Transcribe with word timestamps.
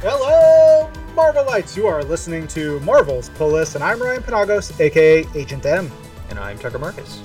Hello, 0.00 0.88
Marvelites! 1.16 1.76
You 1.76 1.88
are 1.88 2.04
listening 2.04 2.46
to 2.48 2.78
Marvel's 2.80 3.30
Pull 3.30 3.48
List, 3.48 3.74
and 3.74 3.82
I'm 3.82 4.00
Ryan 4.00 4.22
Penagos, 4.22 4.78
aka 4.78 5.26
Agent 5.34 5.66
M. 5.66 5.90
And 6.30 6.38
I'm 6.38 6.56
Tucker 6.56 6.78
Markus. 6.78 7.20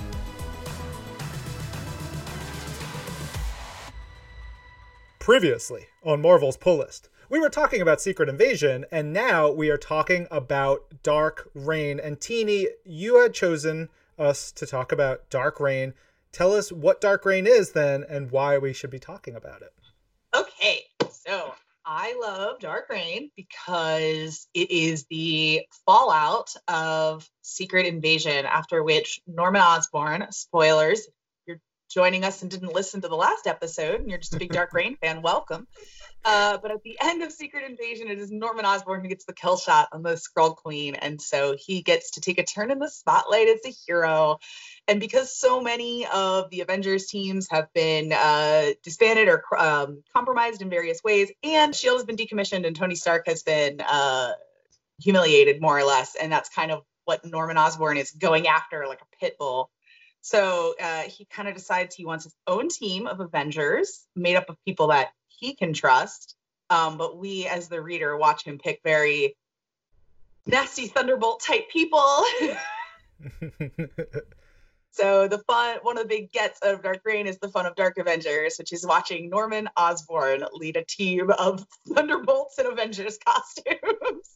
Previously 5.19 5.85
on 6.01 6.19
Marvel's 6.19 6.57
Pull 6.57 6.77
List, 6.77 7.09
we 7.29 7.39
were 7.39 7.51
talking 7.51 7.79
about 7.79 8.01
Secret 8.01 8.27
Invasion, 8.27 8.85
and 8.91 9.13
now 9.13 9.51
we 9.51 9.69
are 9.69 9.77
talking 9.77 10.25
about 10.31 11.03
Dark 11.03 11.51
Reign. 11.53 11.99
And 11.99 12.19
Tini, 12.19 12.69
you 12.83 13.21
had 13.21 13.35
chosen 13.35 13.89
us 14.17 14.51
to 14.51 14.65
talk 14.65 14.91
about 14.91 15.29
Dark 15.29 15.59
Reign. 15.59 15.93
Tell 16.31 16.51
us 16.53 16.71
what 16.71 16.99
Dark 16.99 17.23
Reign 17.23 17.45
is 17.45 17.73
then, 17.73 18.03
and 18.09 18.31
why 18.31 18.57
we 18.57 18.73
should 18.73 18.89
be 18.89 18.97
talking 18.97 19.35
about 19.35 19.61
it. 19.61 19.73
Okay, 20.33 20.85
so 21.11 21.53
I 21.85 22.17
love 22.19 22.59
Dark 22.59 22.89
Reign 22.89 23.29
because 23.35 24.47
it 24.53 24.71
is 24.71 25.05
the 25.09 25.63
fallout 25.85 26.55
of 26.67 27.29
Secret 27.41 27.85
Invasion, 27.85 28.45
after 28.45 28.81
which 28.81 29.19
Norman 29.27 29.61
Osborn, 29.61 30.27
spoilers, 30.31 31.05
you're 31.45 31.59
joining 31.91 32.23
us 32.23 32.41
and 32.41 32.49
didn't 32.49 32.73
listen 32.73 33.01
to 33.01 33.09
the 33.09 33.15
last 33.15 33.47
episode, 33.47 33.99
and 33.99 34.09
you're 34.09 34.19
just 34.19 34.33
a 34.33 34.39
big 34.39 34.53
Dark 34.53 34.71
Reign 34.73 34.95
fan, 34.95 35.21
welcome. 35.21 35.67
Uh, 36.25 36.57
but 36.57 36.71
at 36.71 36.81
the 36.83 36.97
end 37.01 37.21
of 37.21 37.33
Secret 37.33 37.69
Invasion, 37.69 38.07
it 38.07 38.17
is 38.17 38.31
Norman 38.31 38.65
Osborn 38.65 39.01
who 39.01 39.09
gets 39.09 39.25
the 39.25 39.33
kill 39.33 39.57
shot 39.57 39.89
on 39.91 40.03
the 40.03 40.13
Skrull 40.13 40.55
Queen, 40.55 40.95
and 40.95 41.21
so 41.21 41.57
he 41.59 41.81
gets 41.81 42.11
to 42.11 42.21
take 42.21 42.37
a 42.37 42.43
turn 42.43 42.71
in 42.71 42.79
the 42.79 42.89
spotlight 42.89 43.49
as 43.49 43.59
a 43.65 43.73
hero. 43.85 44.37
And 44.87 45.01
because 45.01 45.35
so 45.37 45.59
many 45.59 46.07
of 46.07 46.49
the 46.49 46.61
Avengers 46.61 47.07
teams 47.07 47.47
have 47.51 47.67
been 47.73 48.13
uh, 48.13 48.69
disbanded 48.83 49.27
or 49.27 49.43
um, 49.57 50.03
compromised 50.13 50.61
in 50.61 50.69
various 50.69 51.03
ways, 51.03 51.29
and 51.43 51.75
Shield 51.75 51.97
has 51.97 52.05
been 52.05 52.15
decommissioned, 52.15 52.65
and 52.65 52.75
Tony 52.75 52.95
Stark 52.95 53.27
has 53.27 53.43
been 53.43 53.81
uh, 53.81 54.31
humiliated 55.01 55.61
more 55.61 55.77
or 55.77 55.83
less, 55.83 56.15
and 56.15 56.31
that's 56.31 56.49
kind 56.49 56.71
of 56.71 56.83
what 57.03 57.25
Norman 57.25 57.57
Osborn 57.57 57.97
is 57.97 58.11
going 58.11 58.47
after, 58.47 58.87
like 58.87 59.01
a 59.01 59.17
pit 59.19 59.35
bull. 59.37 59.69
So 60.21 60.73
uh, 60.81 61.01
he 61.01 61.25
kind 61.25 61.49
of 61.49 61.55
decides 61.55 61.95
he 61.95 62.05
wants 62.05 62.23
his 62.23 62.35
own 62.47 62.69
team 62.69 63.07
of 63.07 63.19
Avengers 63.19 64.07
made 64.15 64.37
up 64.37 64.49
of 64.49 64.55
people 64.65 64.87
that 64.87 65.09
he 65.39 65.55
can 65.55 65.73
trust. 65.73 66.35
Um, 66.69 66.97
but 66.97 67.17
we, 67.17 67.47
as 67.47 67.67
the 67.67 67.81
reader, 67.81 68.17
watch 68.17 68.43
him 68.45 68.57
pick 68.57 68.81
very 68.83 69.35
nasty 70.45 70.87
Thunderbolt 70.87 71.41
type 71.41 71.69
people. 71.69 71.99
so 74.91 75.27
the 75.27 75.39
fun, 75.47 75.77
one 75.83 75.97
of 75.97 76.03
the 76.03 76.09
big 76.09 76.31
gets 76.31 76.59
of 76.61 76.81
Dark 76.81 77.01
Reign 77.05 77.27
is 77.27 77.37
the 77.39 77.49
fun 77.49 77.65
of 77.65 77.75
Dark 77.75 77.97
Avengers, 77.97 78.55
which 78.57 78.73
is 78.73 78.85
watching 78.85 79.29
Norman 79.29 79.69
Osborn 79.77 80.45
lead 80.53 80.77
a 80.77 80.83
team 80.83 81.29
of 81.31 81.65
Thunderbolts 81.93 82.59
in 82.59 82.65
Avengers 82.65 83.17
costumes. 83.17 84.29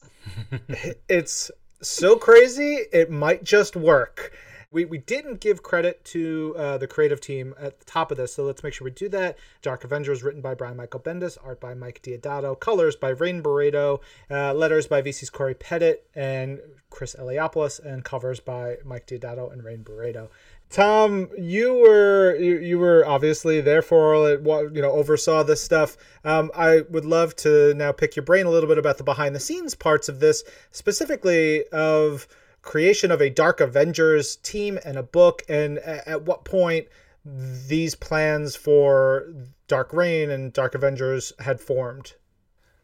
it's 1.09 1.51
so 1.81 2.17
crazy, 2.17 2.79
it 2.91 3.09
might 3.09 3.43
just 3.43 3.75
work. 3.75 4.33
We, 4.69 4.83
we 4.85 4.97
didn't 4.97 5.39
give 5.39 5.63
credit 5.63 6.03
to 6.05 6.53
uh, 6.57 6.77
the 6.77 6.87
creative 6.87 7.21
team 7.21 7.53
at 7.57 7.79
the 7.79 7.85
top 7.85 8.11
of 8.11 8.17
this, 8.17 8.33
so 8.33 8.43
let's 8.43 8.63
make 8.63 8.73
sure 8.73 8.85
we 8.85 8.91
do 8.91 9.07
that. 9.09 9.37
Dark 9.61 9.83
Avengers, 9.85 10.23
written 10.23 10.41
by 10.41 10.55
Brian 10.55 10.75
Michael 10.75 10.99
Bendis, 10.99 11.37
art 11.43 11.61
by 11.61 11.73
Mike 11.73 12.01
Deodato, 12.01 12.59
colors 12.59 12.95
by 12.95 13.09
Rain 13.09 13.41
Beredo, 13.41 14.01
uh, 14.29 14.53
letters 14.53 14.85
by 14.85 15.01
VC's 15.01 15.29
Corey 15.29 15.55
Pettit 15.55 16.05
and 16.15 16.59
Chris 16.89 17.15
Eliopoulos, 17.17 17.79
and 17.79 18.03
covers 18.03 18.41
by 18.41 18.77
Mike 18.83 19.07
Deodato 19.07 19.51
and 19.51 19.63
Rain 19.63 19.85
Beredo. 19.85 20.29
Tom, 20.69 21.29
you 21.37 21.73
were 21.75 22.35
you, 22.35 22.57
you 22.57 22.77
were 22.77 23.07
obviously 23.07 23.61
there 23.61 23.81
for 23.81 24.13
all 24.13 24.25
it. 24.25 24.41
You 24.43 24.81
know, 24.81 24.91
oversaw 24.91 25.43
this 25.43 25.63
stuff. 25.63 25.95
Um, 26.25 26.51
I 26.53 26.81
would 26.89 27.05
love 27.05 27.35
to 27.37 27.73
now 27.73 27.93
pick 27.93 28.15
your 28.17 28.25
brain 28.25 28.45
a 28.45 28.49
little 28.49 28.67
bit 28.67 28.77
about 28.77 28.97
the 28.97 29.03
behind 29.05 29.33
the 29.33 29.39
scenes 29.39 29.75
parts 29.75 30.09
of 30.09 30.19
this, 30.19 30.43
specifically 30.71 31.65
of 31.67 32.27
creation 32.67 33.11
of 33.11 33.21
a 33.21 33.29
Dark 33.29 33.59
Avengers 33.61 34.35
team 34.35 34.77
and 34.85 34.97
a 34.97 35.03
book, 35.03 35.41
and 35.49 35.79
at 35.79 36.23
what 36.23 36.43
point 36.45 36.87
these 37.25 37.95
plans 37.95 38.55
for 38.55 39.33
Dark 39.67 39.91
Reign 39.93 40.29
and 40.29 40.53
Dark 40.53 40.75
Avengers 40.75 41.33
had 41.39 41.59
formed. 41.59 42.13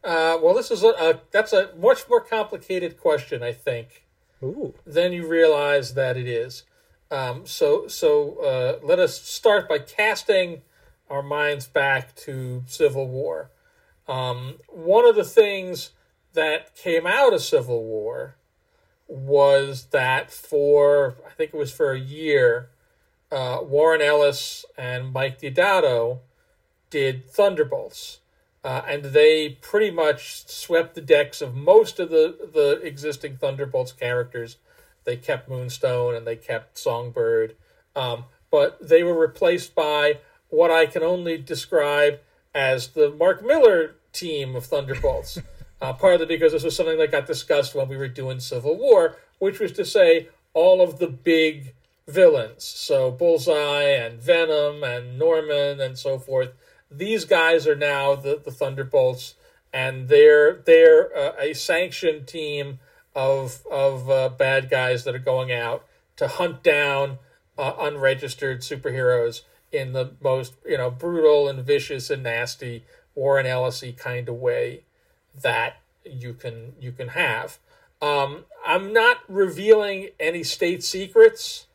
Uh, 0.02 0.38
well, 0.42 0.54
this 0.54 0.70
is 0.70 0.82
a, 0.82 0.88
a, 0.88 1.20
that's 1.30 1.52
a 1.52 1.70
much 1.76 2.08
more 2.08 2.20
complicated 2.20 2.98
question, 2.98 3.42
I 3.42 3.52
think, 3.52 4.06
Ooh. 4.42 4.74
than 4.86 5.12
you 5.12 5.26
realize 5.26 5.94
that 5.94 6.16
it 6.16 6.26
is. 6.26 6.64
Um, 7.10 7.46
so, 7.46 7.86
so 7.86 8.38
uh, 8.42 8.84
let 8.84 8.98
us 8.98 9.20
start 9.20 9.68
by 9.68 9.78
casting 9.78 10.62
our 11.08 11.22
minds 11.22 11.66
back 11.66 12.14
to 12.16 12.64
Civil 12.66 13.06
War. 13.08 13.50
Um, 14.08 14.56
one 14.68 15.06
of 15.06 15.14
the 15.14 15.24
things 15.24 15.90
that 16.32 16.74
came 16.74 17.06
out 17.06 17.32
of 17.32 17.40
Civil 17.42 17.84
War 17.84 18.36
was 19.06 19.86
that 19.90 20.30
for 20.30 21.16
I 21.26 21.30
think 21.30 21.52
it 21.52 21.56
was 21.56 21.72
for 21.72 21.92
a 21.92 21.98
year, 21.98 22.70
uh, 23.30 23.60
Warren 23.62 24.00
Ellis 24.00 24.64
and 24.76 25.12
Mike 25.12 25.40
Deodato 25.40 26.20
did 26.90 27.28
Thunderbolts, 27.28 28.20
uh, 28.62 28.82
and 28.88 29.06
they 29.06 29.50
pretty 29.60 29.90
much 29.90 30.48
swept 30.48 30.94
the 30.94 31.00
decks 31.00 31.42
of 31.42 31.54
most 31.54 31.98
of 32.00 32.10
the 32.10 32.50
the 32.52 32.80
existing 32.82 33.36
Thunderbolts 33.36 33.92
characters. 33.92 34.56
They 35.04 35.16
kept 35.16 35.50
Moonstone 35.50 36.14
and 36.14 36.26
they 36.26 36.36
kept 36.36 36.78
Songbird, 36.78 37.56
um, 37.94 38.24
but 38.50 38.88
they 38.88 39.02
were 39.02 39.18
replaced 39.18 39.74
by 39.74 40.20
what 40.48 40.70
I 40.70 40.86
can 40.86 41.02
only 41.02 41.36
describe 41.36 42.20
as 42.54 42.88
the 42.88 43.10
Mark 43.10 43.44
Millar 43.44 43.96
team 44.12 44.56
of 44.56 44.64
Thunderbolts. 44.64 45.38
Uh, 45.84 45.92
partly 45.92 46.24
because 46.24 46.52
this 46.52 46.64
was 46.64 46.74
something 46.74 46.96
that 46.96 47.10
got 47.10 47.26
discussed 47.26 47.74
when 47.74 47.86
we 47.86 47.96
were 47.98 48.08
doing 48.08 48.40
Civil 48.40 48.74
War, 48.78 49.18
which 49.38 49.60
was 49.60 49.70
to 49.72 49.84
say 49.84 50.28
all 50.54 50.80
of 50.80 50.98
the 50.98 51.08
big 51.08 51.74
villains, 52.08 52.64
so 52.64 53.10
Bullseye 53.10 53.90
and 53.90 54.18
Venom 54.18 54.82
and 54.82 55.18
Norman 55.18 55.82
and 55.82 55.98
so 55.98 56.18
forth. 56.18 56.52
These 56.90 57.26
guys 57.26 57.66
are 57.66 57.76
now 57.76 58.14
the, 58.14 58.40
the 58.42 58.50
Thunderbolts, 58.50 59.34
and 59.74 60.08
they're 60.08 60.54
they're 60.54 61.14
uh, 61.14 61.32
a 61.38 61.52
sanctioned 61.52 62.26
team 62.26 62.78
of 63.14 63.60
of 63.70 64.08
uh, 64.08 64.30
bad 64.30 64.70
guys 64.70 65.04
that 65.04 65.14
are 65.14 65.18
going 65.18 65.52
out 65.52 65.84
to 66.16 66.28
hunt 66.28 66.62
down 66.62 67.18
uh, 67.58 67.74
unregistered 67.78 68.62
superheroes 68.62 69.42
in 69.70 69.92
the 69.92 70.12
most 70.22 70.54
you 70.64 70.78
know 70.78 70.90
brutal 70.90 71.46
and 71.46 71.62
vicious 71.62 72.08
and 72.08 72.22
nasty 72.22 72.86
Warren 73.14 73.44
Ellisy 73.44 73.94
kind 73.94 74.30
of 74.30 74.36
way 74.36 74.83
that 75.42 75.80
you 76.04 76.34
can 76.34 76.74
you 76.80 76.92
can 76.92 77.08
have. 77.08 77.58
Um, 78.00 78.44
I'm 78.66 78.92
not 78.92 79.18
revealing 79.28 80.08
any 80.20 80.42
state 80.42 80.82
secrets 80.82 81.66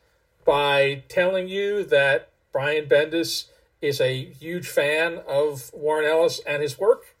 by 0.44 1.02
telling 1.08 1.48
you 1.48 1.84
that 1.84 2.28
Brian 2.52 2.86
Bendis 2.86 3.46
is 3.80 4.00
a 4.00 4.24
huge 4.24 4.68
fan 4.68 5.20
of 5.26 5.72
Warren 5.72 6.04
Ellis 6.04 6.40
and 6.46 6.62
his 6.62 6.78
work, 6.78 7.14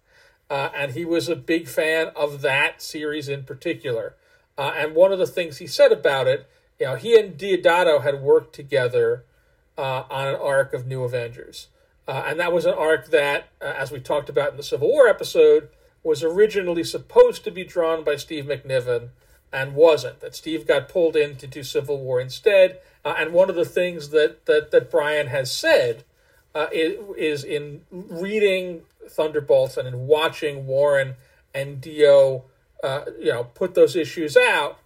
uh, 0.48 0.70
and 0.74 0.92
he 0.92 1.04
was 1.04 1.28
a 1.28 1.36
big 1.36 1.68
fan 1.68 2.08
of 2.14 2.42
that 2.42 2.82
series 2.82 3.28
in 3.28 3.44
particular. 3.44 4.14
Uh, 4.58 4.72
and 4.76 4.94
one 4.94 5.12
of 5.12 5.18
the 5.18 5.26
things 5.26 5.58
he 5.58 5.66
said 5.66 5.90
about 5.90 6.26
it, 6.26 6.46
you 6.78 6.86
know, 6.86 6.94
he 6.94 7.18
and 7.18 7.38
Deodato 7.38 8.02
had 8.02 8.20
worked 8.20 8.54
together 8.54 9.24
uh, 9.78 10.04
on 10.10 10.28
an 10.28 10.34
arc 10.34 10.74
of 10.74 10.86
New 10.86 11.02
Avengers. 11.02 11.68
Uh, 12.06 12.24
and 12.26 12.40
that 12.40 12.52
was 12.52 12.66
an 12.66 12.74
arc 12.74 13.08
that, 13.10 13.48
uh, 13.62 13.72
as 13.76 13.90
we 13.90 14.00
talked 14.00 14.28
about 14.28 14.50
in 14.50 14.56
the 14.56 14.62
Civil 14.62 14.88
War 14.88 15.06
episode, 15.06 15.68
was 16.02 16.22
originally 16.22 16.84
supposed 16.84 17.44
to 17.44 17.50
be 17.50 17.64
drawn 17.64 18.04
by 18.04 18.16
Steve 18.16 18.44
McNiven 18.44 19.10
and 19.52 19.74
wasn't. 19.74 20.20
That 20.20 20.34
Steve 20.34 20.66
got 20.66 20.88
pulled 20.88 21.16
in 21.16 21.36
to 21.36 21.46
do 21.46 21.62
Civil 21.62 21.98
War 21.98 22.20
instead. 22.20 22.80
Uh, 23.04 23.14
and 23.18 23.32
one 23.32 23.50
of 23.50 23.56
the 23.56 23.64
things 23.64 24.10
that, 24.10 24.46
that, 24.46 24.70
that 24.70 24.90
Brian 24.90 25.26
has 25.28 25.52
said 25.52 26.04
uh, 26.54 26.66
is, 26.72 26.98
is, 27.16 27.44
in 27.44 27.82
reading 27.90 28.82
Thunderbolts 29.08 29.76
and 29.76 29.86
in 29.86 30.06
watching 30.06 30.66
Warren 30.66 31.16
and 31.54 31.80
Dio, 31.80 32.44
uh, 32.82 33.02
you 33.18 33.32
know, 33.32 33.44
put 33.44 33.74
those 33.74 33.96
issues 33.96 34.36
out. 34.36 34.78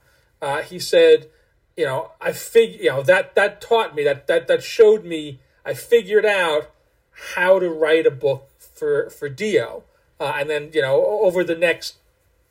Uh, 0.43 0.63
he 0.63 0.79
said, 0.79 1.29
you 1.77 1.85
know, 1.85 2.13
I 2.21 2.33
fig, 2.33 2.81
you 2.81 2.91
know, 2.91 3.03
that 3.03 3.35
that 3.35 3.61
taught 3.61 3.95
me 3.95 4.05
that 4.05 4.27
that 4.27 4.47
that 4.47 4.63
showed 4.63 5.05
me. 5.05 5.41
I 5.65 5.75
figured 5.75 6.27
out 6.27 6.71
how 7.35 7.59
to 7.59 7.69
write 7.69 8.07
a 8.07 8.11
book 8.11 8.51
for 8.59 9.11
for 9.11 9.29
Dio. 9.29 9.85
Uh, 10.25 10.37
and 10.39 10.49
then, 10.49 10.71
you 10.73 10.81
know, 10.81 11.05
over 11.05 11.45
the 11.45 11.55
next 11.55 11.97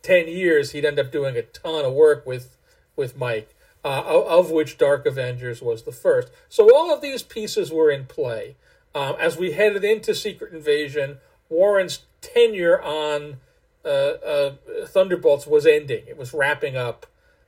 10 0.03 0.27
years, 0.27 0.73
he'd 0.73 0.85
end 0.85 0.99
up 0.99 1.11
doing 1.11 1.35
a 1.35 1.41
ton 1.41 1.83
of 1.83 1.93
work 1.93 2.23
with, 2.23 2.55
with 2.95 3.17
Mike, 3.17 3.55
uh, 3.83 4.03
of 4.05 4.51
which 4.51 4.77
Dark 4.77 5.07
Avengers 5.07 5.59
was 5.59 5.81
the 5.81 5.91
first. 5.91 6.29
So 6.49 6.71
all 6.71 6.93
of 6.93 7.01
these 7.01 7.23
pieces 7.23 7.71
were 7.71 7.89
in 7.89 8.05
play. 8.05 8.57
Um, 8.93 9.15
as 9.19 9.37
we 9.37 9.53
headed 9.53 9.83
into 9.83 10.13
Secret 10.13 10.53
Invasion, 10.53 11.17
Warren's 11.49 12.03
tenure 12.21 12.79
on 12.79 13.37
uh, 13.83 13.87
uh 14.23 14.51
Thunderbolts 14.85 15.47
was 15.47 15.65
ending, 15.65 16.03
it 16.07 16.15
was 16.15 16.31
wrapping 16.31 16.77
up. 16.77 17.07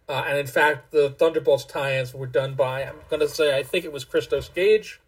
Uh, 0.09 0.23
and 0.27 0.39
in 0.39 0.47
fact, 0.47 0.91
the 0.91 1.11
Thunderbolts 1.11 1.65
tie 1.65 1.99
ins 1.99 2.15
were 2.15 2.25
done 2.25 2.55
by, 2.55 2.83
I'm 2.83 2.95
going 3.11 3.19
to 3.19 3.29
say, 3.29 3.55
I 3.55 3.61
think 3.61 3.85
it 3.85 3.93
was 3.93 4.03
Christos 4.03 4.49
Gage. 4.49 5.01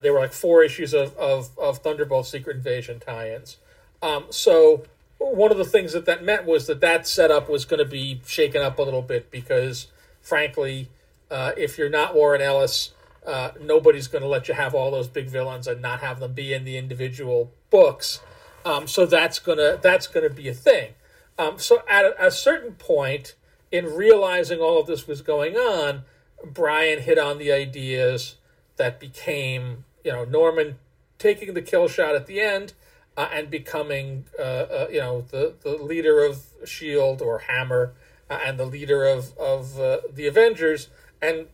There 0.00 0.12
were 0.12 0.18
like 0.18 0.32
four 0.32 0.64
issues 0.64 0.92
of, 0.92 1.16
of, 1.16 1.56
of 1.56 1.78
Thunderbolts 1.78 2.28
Secret 2.28 2.56
Invasion 2.56 2.98
tie 2.98 3.32
ins. 3.32 3.58
Um, 4.04 4.26
so 4.28 4.84
one 5.16 5.50
of 5.50 5.56
the 5.56 5.64
things 5.64 5.94
that 5.94 6.04
that 6.04 6.22
meant 6.22 6.44
was 6.44 6.66
that 6.66 6.82
that 6.82 7.08
setup 7.08 7.48
was 7.48 7.64
going 7.64 7.78
to 7.78 7.90
be 7.90 8.20
shaken 8.26 8.60
up 8.60 8.78
a 8.78 8.82
little 8.82 9.00
bit 9.00 9.30
because, 9.30 9.86
frankly, 10.20 10.90
uh, 11.30 11.52
if 11.56 11.78
you're 11.78 11.88
not 11.88 12.14
Warren 12.14 12.42
Ellis, 12.42 12.92
uh, 13.26 13.52
nobody's 13.58 14.06
going 14.06 14.20
to 14.20 14.28
let 14.28 14.46
you 14.46 14.52
have 14.52 14.74
all 14.74 14.90
those 14.90 15.08
big 15.08 15.28
villains 15.28 15.66
and 15.66 15.80
not 15.80 16.00
have 16.00 16.20
them 16.20 16.34
be 16.34 16.52
in 16.52 16.64
the 16.64 16.76
individual 16.76 17.50
books. 17.70 18.20
Um, 18.66 18.86
so 18.86 19.06
that's 19.06 19.38
gonna 19.38 19.78
that's 19.80 20.06
gonna 20.06 20.30
be 20.30 20.48
a 20.48 20.54
thing. 20.54 20.92
Um, 21.38 21.58
so 21.58 21.82
at 21.88 22.04
a, 22.04 22.28
a, 22.28 22.30
certain 22.30 22.72
point 22.74 23.34
in 23.70 23.94
realizing 23.94 24.60
all 24.60 24.80
of 24.80 24.86
this 24.86 25.06
was 25.06 25.20
going 25.20 25.54
on, 25.54 26.04
Brian 26.42 27.00
hit 27.00 27.18
on 27.18 27.36
the 27.36 27.52
ideas 27.52 28.36
that 28.76 28.98
became 29.00 29.84
you 30.02 30.12
know 30.12 30.24
Norman 30.24 30.78
taking 31.18 31.52
the 31.52 31.60
kill 31.60 31.88
shot 31.88 32.14
at 32.14 32.26
the 32.26 32.40
end 32.40 32.72
uh, 33.16 33.28
and 33.32 33.50
becoming 33.50 34.24
uh, 34.38 34.42
uh, 34.42 34.88
you 34.90 35.00
know 35.00 35.22
the 35.22 35.54
the 35.62 35.76
leader 35.76 36.24
of 36.24 36.44
Shield 36.64 37.22
or 37.22 37.40
Hammer 37.40 37.94
uh, 38.28 38.38
and 38.44 38.58
the 38.58 38.66
leader 38.66 39.04
of 39.04 39.36
of 39.38 39.78
uh, 39.78 39.98
the 40.12 40.26
Avengers 40.26 40.88
and 41.20 41.46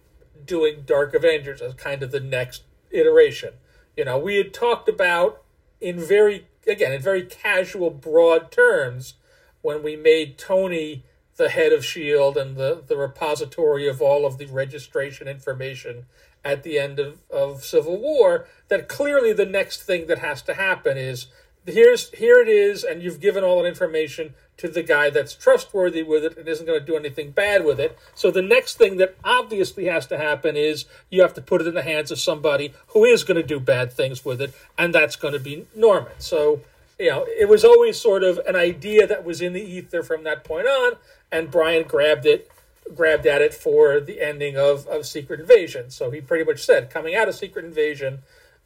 doing 0.45 0.83
Dark 0.87 1.15
Avengers 1.15 1.61
as 1.61 1.75
kind 1.75 2.03
of 2.03 2.11
the 2.11 2.21
next 2.21 2.63
iteration. 2.91 3.55
You 3.97 4.05
know, 4.05 4.19
we 4.19 4.37
had 4.37 4.55
talked 4.55 4.89
about 4.89 5.43
in 5.81 5.99
very 5.99 6.47
again 6.67 6.93
in 6.93 7.03
very 7.03 7.25
casual, 7.25 7.91
broad 7.91 8.51
terms 8.51 9.15
when 9.63 9.83
we 9.83 9.97
made 9.97 10.39
Tony 10.39 11.05
the 11.37 11.49
head 11.49 11.73
of 11.73 11.85
Shield 11.85 12.37
and 12.37 12.57
the 12.57 12.83
the 12.87 12.97
repository 12.97 13.89
of 13.89 14.01
all 14.01 14.27
of 14.27 14.39
the 14.39 14.47
registration 14.47 15.29
information 15.29 16.07
at 16.43 16.63
the 16.63 16.79
end 16.79 16.99
of, 16.99 17.19
of 17.31 17.65
Civil 17.65 17.99
War. 17.99 18.47
That 18.69 18.89
clearly 18.89 19.33
the 19.33 19.47
next 19.47 19.83
thing 19.83 20.07
that 20.07 20.19
has 20.19 20.43
to 20.43 20.55
happen 20.55 20.97
is 20.97 21.27
here's 21.67 22.11
here 22.13 22.41
it 22.41 22.49
is, 22.49 22.85
and 22.85 23.03
you've 23.03 23.21
given 23.21 23.45
all 23.45 23.63
that 23.63 23.69
information 23.69 24.35
to 24.57 24.69
the 24.69 24.83
guy 24.83 25.09
that's 25.09 25.35
trustworthy 25.35 26.03
with 26.03 26.25
it 26.25 26.37
and 26.37 26.47
isn't 26.47 26.67
going 26.67 26.79
to 26.79 26.85
do 26.85 26.97
anything 26.97 27.31
bad 27.31 27.65
with 27.65 27.81
it. 27.81 27.99
So 28.15 28.31
the 28.31 28.43
next 28.43 28.77
thing 28.77 28.99
that 28.99 29.17
obviously 29.25 29.87
has 29.87 30.07
to 30.09 30.19
happen 30.19 30.55
is 30.55 30.85
you 31.11 31.23
have 31.23 31.33
to 31.35 31.41
put 31.41 31.63
it 31.63 31.67
in 31.67 31.75
the 31.75 31.83
hands 31.83 32.11
of 32.11 32.21
somebody 32.21 32.75
who 32.89 33.05
is 33.05 33.25
going 33.25 33.41
to 33.41 33.47
do 33.47 33.59
bad 33.59 33.93
things 33.93 34.25
with 34.25 34.41
it, 34.41 34.53
and 34.77 34.95
that's 34.95 35.17
going 35.17 35.33
to 35.33 35.41
be 35.41 35.67
Norman. 35.75 36.13
So 36.19 36.61
you 37.01 37.09
know, 37.09 37.27
it 37.27 37.49
was 37.49 37.65
always 37.65 37.99
sort 37.99 38.23
of 38.23 38.39
an 38.47 38.55
idea 38.55 39.07
that 39.07 39.25
was 39.25 39.41
in 39.41 39.55
the 39.55 39.63
ether 39.63 40.03
from 40.03 40.23
that 40.25 40.45
point 40.45 40.67
on, 40.67 40.93
and 41.33 41.51
Brian 41.51 41.89
grabbed 41.89 42.27
it, 42.27 42.51
grabbed 42.95 43.27
at 43.27 43.41
it 43.41 43.55
for 43.55 44.01
the 44.01 44.21
ending 44.21 44.59
of, 44.59 44.87
of 44.87 45.07
Secret 45.07 45.41
Invasion. 45.41 45.91
So 45.91 46.11
he 46.11 46.21
pretty 46.21 46.45
much 46.45 46.63
said, 46.63 46.91
coming 46.91 47.15
out 47.15 47.27
of 47.27 47.35
Secret 47.35 47.65
Invasion, 47.65 48.19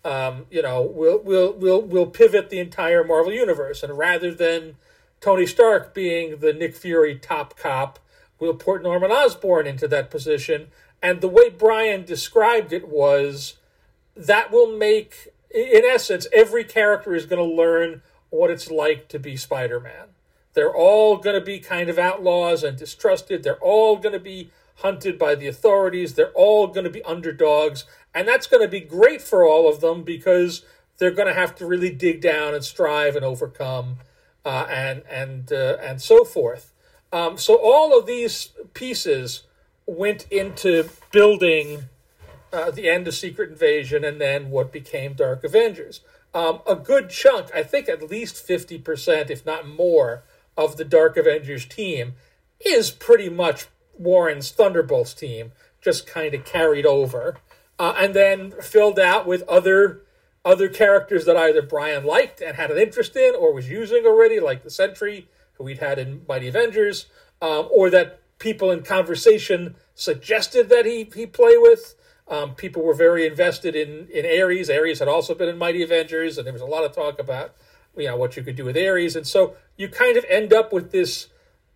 um, 0.05 0.47
you 0.51 0.63
know, 0.63 0.83
we'll 0.83 1.21
we'll 1.23 1.53
we'll 1.55 1.83
we'll 1.83 2.07
pivot 2.07 2.51
the 2.51 2.59
entire 2.59 3.03
Marvel 3.05 3.33
universe, 3.33 3.83
and 3.83 3.97
rather 3.97 4.35
than 4.35 4.77
Tony 5.21 5.47
Stark 5.47 5.95
being 5.95 6.39
the 6.39 6.53
Nick 6.53 6.77
Fury 6.77 7.17
top 7.17 7.57
cop, 7.57 7.99
we'll 8.39 8.55
put 8.55 8.83
Norman 8.83 9.11
Osborn 9.11 9.67
into 9.67 9.89
that 9.89 10.11
position. 10.11 10.69
And 11.03 11.21
the 11.21 11.29
way 11.29 11.51
Brian 11.51 12.05
described 12.05 12.73
it 12.73 12.89
was 12.89 13.55
that 14.17 14.51
will 14.51 14.77
make, 14.77 15.29
in 15.55 15.83
essence, 15.85 16.27
every 16.33 16.65
character 16.65 17.15
is 17.15 17.27
going 17.27 17.47
to 17.47 17.55
learn 17.55 18.03
what 18.31 18.51
it's 18.51 18.71
like 18.71 19.09
to 19.09 19.19
be 19.19 19.37
Spider 19.37 19.81
Man. 19.81 20.09
They're 20.55 20.75
all 20.75 21.17
going 21.17 21.39
to 21.39 21.45
be 21.45 21.59
kind 21.59 21.89
of 21.89 21.99
outlaws 21.99 22.63
and 22.63 22.77
distrusted. 22.77 23.43
They're 23.43 23.57
all 23.57 23.97
going 23.97 24.13
to 24.13 24.21
be 24.21 24.51
hunted 24.77 25.19
by 25.19 25.35
the 25.35 25.47
authorities. 25.47 26.15
They're 26.15 26.33
all 26.33 26.67
going 26.69 26.85
to 26.85 26.91
be 26.91 27.03
underdogs. 27.05 27.85
And 28.15 28.29
that's 28.29 28.47
going 28.47 28.63
to 28.63 28.69
be 28.69 28.81
great 28.81 29.21
for 29.21 29.45
all 29.45 29.69
of 29.69 29.81
them 29.81 30.03
because 30.03 30.65
they're 30.99 31.11
going 31.11 31.29
to 31.29 31.35
have 31.35 31.55
to 31.57 31.67
really 31.67 31.91
dig 31.91 32.21
down 32.21 32.55
and 32.55 32.65
strive 32.65 33.17
and 33.17 33.25
overcome 33.25 33.97
uh, 34.45 34.67
and 34.71 35.03
and 35.11 35.53
uh, 35.53 35.77
and 35.81 36.01
so 36.01 36.25
forth. 36.25 36.73
Um, 37.13 37.39
so 37.39 37.59
all 37.63 37.99
of 37.99 38.07
these 38.07 38.51
pieces 38.73 39.45
went 39.87 40.27
into 40.31 40.89
building 41.13 41.85
uh, 42.53 42.71
the 42.71 42.89
end 42.89 43.07
of 43.07 43.15
Secret 43.15 43.51
Invasion 43.51 44.05
and 44.05 44.21
then 44.21 44.51
what 44.51 44.73
became 44.73 45.15
Dark 45.15 45.45
Avengers. 45.45 46.01
Um, 46.33 46.61
a 46.67 46.75
good 46.75 47.11
chunk, 47.11 47.55
I 47.55 47.63
think 47.63 47.89
at 47.89 48.11
least 48.11 48.47
50%, 48.47 49.31
if 49.31 49.47
not 49.47 49.69
more, 49.69 50.25
of 50.57 50.77
the 50.77 50.85
Dark 50.85 51.17
Avengers 51.17 51.67
team 51.67 52.15
is 52.65 52.91
pretty 52.91 53.29
much 53.29 53.67
Warren's 53.97 54.51
Thunderbolts 54.51 55.15
team, 55.15 55.53
just 55.81 56.07
kind 56.07 56.35
of 56.35 56.45
carried 56.45 56.87
over. 56.87 57.37
Uh, 57.79 57.95
and 57.99 58.15
then 58.15 58.53
filled 58.63 58.99
out 58.99 59.27
with 59.27 59.43
other 59.49 60.03
other 60.45 60.69
characters 60.69 61.25
that 61.25 61.37
either 61.37 61.63
Brian 61.63 62.05
liked 62.05 62.41
and 62.43 62.57
had 62.57 62.71
an 62.71 62.79
interest 62.79 63.17
in 63.17 63.35
or 63.35 63.55
was 63.55 63.71
using 63.71 64.05
already, 64.05 64.39
like 64.39 64.63
the 64.63 64.71
Sentry, 64.71 65.27
who 65.55 65.65
we'd 65.65 65.79
had 65.79 65.99
in 65.99 66.23
Mighty 66.29 66.49
Avengers, 66.49 67.07
um, 67.41 67.67
or 67.71 67.89
that 67.89 68.21
people 68.39 68.71
in 68.71 68.83
conversation 68.83 69.75
suggested 69.95 70.69
that 70.69 70.85
he, 70.85 71.11
he 71.15 71.27
play 71.27 71.57
with. 71.57 71.95
Um, 72.29 72.55
people 72.55 72.83
were 72.83 72.95
very 72.95 73.27
invested 73.27 73.75
in, 73.75 74.09
in 74.09 74.27
Ares. 74.27 74.69
Ares 74.69 74.99
had 74.99 75.09
also 75.09 75.35
been 75.35 75.49
in 75.49 75.57
Mighty 75.57 75.83
Avengers, 75.83 76.37
and 76.37 76.47
there 76.47 76.53
was 76.53 76.63
a 76.63 76.67
lot 76.67 76.85
of 76.85 76.93
talk 76.93 77.19
about 77.19 77.55
you 77.97 78.07
know 78.07 78.17
what 78.17 78.37
you 78.37 78.43
could 78.43 78.57
do 78.57 78.65
with 78.65 78.77
Ares. 78.77 79.17
And 79.17 79.27
so 79.27 79.57
you 79.77 79.89
kind 79.89 80.17
of 80.17 80.25
end 80.29 80.53
up 80.53 80.73
with 80.73 80.91
this 80.91 81.29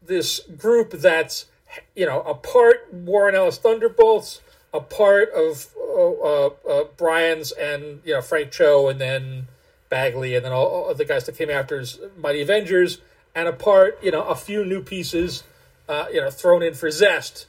this 0.03 0.41
group 0.57 0.93
that's 0.93 1.47
you 1.95 2.07
know 2.07 2.23
a 2.23 2.35
part 2.35 2.93
Warren 2.93 3.35
Ellis 3.35 3.59
Thunderbolts, 3.59 4.41
a 4.73 4.81
part 4.81 5.31
of 5.33 5.69
uh, 5.79 6.47
uh, 6.47 6.85
Brian's 6.97 7.53
and 7.53 8.01
you 8.05 8.15
know 8.15 8.23
Frank 8.23 8.51
Cho, 8.51 8.89
and 8.89 9.01
then 9.01 9.49
Bagley, 9.89 10.35
and 10.35 10.45
then 10.45 10.53
all, 10.53 10.67
all, 10.67 10.95
the 10.95 11.05
guys 11.05 11.25
that 11.27 11.37
came 11.37 11.51
after 11.51 11.79
his 11.79 11.99
Mighty 12.17 12.43
Avengers, 12.43 12.99
and 13.35 13.49
a 13.49 13.53
part 13.53 13.99
you 14.03 14.11
know 14.11 14.25
a 14.25 14.35
few 14.35 14.65
new 14.65 14.83
pieces, 14.83 15.43
uh, 15.89 16.07
you 16.13 16.21
know 16.21 16.31
thrown 16.31 16.63
in 16.63 16.75
for 16.75 16.91
zest, 16.91 17.47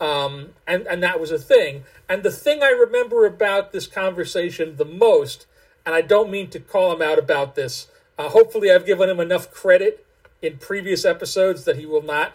um, 0.00 0.50
and 0.66 0.86
and 0.86 1.02
that 1.02 1.20
was 1.20 1.30
a 1.30 1.38
thing. 1.38 1.84
And 2.08 2.22
the 2.22 2.30
thing 2.30 2.62
I 2.62 2.70
remember 2.70 3.26
about 3.26 3.72
this 3.72 3.86
conversation 3.86 4.76
the 4.76 4.84
most, 4.84 5.46
and 5.84 5.94
I 5.94 6.00
don't 6.00 6.30
mean 6.30 6.48
to 6.50 6.60
call 6.60 6.92
him 6.92 7.02
out 7.02 7.18
about 7.18 7.54
this. 7.54 7.88
Uh, 8.18 8.28
hopefully, 8.28 8.70
I've 8.70 8.86
given 8.86 9.08
him 9.08 9.20
enough 9.20 9.50
credit 9.50 10.06
in 10.40 10.58
previous 10.58 11.04
episodes 11.04 11.64
that 11.64 11.76
he 11.76 11.86
will 11.86 12.02
not 12.02 12.32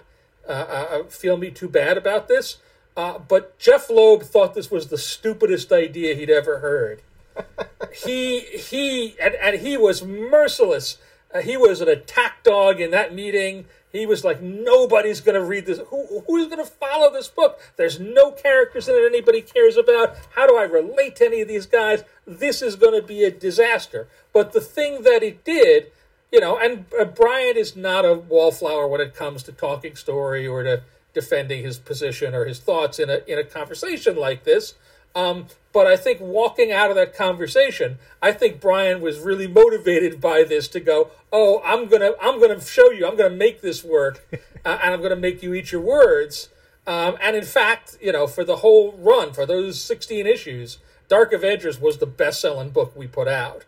uh, 0.48 0.52
uh, 0.52 1.04
feel 1.06 1.38
me 1.38 1.52
too 1.52 1.68
bad 1.68 1.98
about 1.98 2.28
this. 2.28 2.58
Uh, 2.98 3.20
but 3.20 3.60
Jeph 3.60 3.92
Loeb 3.92 4.24
thought 4.24 4.56
this 4.56 4.72
was 4.72 4.88
the 4.88 4.98
stupidest 4.98 5.72
idea 5.72 6.16
he'd 6.16 6.32
ever 6.32 6.60
heard. 6.60 7.04
he 7.94 8.40
he 8.40 9.16
and, 9.22 9.36
and 9.36 9.62
he 9.62 9.78
was 9.78 10.04
merciless. 10.04 10.98
Uh, 11.34 11.42
he 11.42 11.56
was 11.56 11.80
an 11.80 11.88
attack 11.88 12.44
dog 12.44 12.82
in 12.82 12.90
that 12.90 13.14
meeting. 13.14 13.66
He 13.92 14.06
was 14.06 14.24
like, 14.24 14.42
nobody's 14.42 15.22
going 15.22 15.36
to 15.40 15.44
read 15.44 15.66
this. 15.66 15.80
Who, 15.88 16.24
who's 16.28 16.48
going 16.48 16.64
to 16.64 16.70
follow 16.70 17.12
this 17.12 17.28
book? 17.28 17.60
There's 17.78 18.00
no 18.00 18.32
characters 18.32 18.88
in 18.88 18.96
it 18.96 19.06
anybody 19.06 19.42
cares 19.42 19.78
about. 19.78 20.16
How 20.36 20.48
do 20.48 20.58
I 20.58 20.64
relate 20.64 21.16
to 21.18 21.26
any 21.26 21.42
of 21.42 21.48
these 21.48 21.66
guys? 21.66 22.04
This 22.26 22.62
is 22.62 22.76
going 22.76 23.00
to 23.00 23.06
be 23.06 23.24
a 23.24 23.32
disaster. 23.32 24.08
But 24.34 24.52
the 24.52 24.62
thing 24.62 25.04
that 25.04 25.24
it 25.24 25.44
did, 25.44 25.92
you 26.32 26.40
know, 26.40 26.58
and 26.58 26.86
uh, 27.00 27.06
Brian 27.06 27.56
is 27.56 27.76
not 27.76 28.04
a 28.04 28.14
wallflower 28.14 28.88
when 28.88 29.02
it 29.02 29.16
comes 29.16 29.44
to 29.44 29.52
talking 29.52 29.96
story 29.96 30.46
or 30.46 30.64
to 30.64 30.82
defending 31.18 31.64
his 31.64 31.80
position 31.80 32.36
or 32.36 32.46
his 32.46 32.60
thoughts 32.60 33.00
in 33.00 33.10
a 33.10 33.22
in 33.26 33.40
a 33.40 33.44
conversation 33.44 34.16
like 34.16 34.44
this. 34.44 34.76
Um, 35.16 35.48
but 35.74 35.88
I 35.88 35.98
think 35.98 36.22
walking 36.22 36.72
out 36.72 36.92
of 36.92 36.96
that 36.96 37.16
conversation, 37.16 37.98
I 38.22 38.32
think 38.34 38.62
Brian 38.62 39.02
was 39.02 39.18
really 39.18 39.48
motivated 39.48 40.22
by 40.22 40.44
this 40.44 40.68
to 40.70 40.80
go, 40.80 41.10
"Oh, 41.34 41.60
I'm 41.66 41.88
gonna 41.88 42.12
I'm 42.22 42.40
gonna 42.40 42.62
show 42.62 42.92
you, 42.92 43.08
I'm 43.08 43.18
gonna 43.18 43.42
make 43.48 43.62
this 43.62 43.84
work, 43.84 44.24
uh, 44.64 44.78
and 44.84 44.94
I'm 44.94 45.02
gonna 45.02 45.16
make 45.16 45.42
you 45.42 45.56
eat 45.56 45.72
your 45.72 45.82
words." 45.82 46.50
Um, 46.86 47.18
and 47.20 47.36
in 47.36 47.44
fact, 47.44 47.98
you 48.00 48.12
know, 48.12 48.28
for 48.28 48.44
the 48.44 48.58
whole 48.58 48.94
run, 48.94 49.34
for 49.34 49.46
those 49.46 49.82
16 49.82 50.26
issues, 50.28 50.78
Dark 51.10 51.34
Avengers 51.34 51.82
was 51.82 51.98
the 51.98 52.06
best-selling 52.06 52.70
book 52.70 52.94
we 52.96 53.08
put 53.08 53.28
out. 53.28 53.66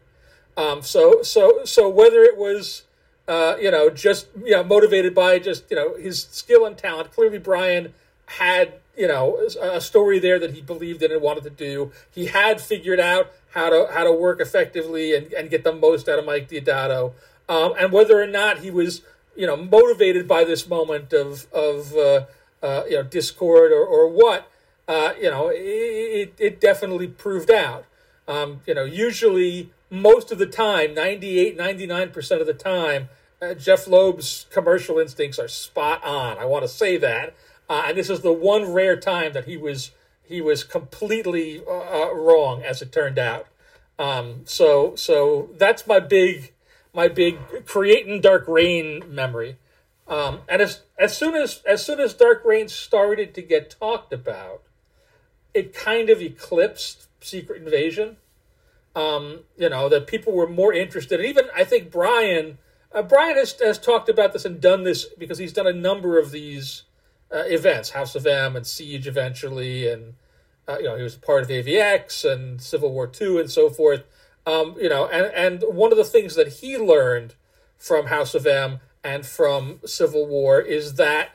Um, 0.56 0.84
so 0.84 1.24
so 1.24 1.65
so 1.65 1.89
whether 1.89 2.22
it 2.22 2.38
was 2.38 2.84
uh, 3.29 3.55
you 3.62 3.69
know, 3.69 3.91
just 3.91 4.27
you 4.43 4.51
know, 4.51 4.63
motivated 4.63 5.13
by 5.13 5.38
just 5.38 5.69
you 5.69 5.75
know 5.75 5.93
his 5.93 6.24
skill 6.31 6.65
and 6.65 6.75
talent. 6.75 7.13
Clearly, 7.13 7.38
Brian 7.38 7.93
had 8.25 8.74
you 8.98 9.07
know 9.07 9.38
a 9.62 9.79
story 9.79 10.17
there 10.17 10.39
that 10.39 10.55
he 10.55 10.62
believed 10.62 11.03
in 11.03 11.12
and 11.12 11.21
wanted 11.21 11.43
to 11.43 11.51
do. 11.51 11.91
He 12.09 12.25
had 12.25 12.59
figured 12.59 13.00
out 13.00 13.31
how 13.51 13.69
to 13.69 13.88
how 13.93 14.03
to 14.03 14.12
work 14.12 14.41
effectively 14.41 15.15
and, 15.15 15.31
and 15.31 15.50
get 15.51 15.63
the 15.63 15.71
most 15.71 16.09
out 16.09 16.17
of 16.17 16.25
Mike 16.25 16.50
Deodato. 16.50 17.13
Um, 17.48 17.74
and 17.79 17.91
whether 17.91 18.19
or 18.19 18.27
not 18.27 18.59
he 18.59 18.71
was 18.71 19.03
you 19.36 19.45
know 19.45 19.55
motivated 19.55 20.27
by 20.27 20.43
this 20.43 20.67
moment 20.67 21.13
of 21.13 21.45
of 21.53 21.95
uh, 21.95 22.25
uh, 22.63 22.83
you 22.89 22.95
know 22.95 23.03
discord 23.03 23.71
or, 23.71 23.86
or 23.86 24.09
what 24.09 24.50
uh, 24.88 25.13
you 25.21 25.29
know 25.29 25.50
it, 25.53 26.33
it 26.39 26.59
definitely 26.59 27.07
proved 27.07 27.51
out. 27.51 27.86
Um, 28.27 28.62
you 28.65 28.74
know, 28.74 28.86
usually 28.86 29.71
most 29.89 30.31
of 30.31 30.38
the 30.38 30.45
time, 30.45 30.93
98, 30.93 31.57
99% 31.57 32.41
of 32.41 32.45
the 32.45 32.53
time, 32.53 33.09
uh, 33.41 33.53
Jeph 33.53 33.88
Loeb's 33.88 34.46
commercial 34.51 35.00
instincts 35.00 35.39
are 35.39 35.48
spot 35.48 36.03
on. 36.03 36.38
I 36.38 36.46
want 36.46 36.63
to 36.63 36.67
say 36.67 36.98
that, 36.98 37.36
uh, 37.69 37.84
and 37.88 37.98
this 37.98 38.10
is 38.10 38.22
the 38.22 38.34
one 38.34 38.74
rare 38.74 38.98
time 38.98 39.34
that 39.34 39.46
he 39.46 39.58
was 39.58 39.91
he 40.24 40.41
was 40.41 40.63
completely 40.63 41.62
uh, 41.65 41.72
uh, 41.72 42.13
wrong, 42.13 42.62
as 42.63 42.81
it 42.81 42.91
turned 42.91 43.17
out. 43.17 43.48
Um, 43.98 44.41
so 44.46 44.96
so 44.96 45.50
that's 45.58 45.88
my 45.88 46.00
big 46.00 46.53
my 46.93 47.08
big 47.08 47.38
creating 47.65 48.22
Dark 48.22 48.48
Reign 48.48 49.03
memory. 49.08 49.58
Um, 50.08 50.41
and 50.48 50.62
as 50.62 50.81
as 50.98 51.17
soon 51.17 51.36
as 51.36 51.62
as 51.65 51.86
soon 51.86 52.00
as 52.00 52.13
Dark 52.13 52.43
Reign 52.43 52.67
started 52.67 53.34
to 53.36 53.41
get 53.41 53.69
talked 53.69 54.12
about, 54.12 54.63
it 55.53 55.74
kind 55.74 56.10
of 56.10 56.22
eclipsed 56.22 57.08
Secret 57.22 57.62
Invasion. 57.62 58.17
Um, 58.96 59.41
you 59.55 59.69
know 59.69 59.88
that 59.88 60.08
people 60.08 60.34
were 60.34 60.48
more 60.48 60.74
interested. 60.74 61.19
And 61.19 61.29
even 61.29 61.46
I 61.55 61.63
think 61.63 61.91
Brian 61.91 62.58
uh, 62.91 63.03
Brian 63.03 63.36
has 63.36 63.55
has 63.60 63.77
talked 63.77 64.10
about 64.10 64.34
this 64.34 64.46
and 64.46 64.60
done 64.60 64.84
this 64.84 65.05
because 65.05 65.38
he's 65.38 65.53
done 65.53 65.67
a 65.67 65.74
number 65.74 66.17
of 66.17 66.31
these 66.31 66.84
uh, 67.31 67.43
events, 67.46 67.91
House 67.91 68.15
of 68.15 68.25
M 68.25 68.55
and 68.55 68.65
Siege 68.65 69.08
eventually, 69.08 69.88
and 69.89 70.15
uh, 70.67 70.77
you 70.79 70.86
know 70.86 70.96
he 70.96 71.03
was 71.03 71.15
part 71.15 71.43
of 71.43 71.50
AVX 71.50 72.29
and 72.29 72.62
Civil 72.62 72.91
War 72.91 73.08
Two 73.08 73.39
and 73.39 73.50
so 73.50 73.69
forth. 73.69 74.03
Um, 74.46 74.75
you 74.79 74.89
know, 74.89 75.08
and 75.08 75.34
and 75.34 75.75
one 75.75 75.91
of 75.91 75.98
the 75.98 76.03
things 76.03 76.36
that 76.36 76.48
he 76.48 76.77
learned 76.77 77.36
from 77.77 78.08
House 78.08 78.34
of 78.34 78.48
M 78.48 78.79
and 79.03 79.25
from 79.25 79.79
Civil 79.86 80.25
War 80.27 80.60
is 80.60 80.96
that 80.96 81.29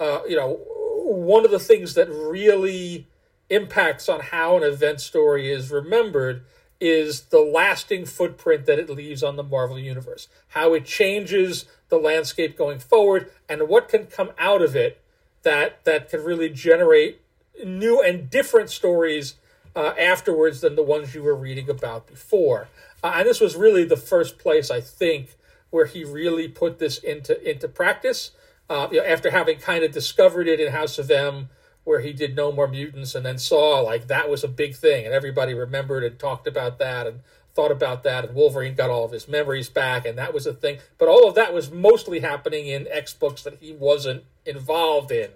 uh, 0.00 0.20
you 0.26 0.36
know 0.36 0.60
one 1.04 1.44
of 1.44 1.50
the 1.50 1.58
things 1.58 1.94
that 1.94 2.08
really 2.08 3.06
impacts 3.50 4.08
on 4.08 4.20
how 4.20 4.56
an 4.56 4.62
event 4.62 5.00
story 5.00 5.52
is 5.52 5.70
remembered 5.70 6.42
is 6.80 7.22
the 7.22 7.40
lasting 7.40 8.04
footprint 8.04 8.66
that 8.66 8.78
it 8.78 8.90
leaves 8.90 9.22
on 9.22 9.36
the 9.36 9.42
Marvel 9.42 9.78
universe, 9.78 10.28
how 10.48 10.74
it 10.74 10.84
changes 10.84 11.66
the 11.88 11.96
landscape 11.96 12.56
going 12.56 12.78
forward, 12.78 13.30
and 13.48 13.68
what 13.68 13.88
can 13.88 14.06
come 14.06 14.30
out 14.38 14.62
of 14.62 14.74
it 14.74 15.00
that 15.42 15.84
that 15.84 16.08
can 16.08 16.24
really 16.24 16.48
generate 16.48 17.20
new 17.64 18.02
and 18.02 18.28
different 18.28 18.70
stories 18.70 19.34
uh, 19.76 19.94
afterwards 19.98 20.60
than 20.60 20.76
the 20.76 20.82
ones 20.82 21.14
you 21.14 21.22
were 21.22 21.34
reading 21.34 21.68
about 21.68 22.06
before. 22.06 22.68
Uh, 23.02 23.14
and 23.16 23.28
this 23.28 23.40
was 23.40 23.56
really 23.56 23.84
the 23.84 23.96
first 23.96 24.38
place 24.38 24.70
I 24.70 24.80
think 24.80 25.36
where 25.70 25.86
he 25.86 26.04
really 26.04 26.48
put 26.48 26.78
this 26.78 26.98
into 26.98 27.40
into 27.48 27.68
practice. 27.68 28.32
Uh, 28.68 28.88
you 28.90 28.98
know, 28.98 29.04
after 29.04 29.30
having 29.30 29.58
kind 29.58 29.84
of 29.84 29.92
discovered 29.92 30.48
it 30.48 30.58
in 30.58 30.72
House 30.72 30.98
of 30.98 31.10
M, 31.10 31.50
where 31.84 32.00
he 32.00 32.12
did 32.12 32.34
No 32.34 32.50
More 32.50 32.66
Mutants, 32.66 33.14
and 33.14 33.24
then 33.24 33.38
saw 33.38 33.80
like 33.80 34.08
that 34.08 34.28
was 34.28 34.42
a 34.42 34.48
big 34.48 34.74
thing, 34.74 35.04
and 35.04 35.14
everybody 35.14 35.54
remembered 35.54 36.02
and 36.02 36.18
talked 36.18 36.46
about 36.46 36.78
that 36.78 37.06
and 37.06 37.20
thought 37.54 37.70
about 37.70 38.02
that, 38.02 38.24
and 38.24 38.34
Wolverine 38.34 38.74
got 38.74 38.90
all 38.90 39.04
of 39.04 39.12
his 39.12 39.28
memories 39.28 39.68
back, 39.68 40.04
and 40.04 40.18
that 40.18 40.34
was 40.34 40.46
a 40.46 40.52
thing. 40.52 40.78
But 40.98 41.08
all 41.08 41.28
of 41.28 41.34
that 41.36 41.54
was 41.54 41.70
mostly 41.70 42.20
happening 42.20 42.66
in 42.66 42.88
X 42.90 43.14
books 43.14 43.42
that 43.42 43.58
he 43.60 43.72
wasn't 43.72 44.24
involved 44.44 45.12
in. 45.12 45.30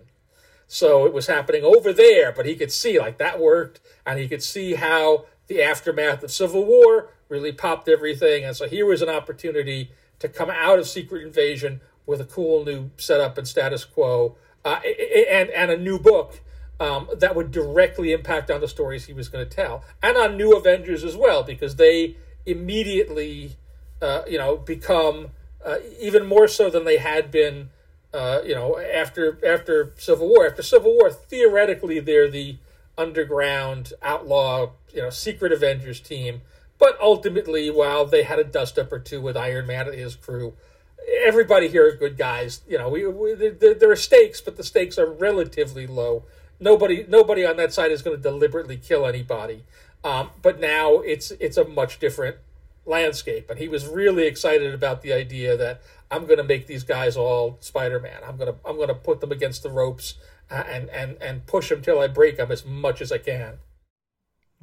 So 0.66 1.06
it 1.06 1.12
was 1.14 1.28
happening 1.28 1.64
over 1.64 1.92
there, 1.92 2.32
but 2.32 2.44
he 2.44 2.56
could 2.56 2.72
see 2.72 2.98
like 2.98 3.18
that 3.18 3.38
worked, 3.38 3.80
and 4.04 4.18
he 4.18 4.28
could 4.28 4.42
see 4.42 4.74
how 4.74 5.26
the 5.46 5.62
aftermath 5.62 6.22
of 6.22 6.30
Civil 6.30 6.64
War 6.64 7.10
really 7.28 7.52
popped 7.52 7.88
everything. 7.88 8.44
And 8.44 8.56
so 8.56 8.68
here 8.68 8.84
was 8.86 9.00
an 9.00 9.08
opportunity 9.08 9.92
to 10.18 10.28
come 10.28 10.50
out 10.50 10.78
of 10.78 10.88
Secret 10.88 11.22
Invasion 11.22 11.80
with 12.04 12.20
a 12.20 12.24
cool 12.24 12.64
new 12.64 12.90
setup 12.96 13.38
and 13.38 13.46
status 13.46 13.84
quo, 13.84 14.36
uh, 14.68 14.80
and 15.30 15.50
and 15.50 15.70
a 15.70 15.76
new 15.76 15.98
book 15.98 16.40
um, 16.80 17.08
that 17.16 17.34
would 17.34 17.50
directly 17.50 18.12
impact 18.12 18.50
on 18.50 18.60
the 18.60 18.68
stories 18.68 19.06
he 19.06 19.12
was 19.12 19.28
going 19.28 19.48
to 19.48 19.54
tell, 19.54 19.84
and 20.02 20.16
on 20.16 20.36
New 20.36 20.56
Avengers 20.56 21.04
as 21.04 21.16
well, 21.16 21.42
because 21.42 21.76
they 21.76 22.16
immediately, 22.46 23.56
uh, 24.00 24.22
you 24.28 24.38
know, 24.38 24.56
become 24.56 25.28
uh, 25.64 25.76
even 26.00 26.26
more 26.26 26.48
so 26.48 26.70
than 26.70 26.84
they 26.84 26.98
had 26.98 27.30
been 27.30 27.70
uh, 28.12 28.40
you 28.44 28.54
know, 28.54 28.78
after 28.78 29.38
after 29.46 29.92
Civil 29.98 30.28
War. 30.28 30.46
After 30.46 30.62
Civil 30.62 30.94
War, 30.94 31.10
theoretically, 31.10 32.00
they're 32.00 32.30
the 32.30 32.56
underground 32.96 33.92
outlaw, 34.02 34.70
you 34.92 35.02
know, 35.02 35.10
secret 35.10 35.52
Avengers 35.52 36.00
team. 36.00 36.40
But 36.78 36.98
ultimately, 37.00 37.70
while 37.70 38.06
they 38.06 38.22
had 38.22 38.38
a 38.38 38.44
dust 38.44 38.78
up 38.78 38.92
or 38.92 38.98
two 38.98 39.20
with 39.20 39.36
Iron 39.36 39.66
Man 39.66 39.88
and 39.88 39.98
his 39.98 40.14
crew, 40.14 40.54
everybody 41.24 41.68
here 41.68 41.88
are 41.88 41.96
good 41.96 42.16
guys. 42.16 42.60
You 42.68 42.78
know, 42.78 42.88
we, 42.88 43.06
we 43.06 43.34
there, 43.34 43.74
there 43.74 43.90
are 43.90 43.96
stakes, 43.96 44.40
but 44.40 44.56
the 44.56 44.64
stakes 44.64 44.98
are 44.98 45.10
relatively 45.10 45.86
low. 45.86 46.24
Nobody 46.60 47.04
nobody 47.08 47.44
on 47.44 47.56
that 47.56 47.72
side 47.72 47.92
is 47.92 48.02
going 48.02 48.16
to 48.16 48.22
deliberately 48.22 48.76
kill 48.76 49.06
anybody. 49.06 49.64
Um, 50.04 50.30
but 50.42 50.60
now 50.60 50.96
it's 50.98 51.30
it's 51.32 51.56
a 51.56 51.64
much 51.64 51.98
different 51.98 52.36
landscape, 52.86 53.50
and 53.50 53.58
he 53.58 53.68
was 53.68 53.86
really 53.86 54.26
excited 54.26 54.74
about 54.74 55.02
the 55.02 55.12
idea 55.12 55.56
that 55.56 55.82
I'm 56.10 56.24
going 56.24 56.38
to 56.38 56.44
make 56.44 56.66
these 56.66 56.84
guys 56.84 57.16
all 57.16 57.58
Spider-Man. 57.60 58.22
I'm 58.26 58.36
going 58.36 58.52
to 58.52 58.58
I'm 58.64 58.76
going 58.76 58.88
to 58.88 58.94
put 58.94 59.20
them 59.20 59.32
against 59.32 59.62
the 59.62 59.70
ropes 59.70 60.14
uh, 60.50 60.64
and 60.66 60.88
and 60.90 61.16
and 61.20 61.46
push 61.46 61.68
them 61.68 61.82
till 61.82 62.00
I 62.00 62.06
break 62.06 62.36
them 62.36 62.50
as 62.50 62.64
much 62.64 63.00
as 63.00 63.12
I 63.12 63.18
can. 63.18 63.58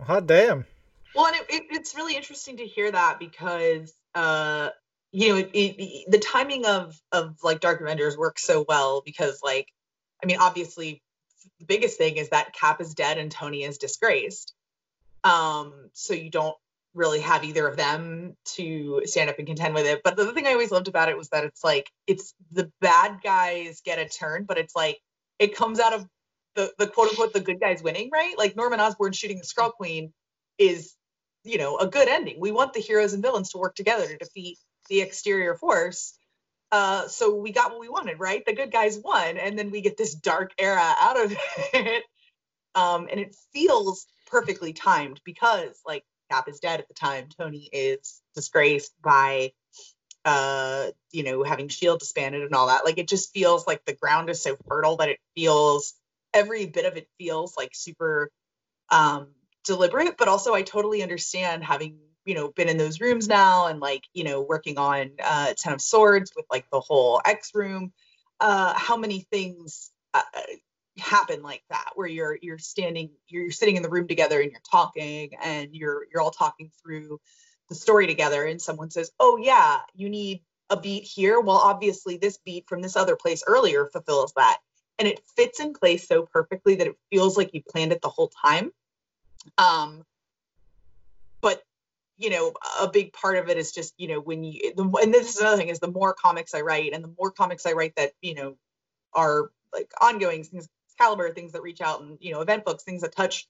Hot 0.02 0.28
damn. 0.28 0.66
Well, 1.14 1.28
and 1.28 1.36
it, 1.38 1.46
it, 1.50 1.64
it's 1.70 1.96
really 1.96 2.16
interesting 2.16 2.58
to 2.58 2.66
hear 2.66 2.92
that 2.92 3.20
because 3.20 3.94
uh, 4.14 4.70
you 5.16 5.30
know 5.30 5.50
it, 5.54 6.12
the 6.12 6.20
timing 6.20 6.66
of 6.66 7.00
of 7.14 7.38
like 7.42 7.62
Dark 7.62 7.80
Avengers 7.80 8.18
works 8.18 8.44
so 8.44 8.66
well 8.68 9.02
because 9.06 9.40
like 9.42 9.72
I 10.22 10.26
mean 10.26 10.38
obviously 10.40 11.02
the 11.60 11.66
biggest 11.66 11.98
thing 11.98 12.18
is 12.18 12.30
that 12.30 12.54
Cap 12.54 12.82
is 12.82 12.94
dead 12.94 13.18
and 13.18 13.32
Tony 13.32 13.64
is 13.64 13.78
disgraced. 13.78 14.54
Um, 15.24 15.90
so 15.94 16.14
you 16.14 16.30
don't 16.30 16.56
really 16.94 17.22
have 17.22 17.46
either 17.46 17.66
of 17.66 17.78
them 17.78 18.36
to 18.56 19.04
stand 19.06 19.30
up 19.30 19.38
and 19.38 19.48
contend 19.48 19.74
with 19.74 19.86
it. 19.86 20.02
But 20.04 20.18
the 20.18 20.34
thing 20.34 20.48
I 20.48 20.52
always 20.52 20.72
loved 20.72 20.90
about 20.90 21.08
it 21.08 21.18
was 21.18 21.30
that 21.30 21.46
it's 21.46 21.64
like 21.64 21.90
it's 22.08 22.34
the 22.52 22.70
bad 22.82 23.20
guys 23.24 23.82
get 23.86 24.00
a 24.00 24.10
turn, 24.10 24.44
but 24.44 24.58
it's 24.58 24.76
like 24.76 25.00
it 25.40 25.56
comes 25.56 25.80
out 25.80 25.94
of 25.94 26.06
the 26.56 26.74
the 26.78 26.88
quote 26.88 27.10
unquote 27.12 27.32
the 27.32 27.40
good 27.40 27.62
guys 27.62 27.82
winning, 27.82 28.10
right? 28.12 28.38
Like 28.38 28.58
Norman 28.58 28.82
Osborn 28.82 29.14
shooting 29.14 29.38
the 29.38 29.46
Skrull 29.46 29.72
Queen 29.72 30.12
is, 30.58 30.94
you 31.46 31.58
know, 31.58 31.78
a 31.78 31.88
good 31.88 32.10
ending. 32.10 32.36
We 32.38 32.52
want 32.52 32.74
the 32.74 32.82
heroes 32.82 33.14
and 33.14 33.24
villains 33.24 33.52
to 33.52 33.60
work 33.60 33.76
together 33.76 34.08
to 34.08 34.18
defeat 34.18 34.58
the 34.90 35.02
exterior 35.02 35.56
force. 35.56 36.18
Uh, 36.72 37.08
so 37.08 37.36
we 37.36 37.52
got 37.52 37.72
what 37.72 37.80
we 37.80 37.90
wanted, 37.90 38.20
right? 38.20 38.46
The 38.46 38.54
good 38.54 38.72
guys 38.72 38.98
won, 38.98 39.38
and 39.38 39.58
then 39.58 39.72
we 39.72 39.82
get 39.82 39.98
this 39.98 40.14
dark 40.14 40.52
era 40.58 40.94
out 41.00 41.20
of 41.20 41.32
it. 41.74 42.04
Um, 42.74 43.08
and 43.10 43.20
it 43.20 43.36
feels 43.54 44.06
perfectly 44.28 44.74
timed 44.74 45.22
because 45.24 45.80
like 45.86 46.04
Cap 46.32 46.50
is 46.50 46.60
dead 46.60 46.80
at 46.80 46.88
the 46.88 46.94
time. 46.94 47.28
Tony 47.38 47.70
is 47.72 48.22
disgraced 48.34 48.94
by 49.02 49.54
uh 50.26 50.88
you 51.12 51.24
know 51.24 51.44
having 51.44 51.68
shield 51.68 52.00
disbanded 52.00 52.42
and 52.42 52.56
all 52.56 52.68
that 52.68 52.84
like 52.84 52.98
it 52.98 53.08
just 53.08 53.32
feels 53.32 53.68
like 53.68 53.86
the 53.86 53.94
ground 53.94 54.28
is 54.30 54.42
so 54.42 54.58
fertile 54.68 54.98
that 54.98 55.10
it 55.10 55.20
feels 55.36 55.94
every 56.34 56.66
bit 56.66 56.86
of 56.86 56.98
it 56.98 57.08
feels 57.20 57.56
like 57.56 57.70
super 57.74 58.32
um 58.90 59.28
deliberate 59.64 60.18
but 60.18 60.28
also 60.28 60.54
i 60.54 60.64
totally 60.64 61.04
understand 61.04 61.64
having 61.64 62.00
you 62.26 62.34
know 62.34 62.50
been 62.50 62.70
in 62.70 62.78
those 62.78 63.00
rooms 63.00 63.28
now 63.28 63.68
and 63.68 63.80
like 63.80 64.04
you 64.14 64.24
know 64.24 64.42
working 64.42 64.78
on 64.78 65.12
uh 65.24 65.54
ten 65.58 65.74
of 65.74 65.82
swords 65.82 66.32
with 66.36 66.46
like 66.52 66.66
the 66.72 66.80
whole 66.80 67.22
x 67.26 67.52
room 67.54 67.92
uh 68.40 68.74
how 68.76 68.98
many 68.98 69.22
things 69.32 69.92
uh, 70.14 70.22
happen 70.98 71.42
like 71.42 71.64
that 71.70 71.92
where 71.96 72.08
you're 72.08 72.38
you're 72.42 72.58
standing 72.58 73.10
you're 73.28 73.52
sitting 73.52 73.76
in 73.76 73.84
the 73.84 73.90
room 73.90 74.08
together 74.08 74.42
and 74.42 74.52
you're 74.52 74.62
talking 74.70 75.32
and 75.44 75.76
you're 75.76 76.08
you're 76.12 76.22
all 76.22 76.32
talking 76.32 76.72
through 76.82 77.20
the 77.70 77.76
story 77.76 78.08
together 78.08 78.46
and 78.46 78.62
someone 78.62 78.90
says 78.90 79.12
oh 79.20 79.38
yeah 79.38 79.80
you 79.94 80.10
need 80.10 80.42
a 80.70 80.80
beat 80.80 81.04
here. 81.04 81.40
Well 81.40 81.58
obviously 81.58 82.18
this 82.18 82.38
beat 82.44 82.68
from 82.68 82.82
this 82.82 82.96
other 82.96 83.16
place 83.16 83.44
earlier 83.46 83.86
fulfills 83.86 84.34
that. 84.36 84.58
And 84.98 85.08
it 85.08 85.22
fits 85.36 85.60
in 85.60 85.74
place 85.74 86.08
so 86.08 86.26
perfectly 86.26 86.76
that 86.76 86.88
it 86.88 86.96
feels 87.12 87.38
like 87.38 87.54
you 87.54 87.62
planned 87.62 87.92
it 87.92 88.02
the 88.02 88.10
whole 88.10 88.32
time. 88.46 88.72
Um 89.58 90.04
you 92.18 92.30
know 92.30 92.54
a 92.80 92.88
big 92.88 93.14
part 93.14 93.38
of 93.38 93.50
it 93.50 93.58
is 93.58 93.72
just 93.72 93.94
you 93.98 94.08
know 94.08 94.20
when 94.20 94.44
you 94.44 94.74
the, 94.76 94.84
and 95.02 95.14
this 95.14 95.34
is 95.34 95.40
another 95.40 95.58
thing 95.58 95.70
is 95.70 95.80
the 95.80 95.88
more 95.88 96.14
comics 96.14 96.54
i 96.54 96.62
write 96.62 96.94
and 96.94 97.04
the 97.04 97.14
more 97.18 97.32
comics 97.32 97.66
i 97.66 97.74
write 97.74 97.94
that 97.96 98.12
you 98.22 98.34
know 98.34 98.56
are 99.14 99.50
like 99.74 99.92
ongoing 100.02 100.44
things 100.44 100.68
caliber 100.98 101.34
things 101.34 101.52
that 101.52 101.62
reach 101.62 101.82
out 101.82 102.02
and 102.02 102.18
you 102.22 102.32
know 102.32 102.42
event 102.42 102.64
books 102.64 102.84
things 102.84 103.02
that 103.02 103.16
touch 103.16 103.48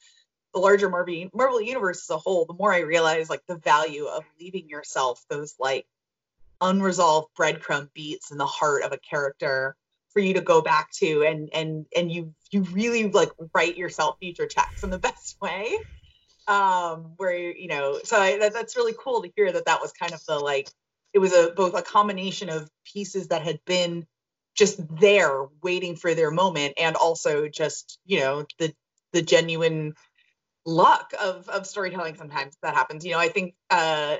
the 0.53 0.59
larger 0.59 0.89
marvel 0.89 1.29
marvel 1.33 1.61
universe 1.61 2.03
as 2.03 2.15
a 2.15 2.17
whole 2.17 2.45
the 2.45 2.53
more 2.53 2.73
i 2.73 2.79
realize 2.79 3.29
like 3.29 3.45
the 3.47 3.57
value 3.57 4.05
of 4.05 4.25
leaving 4.39 4.67
yourself 4.67 5.23
those 5.29 5.55
like 5.59 5.85
unresolved 6.61 7.27
breadcrumb 7.37 7.89
beats 7.93 8.31
in 8.31 8.37
the 8.37 8.45
heart 8.45 8.83
of 8.83 8.91
a 8.91 8.97
character 8.97 9.75
for 10.09 10.21
you 10.21 10.33
to 10.33 10.41
go 10.41 10.61
back 10.61 10.89
to 10.91 11.23
and 11.23 11.49
and 11.53 11.85
and 11.95 12.11
you 12.11 12.33
you 12.51 12.61
really 12.63 13.11
like 13.11 13.29
write 13.53 13.77
yourself 13.77 14.15
future 14.19 14.47
checks 14.47 14.81
in 14.81 14.89
the 14.89 14.99
best 15.07 15.35
way 15.41 15.77
um 16.47 17.13
where 17.17 17.55
you 17.55 17.67
know 17.67 17.99
so 18.03 18.17
I, 18.17 18.37
that, 18.37 18.53
that's 18.53 18.75
really 18.75 18.93
cool 18.97 19.23
to 19.23 19.31
hear 19.35 19.51
that 19.51 19.65
that 19.65 19.81
was 19.81 19.91
kind 19.93 20.13
of 20.13 20.23
the 20.25 20.37
like 20.37 20.69
it 21.13 21.19
was 21.19 21.33
a 21.33 21.51
both 21.55 21.75
a 21.75 21.81
combination 21.81 22.49
of 22.49 22.69
pieces 22.83 23.29
that 23.29 23.41
had 23.41 23.59
been 23.65 24.05
just 24.55 24.79
there 24.99 25.45
waiting 25.63 25.95
for 25.95 26.13
their 26.13 26.31
moment 26.31 26.75
and 26.77 26.95
also 26.95 27.47
just 27.47 27.99
you 28.05 28.19
know 28.19 28.45
the 28.59 28.73
the 29.13 29.21
genuine 29.21 29.93
luck 30.65 31.13
of 31.21 31.47
of 31.49 31.65
storytelling 31.65 32.15
sometimes 32.15 32.55
that 32.61 32.73
happens. 32.73 33.05
You 33.05 33.11
know 33.13 33.19
i 33.19 33.29
think 33.29 33.55
uh 33.69 34.17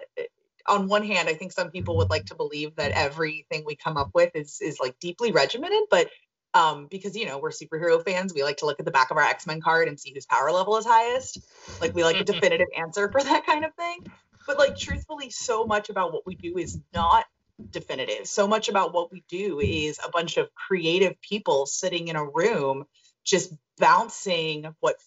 on 0.68 0.88
one 0.88 1.04
hand 1.04 1.30
i 1.30 1.34
think 1.34 1.52
some 1.52 1.70
people 1.70 1.98
would 1.98 2.10
like 2.10 2.26
to 2.26 2.36
believe 2.36 2.76
that 2.76 2.92
everything 2.92 3.64
we 3.66 3.76
come 3.76 3.98
up 3.98 4.12
with 4.14 4.32
is 4.36 4.60
is 4.62 4.80
like 4.80 4.98
deeply 5.00 5.32
regimented 5.32 5.84
but 5.90 6.10
um 6.56 6.88
because 6.90 7.16
you 7.16 7.28
know 7.28 7.38
we're 7.38 7.52
superhero 7.52 8.04
fans 8.04 8.34
we 8.34 8.42
like 8.42 8.58
to 8.58 8.66
look 8.66 8.80
at 8.80 8.86
the 8.86 8.92
back 8.92 9.12
of 9.12 9.18
our 9.18 9.24
x-men 9.24 9.62
card 9.62 9.88
and 9.88 10.00
see 10.00 10.12
whose 10.14 10.26
power 10.26 10.52
level 10.52 10.76
is 10.78 10.86
highest 10.86 11.40
like 11.80 11.94
we 11.94 12.04
like 12.04 12.20
a 12.20 12.24
definitive 12.34 12.68
answer 12.76 13.12
for 13.12 13.22
that 13.22 13.46
kind 13.46 13.64
of 13.64 13.74
thing 13.76 14.00
but 14.46 14.58
like 14.58 14.78
truthfully, 14.78 15.30
so 15.30 15.66
much 15.66 15.90
about 15.90 16.14
what 16.14 16.26
we 16.26 16.36
do 16.36 16.58
is 16.58 16.80
not 16.94 17.26
definitive. 17.72 18.28
So 18.28 18.48
much 18.48 18.70
about 18.70 18.94
what 18.94 19.12
we 19.12 19.24
do 19.30 19.60
is 19.60 20.00
a 20.04 20.10
bunch 20.10 20.38
of 20.38 20.54
creative 20.54 21.20
people 21.22 21.66
sitting 21.66 22.08
in 22.08 22.16
a 22.16 22.26
room 22.26 22.86
just 23.24 23.54
bouncing 23.78 24.74
what 24.80 24.98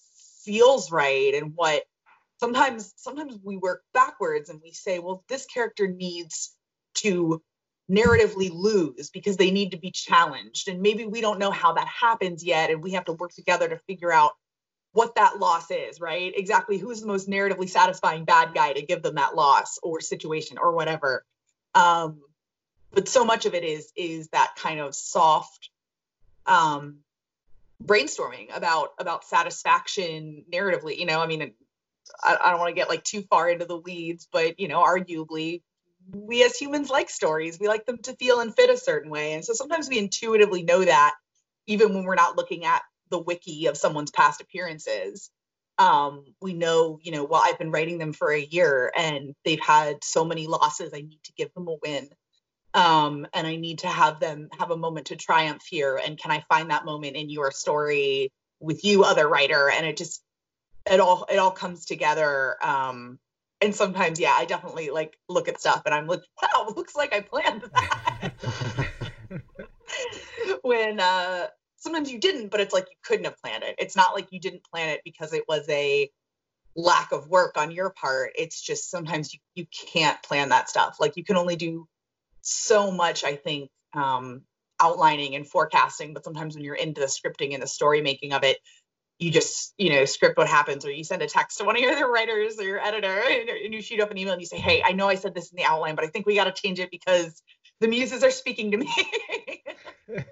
feels 0.44 0.90
right 0.90 1.34
and 1.34 1.52
what 1.54 1.84
sometimes 2.40 2.92
sometimes 2.96 3.38
we 3.44 3.56
work 3.56 3.82
backwards 3.92 4.48
and 4.50 4.60
we 4.62 4.72
say 4.72 4.98
well 4.98 5.22
this 5.28 5.46
character 5.46 5.86
needs 5.86 6.54
to 6.94 7.42
narratively 7.90 8.50
lose 8.52 9.10
because 9.10 9.36
they 9.36 9.50
need 9.50 9.70
to 9.70 9.78
be 9.78 9.90
challenged. 9.90 10.68
And 10.68 10.82
maybe 10.82 11.06
we 11.06 11.20
don't 11.20 11.38
know 11.38 11.50
how 11.50 11.72
that 11.72 11.88
happens 11.88 12.44
yet 12.44 12.70
and 12.70 12.82
we 12.82 12.92
have 12.92 13.06
to 13.06 13.14
work 13.14 13.32
together 13.32 13.68
to 13.68 13.78
figure 13.86 14.12
out 14.12 14.32
what 14.92 15.14
that 15.14 15.38
loss 15.38 15.70
is 15.70 16.00
right? 16.00 16.32
Exactly 16.36 16.78
who's 16.78 17.00
the 17.00 17.06
most 17.06 17.28
narratively 17.28 17.68
satisfying 17.68 18.24
bad 18.24 18.54
guy 18.54 18.72
to 18.72 18.82
give 18.82 19.02
them 19.02 19.14
that 19.14 19.34
loss 19.34 19.78
or 19.82 20.00
situation 20.00 20.58
or 20.58 20.74
whatever. 20.74 21.24
Um 21.74 22.22
but 22.90 23.08
so 23.08 23.24
much 23.24 23.46
of 23.46 23.54
it 23.54 23.64
is 23.64 23.92
is 23.96 24.28
that 24.30 24.54
kind 24.56 24.80
of 24.80 24.94
soft 24.94 25.70
um 26.46 26.98
brainstorming 27.84 28.54
about 28.54 28.90
about 28.98 29.24
satisfaction 29.24 30.44
narratively 30.52 30.98
you 30.98 31.06
know? 31.06 31.20
I 31.20 31.26
mean 31.26 31.54
I, 32.22 32.36
I 32.42 32.50
don't 32.50 32.58
want 32.58 32.70
to 32.70 32.80
get 32.80 32.88
like 32.88 33.04
too 33.04 33.22
far 33.22 33.48
into 33.48 33.66
the 33.66 33.76
weeds 33.78 34.26
but 34.30 34.58
you 34.58 34.68
know 34.68 34.80
arguably 34.80 35.62
we 36.10 36.44
as 36.44 36.56
humans 36.56 36.90
like 36.90 37.10
stories. 37.10 37.58
We 37.60 37.68
like 37.68 37.86
them 37.86 37.98
to 38.02 38.16
feel 38.16 38.40
and 38.40 38.54
fit 38.54 38.70
a 38.70 38.76
certain 38.76 39.10
way. 39.10 39.34
And 39.34 39.44
so 39.44 39.52
sometimes 39.52 39.88
we 39.88 39.98
intuitively 39.98 40.62
know 40.62 40.84
that 40.84 41.14
even 41.66 41.94
when 41.94 42.04
we're 42.04 42.14
not 42.14 42.36
looking 42.36 42.64
at 42.64 42.82
the 43.10 43.18
wiki 43.18 43.66
of 43.66 43.76
someone's 43.76 44.10
past 44.10 44.40
appearances. 44.40 45.30
Um, 45.78 46.24
we 46.40 46.54
know, 46.54 46.98
you 47.02 47.12
know, 47.12 47.24
well, 47.24 47.42
I've 47.44 47.58
been 47.58 47.70
writing 47.70 47.98
them 47.98 48.12
for 48.12 48.32
a 48.32 48.40
year 48.40 48.92
and 48.96 49.34
they've 49.44 49.60
had 49.60 50.02
so 50.02 50.24
many 50.24 50.46
losses. 50.46 50.92
I 50.92 51.02
need 51.02 51.20
to 51.24 51.32
give 51.36 51.52
them 51.54 51.68
a 51.68 51.76
win. 51.82 52.08
Um, 52.74 53.26
and 53.32 53.46
I 53.46 53.56
need 53.56 53.80
to 53.80 53.88
have 53.88 54.20
them 54.20 54.48
have 54.58 54.70
a 54.70 54.76
moment 54.76 55.06
to 55.06 55.16
triumph 55.16 55.62
here. 55.68 56.00
And 56.04 56.18
can 56.18 56.30
I 56.30 56.44
find 56.48 56.70
that 56.70 56.84
moment 56.84 57.16
in 57.16 57.30
your 57.30 57.50
story 57.50 58.32
with 58.60 58.84
you, 58.84 59.04
other 59.04 59.28
writer? 59.28 59.70
And 59.70 59.86
it 59.86 59.96
just 59.96 60.22
it 60.90 61.00
all 61.00 61.26
it 61.30 61.38
all 61.38 61.50
comes 61.50 61.84
together 61.84 62.56
um 62.62 63.18
and 63.60 63.74
sometimes 63.74 64.20
yeah 64.20 64.34
i 64.36 64.44
definitely 64.44 64.90
like 64.90 65.16
look 65.28 65.48
at 65.48 65.60
stuff 65.60 65.82
and 65.86 65.94
i'm 65.94 66.06
like 66.06 66.22
wow 66.42 66.72
looks 66.76 66.94
like 66.96 67.14
i 67.14 67.20
planned 67.20 67.62
that. 67.72 68.32
When 70.62 71.00
uh 71.00 71.46
sometimes 71.76 72.10
you 72.10 72.18
didn't 72.18 72.50
but 72.50 72.60
it's 72.60 72.74
like 72.74 72.86
you 72.90 72.96
couldn't 73.02 73.24
have 73.24 73.38
planned 73.38 73.64
it. 73.64 73.76
It's 73.78 73.96
not 73.96 74.14
like 74.14 74.28
you 74.30 74.40
didn't 74.40 74.64
plan 74.64 74.90
it 74.90 75.00
because 75.04 75.32
it 75.32 75.44
was 75.48 75.68
a 75.68 76.10
lack 76.76 77.12
of 77.12 77.28
work 77.28 77.56
on 77.56 77.70
your 77.70 77.90
part. 77.90 78.32
It's 78.36 78.60
just 78.60 78.90
sometimes 78.90 79.32
you, 79.32 79.40
you 79.54 79.66
can't 79.92 80.22
plan 80.22 80.50
that 80.50 80.68
stuff. 80.68 80.96
Like 81.00 81.16
you 81.16 81.24
can 81.24 81.36
only 81.36 81.56
do 81.56 81.88
so 82.48 82.90
much 82.90 83.24
i 83.24 83.34
think 83.36 83.70
um 83.94 84.42
outlining 84.80 85.34
and 85.34 85.46
forecasting 85.46 86.14
but 86.14 86.24
sometimes 86.24 86.54
when 86.54 86.64
you're 86.64 86.74
into 86.74 87.00
the 87.00 87.06
scripting 87.06 87.52
and 87.52 87.62
the 87.62 87.66
story 87.66 88.00
making 88.00 88.32
of 88.32 88.44
it 88.44 88.58
you 89.18 89.30
just 89.30 89.74
you 89.78 89.90
know 89.90 90.04
script 90.04 90.38
what 90.38 90.46
happens 90.46 90.84
or 90.84 90.90
you 90.90 91.02
send 91.02 91.22
a 91.22 91.26
text 91.26 91.58
to 91.58 91.64
one 91.64 91.76
of 91.76 91.82
your 91.82 91.92
other 91.92 92.08
writers 92.08 92.58
or 92.58 92.62
your 92.62 92.78
editor 92.78 93.22
and, 93.28 93.74
you 93.74 93.82
shoot 93.82 94.00
up 94.00 94.10
an 94.10 94.18
email 94.18 94.32
and 94.32 94.40
you 94.40 94.46
say 94.46 94.58
hey 94.58 94.82
i 94.84 94.92
know 94.92 95.08
i 95.08 95.16
said 95.16 95.34
this 95.34 95.50
in 95.50 95.56
the 95.56 95.64
outline 95.64 95.96
but 95.96 96.04
i 96.04 96.08
think 96.08 96.24
we 96.24 96.36
got 96.36 96.44
to 96.44 96.52
change 96.52 96.78
it 96.78 96.90
because 96.90 97.42
the 97.80 97.88
muses 97.88 98.24
are 98.24 98.30
speaking 98.30 98.70
to 98.72 98.78
me. 98.78 98.88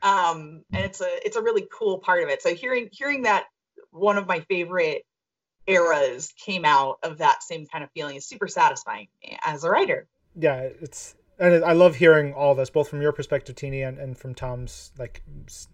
Um 0.00 0.62
and 0.72 0.84
it's 0.84 1.00
a 1.00 1.26
it's 1.26 1.34
a 1.34 1.42
really 1.42 1.66
cool 1.76 1.98
part 1.98 2.22
of 2.22 2.28
it. 2.28 2.40
So 2.40 2.54
hearing 2.54 2.88
hearing 2.92 3.22
that 3.22 3.46
one 3.90 4.16
of 4.16 4.28
my 4.28 4.38
favorite 4.42 5.04
eras 5.66 6.32
came 6.38 6.64
out 6.64 6.98
of 7.02 7.18
that 7.18 7.42
same 7.42 7.66
kind 7.66 7.82
of 7.82 7.90
feeling 7.90 8.14
is 8.14 8.24
super 8.24 8.46
satisfying 8.46 9.08
as 9.44 9.64
a 9.64 9.70
writer. 9.70 10.06
Yeah 10.36 10.68
it's 10.80 11.16
and 11.38 11.64
I 11.64 11.72
love 11.72 11.96
hearing 11.96 12.32
all 12.32 12.54
this, 12.54 12.70
both 12.70 12.88
from 12.88 13.00
your 13.00 13.12
perspective, 13.12 13.54
Tini, 13.54 13.82
and, 13.82 13.98
and 13.98 14.16
from 14.18 14.34
Tom's, 14.34 14.92
like, 14.98 15.22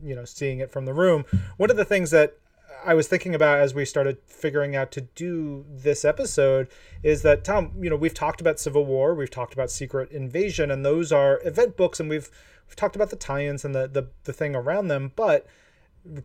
you 0.03 0.15
know, 0.15 0.25
seeing 0.25 0.61
it 0.61 0.71
from 0.71 0.85
the 0.85 0.93
room. 0.93 1.25
One 1.57 1.71
of 1.71 1.77
the 1.77 1.85
things 1.85 2.11
that 2.11 2.37
I 2.85 2.95
was 2.95 3.09
thinking 3.09 3.35
about 3.35 3.61
as 3.61 3.75
we 3.75 3.85
started 3.85 4.19
figuring 4.27 4.77
out 4.77 4.91
to 4.93 5.03
do 5.03 5.65
this 5.69 6.05
episode 6.05 6.69
is 7.03 7.23
that, 7.23 7.45
Tom, 7.45 7.73
you 7.81 7.89
know, 7.89 7.97
we've 7.97 8.15
talked 8.15 8.41
about 8.41 8.61
Civil 8.61 8.85
War, 8.85 9.15
we've 9.15 9.31
talked 9.31 9.55
about 9.55 9.71
Secret 9.71 10.11
Invasion, 10.11 10.71
and 10.71 10.85
those 10.85 11.13
are 11.13 11.41
event 11.45 11.77
books, 11.77 11.99
and 11.99 12.11
we've, 12.11 12.31
we've 12.69 12.77
talked 12.77 12.97
about 12.97 13.11
the 13.11 13.17
tie-ins 13.17 13.65
and 13.65 13.75
the, 13.75 13.89
the, 13.89 14.09
the 14.25 14.33
thing 14.33 14.55
around 14.55 14.89
them, 14.89 15.13
but 15.17 15.47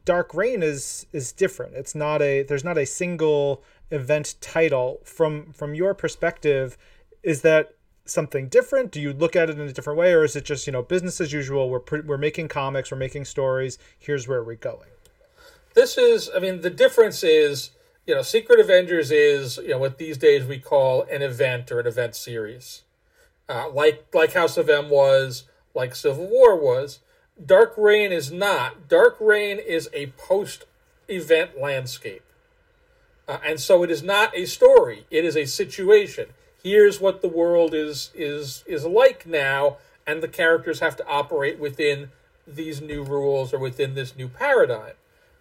Dark 0.03 0.33
Reign 0.33 0.61
is 0.61 1.05
is 1.13 1.31
different. 1.31 1.75
It's 1.75 1.95
not 1.95 2.21
a 2.21 2.43
there's 2.43 2.65
not 2.65 2.77
a 2.77 2.85
single 2.85 3.63
event 3.91 4.35
title 4.41 4.99
from 5.05 5.53
from 5.53 5.73
your 5.73 5.93
perspective 5.93 6.77
is 7.23 7.41
that 7.41 7.75
something 8.09 8.47
different? 8.47 8.91
Do 8.91 8.99
you 8.99 9.13
look 9.13 9.35
at 9.35 9.49
it 9.49 9.59
in 9.59 9.67
a 9.67 9.73
different 9.73 9.99
way, 9.99 10.11
or 10.13 10.23
is 10.23 10.35
it 10.35 10.45
just 10.45 10.67
you 10.67 10.73
know 10.73 10.81
business 10.81 11.21
as 11.21 11.33
usual? 11.33 11.69
We're 11.69 11.79
pre- 11.79 12.01
we're 12.01 12.17
making 12.17 12.47
comics, 12.47 12.91
we're 12.91 12.97
making 12.97 13.25
stories. 13.25 13.77
Here's 13.97 14.27
where 14.27 14.43
we're 14.43 14.55
going. 14.55 14.89
This 15.73 15.97
is, 15.97 16.29
I 16.35 16.39
mean, 16.39 16.61
the 16.61 16.69
difference 16.69 17.23
is, 17.23 17.71
you 18.05 18.15
know, 18.15 18.21
Secret 18.21 18.59
Avengers 18.59 19.11
is 19.11 19.57
you 19.57 19.69
know 19.69 19.77
what 19.77 19.97
these 19.97 20.17
days 20.17 20.45
we 20.45 20.59
call 20.59 21.03
an 21.03 21.21
event 21.21 21.71
or 21.71 21.79
an 21.79 21.87
event 21.87 22.15
series, 22.15 22.83
uh, 23.47 23.69
like 23.69 24.07
like 24.13 24.33
House 24.33 24.57
of 24.57 24.69
M 24.69 24.89
was, 24.89 25.43
like 25.73 25.95
Civil 25.95 26.27
War 26.27 26.55
was. 26.55 26.99
Dark 27.43 27.73
Reign 27.77 28.11
is 28.11 28.31
not. 28.31 28.89
Dark 28.89 29.15
Reign 29.19 29.59
is 29.59 29.89
a 29.93 30.07
post-event 30.17 31.51
landscape. 31.59 32.23
Uh, 33.29 33.37
and 33.45 33.59
so 33.59 33.83
it 33.83 33.91
is 33.91 34.03
not 34.03 34.35
a 34.35 34.45
story. 34.45 35.05
It 35.09 35.23
is 35.23 35.37
a 35.37 35.45
situation 35.45 36.25
here's 36.63 36.99
what 36.99 37.21
the 37.21 37.27
world 37.27 37.73
is 37.73 38.11
is 38.13 38.63
is 38.67 38.85
like 38.85 39.25
now 39.25 39.77
and 40.05 40.21
the 40.23 40.27
characters 40.27 40.79
have 40.79 40.95
to 40.95 41.07
operate 41.07 41.59
within 41.59 42.09
these 42.47 42.81
new 42.81 43.03
rules 43.03 43.53
or 43.53 43.59
within 43.59 43.93
this 43.93 44.15
new 44.15 44.27
paradigm. 44.27 44.93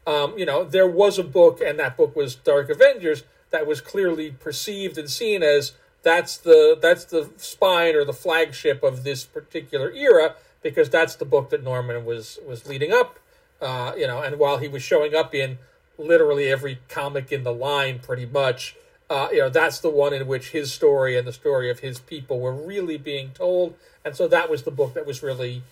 Um, 0.07 0.39
you 0.39 0.47
know 0.47 0.65
there 0.65 0.89
was 0.89 1.19
a 1.19 1.25
book 1.25 1.61
and 1.61 1.79
that 1.79 1.97
book 1.97 2.17
was 2.17 2.35
dark 2.35 2.71
avengers 2.71 3.25
that 3.51 3.67
was 3.67 3.81
clearly 3.81 4.31
perceived 4.31 4.99
and 4.99 5.11
seen 5.11 5.43
as 5.43 5.73
that's 6.03 6.37
the 6.37 6.79
that's 6.81 7.05
the 7.05 7.31
spine 7.37 7.95
or 7.95 8.05
the 8.05 8.13
flagship 8.13 8.83
of 8.83 9.05
this 9.05 9.25
particular 9.25 9.91
era 9.93 10.35
because 10.63 10.89
that's 10.89 11.17
the 11.17 11.25
book 11.25 11.51
that 11.51 11.63
norman 11.63 12.05
was 12.05 12.39
was 12.47 12.67
leading 12.67 12.93
up 12.93 13.19
uh, 13.61 13.93
you 13.97 14.07
know 14.07 14.23
and 14.23 14.39
while 14.39 14.59
he 14.59 14.69
was 14.69 14.83
showing 14.83 15.15
up 15.15 15.35
in 15.35 15.59
literally 15.99 16.47
every 16.47 16.79
comic 16.89 17.33
in 17.33 17.43
the 17.43 17.53
line 17.53 17.99
pretty 17.99 18.27
much 18.27 18.77
uh, 19.11 19.29
you 19.33 19.39
know, 19.39 19.49
that's 19.49 19.81
the 19.81 19.91
one 19.91 20.13
in 20.13 20.27
which 20.27 20.51
his 20.51 20.73
story 20.73 21.17
and 21.17 21.27
the 21.27 21.33
story 21.33 21.71
of 21.71 21.81
his 21.81 21.99
people 21.99 22.41
were 22.41 22.53
really 22.53 22.99
being 22.99 23.31
told, 23.31 23.75
and 24.05 24.15
so 24.15 24.29
that 24.29 24.51
was 24.51 24.65
the 24.65 24.71
book 24.71 24.95
that 24.95 25.07
was 25.07 25.23
really, 25.23 25.63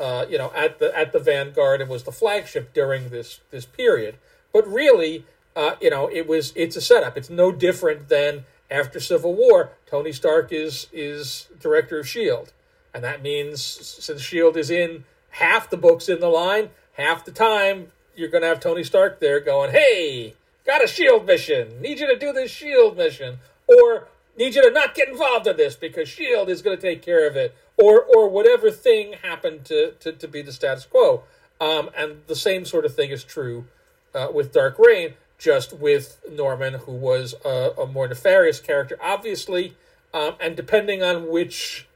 uh, 0.00 0.24
you 0.28 0.38
know, 0.38 0.50
at 0.54 0.78
the 0.78 0.96
at 0.96 1.12
the 1.12 1.18
vanguard 1.18 1.80
and 1.80 1.90
was 1.90 2.04
the 2.04 2.12
flagship 2.12 2.72
during 2.72 3.10
this 3.10 3.40
this 3.50 3.66
period. 3.66 4.16
But 4.52 4.66
really, 4.66 5.26
uh, 5.54 5.76
you 5.80 5.90
know, 5.90 6.08
it 6.08 6.26
was 6.26 6.54
it's 6.56 6.76
a 6.76 6.80
setup. 6.80 7.18
It's 7.18 7.28
no 7.28 7.52
different 7.52 8.08
than 8.08 8.44
after 8.70 8.98
Civil 8.98 9.34
War. 9.34 9.72
Tony 9.84 10.12
Stark 10.12 10.50
is 10.50 10.86
is 10.90 11.48
director 11.60 11.98
of 11.98 12.08
Shield, 12.08 12.54
and 12.94 13.04
that 13.04 13.22
means 13.22 13.62
since 13.62 14.22
Shield 14.22 14.56
is 14.56 14.70
in 14.70 15.04
half 15.30 15.68
the 15.68 15.76
books 15.76 16.08
in 16.08 16.20
the 16.20 16.28
line, 16.28 16.70
half 16.94 17.26
the 17.26 17.30
time 17.30 17.92
you're 18.14 18.30
going 18.30 18.40
to 18.40 18.48
have 18.48 18.60
Tony 18.60 18.84
Stark 18.84 19.20
there 19.20 19.40
going, 19.40 19.72
"Hey." 19.72 20.34
Got 20.66 20.84
a 20.84 20.86
shield 20.86 21.26
mission. 21.26 21.80
Need 21.80 22.00
you 22.00 22.06
to 22.08 22.18
do 22.18 22.32
this 22.32 22.50
shield 22.50 22.96
mission. 22.96 23.38
Or 23.66 24.08
need 24.36 24.54
you 24.54 24.62
to 24.62 24.70
not 24.70 24.94
get 24.94 25.08
involved 25.08 25.46
in 25.46 25.56
this 25.56 25.76
because 25.76 26.08
shield 26.08 26.48
is 26.48 26.62
going 26.62 26.76
to 26.76 26.82
take 26.82 27.02
care 27.02 27.26
of 27.26 27.36
it. 27.36 27.54
Or 27.76 28.02
or 28.02 28.28
whatever 28.28 28.70
thing 28.70 29.14
happened 29.22 29.64
to, 29.66 29.92
to, 30.00 30.12
to 30.12 30.28
be 30.28 30.42
the 30.42 30.52
status 30.52 30.86
quo. 30.86 31.22
Um, 31.60 31.90
and 31.96 32.22
the 32.26 32.36
same 32.36 32.64
sort 32.64 32.84
of 32.84 32.94
thing 32.94 33.10
is 33.10 33.24
true 33.24 33.66
uh, 34.14 34.28
with 34.32 34.52
Dark 34.52 34.78
Reign, 34.78 35.14
just 35.38 35.72
with 35.72 36.18
Norman, 36.30 36.74
who 36.74 36.92
was 36.92 37.34
a, 37.44 37.72
a 37.78 37.86
more 37.86 38.08
nefarious 38.08 38.60
character, 38.60 38.98
obviously, 39.00 39.74
um, 40.12 40.34
and 40.40 40.56
depending 40.56 41.02
on 41.02 41.30
which 41.30 41.86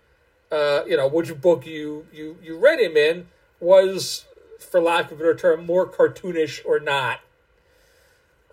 uh, 0.50 0.83
you 0.87 0.96
know 0.96 1.09
which 1.09 1.40
book 1.40 1.66
you, 1.66 2.06
you 2.12 2.37
you 2.42 2.59
read 2.59 2.80
him 2.80 2.96
in, 2.96 3.28
was, 3.61 4.26
for 4.59 4.80
lack 4.80 5.06
of 5.06 5.12
a 5.12 5.16
better 5.16 5.35
term, 5.35 5.64
more 5.64 5.87
cartoonish 5.87 6.61
or 6.64 6.80
not. 6.80 7.20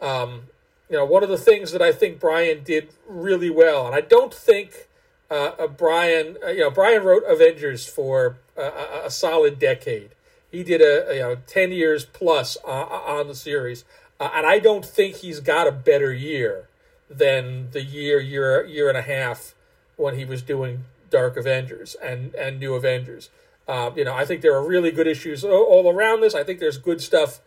Um, 0.02 0.44
you 0.90 0.96
know, 0.96 1.06
one 1.06 1.24
of 1.24 1.30
the 1.30 1.38
things 1.38 1.72
that 1.72 1.82
I 1.82 1.92
think 1.92 2.20
Brian 2.20 2.64
did 2.64 2.90
really 3.08 3.50
well, 3.50 3.86
and 3.86 3.96
I 3.96 4.02
don't 4.02 4.34
think 4.34 4.88
uh, 5.30 5.52
uh, 5.60 5.68
Brian, 5.68 6.38
uh, 6.44 6.50
you 6.50 6.62
know, 6.62 6.72
Brian 6.72 7.04
wrote 7.04 7.24
Avengers 7.28 7.86
for 7.86 8.38
a, 8.56 9.06
a, 9.06 9.12
solid 9.12 9.60
decade. 9.60 10.12
He 10.50 10.64
did 10.64 10.82
a, 10.82 11.14
you 11.14 11.20
know 11.20 11.38
ten 11.46 11.72
years 11.72 12.06
plus 12.06 12.58
uh, 12.66 12.70
uh 12.70 13.02
on 13.06 13.28
the 13.28 13.36
series, 13.36 13.84
uh, 14.20 14.30
and 14.34 14.46
I 14.46 14.60
don't 14.60 14.86
think 14.86 15.18
he's 15.18 15.42
got 15.42 15.68
a 15.68 15.72
better 15.72 16.14
year 16.14 16.70
than 17.10 17.72
the 17.72 17.84
year 17.84 18.22
year 18.22 18.66
year 18.66 18.88
and 18.88 18.98
a 18.98 19.02
half 19.02 19.54
when 19.98 20.16
he 20.18 20.24
was 20.24 20.42
doing 20.42 20.86
Dark 21.10 21.36
Avengers 21.36 21.96
and 22.02 22.34
and 22.36 22.60
New 22.60 22.76
Avengers. 22.76 23.30
Um, 23.68 23.98
you 23.98 24.06
know, 24.06 24.14
I 24.14 24.24
think 24.24 24.42
there 24.42 24.56
are 24.56 24.66
really 24.66 24.92
good 24.92 25.08
issues 25.08 25.44
all 25.44 25.92
around 25.92 26.22
this. 26.22 26.34
I 26.34 26.46
think 26.46 26.62
there's 26.62 26.78
good 26.78 27.02
stuff, 27.02 27.42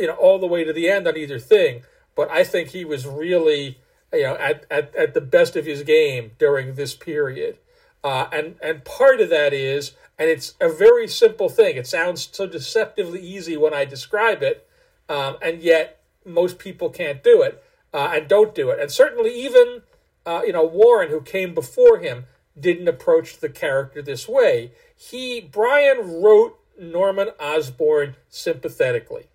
you 0.00 0.06
know, 0.06 0.14
all 0.14 0.38
the 0.38 0.46
way 0.46 0.64
to 0.64 0.72
the 0.72 0.88
end 0.88 1.06
on 1.06 1.18
either 1.18 1.38
thing 1.38 1.82
but 2.16 2.30
I 2.30 2.42
think 2.42 2.70
he 2.70 2.84
was 2.84 3.06
really 3.06 3.78
you 4.12 4.22
know, 4.22 4.36
at, 4.36 4.64
at, 4.70 4.94
at 4.96 5.14
the 5.14 5.20
best 5.20 5.54
of 5.54 5.64
his 5.64 5.82
game 5.82 6.32
during 6.38 6.74
this 6.74 6.94
period. 6.94 7.58
Uh, 8.02 8.28
and, 8.32 8.56
and 8.62 8.84
part 8.84 9.20
of 9.20 9.30
that 9.30 9.52
is, 9.52 9.92
and 10.18 10.28
it's 10.28 10.54
a 10.60 10.68
very 10.68 11.06
simple 11.06 11.48
thing. 11.48 11.76
It 11.76 11.86
sounds 11.86 12.28
so 12.32 12.46
deceptively 12.46 13.20
easy 13.20 13.56
when 13.56 13.74
I 13.74 13.84
describe 13.84 14.42
it, 14.42 14.68
um, 15.08 15.36
and 15.42 15.60
yet 15.60 16.00
most 16.24 16.58
people 16.58 16.90
can't 16.90 17.22
do 17.22 17.42
it 17.42 17.62
uh, 17.92 18.12
and 18.14 18.28
don't 18.28 18.54
do 18.54 18.70
it. 18.70 18.80
And 18.80 18.90
certainly, 18.90 19.34
even 19.34 19.82
uh, 20.24 20.42
you 20.44 20.52
know 20.52 20.64
Warren, 20.64 21.10
who 21.10 21.20
came 21.20 21.54
before 21.54 21.98
him, 21.98 22.24
didn't 22.58 22.88
approach 22.88 23.38
the 23.38 23.48
character 23.48 24.02
this 24.02 24.28
way. 24.28 24.72
He 24.94 25.40
Brian 25.40 26.22
wrote 26.22 26.58
Norman 26.78 27.30
Osborn 27.40 28.16
sympathetically. 28.28 29.26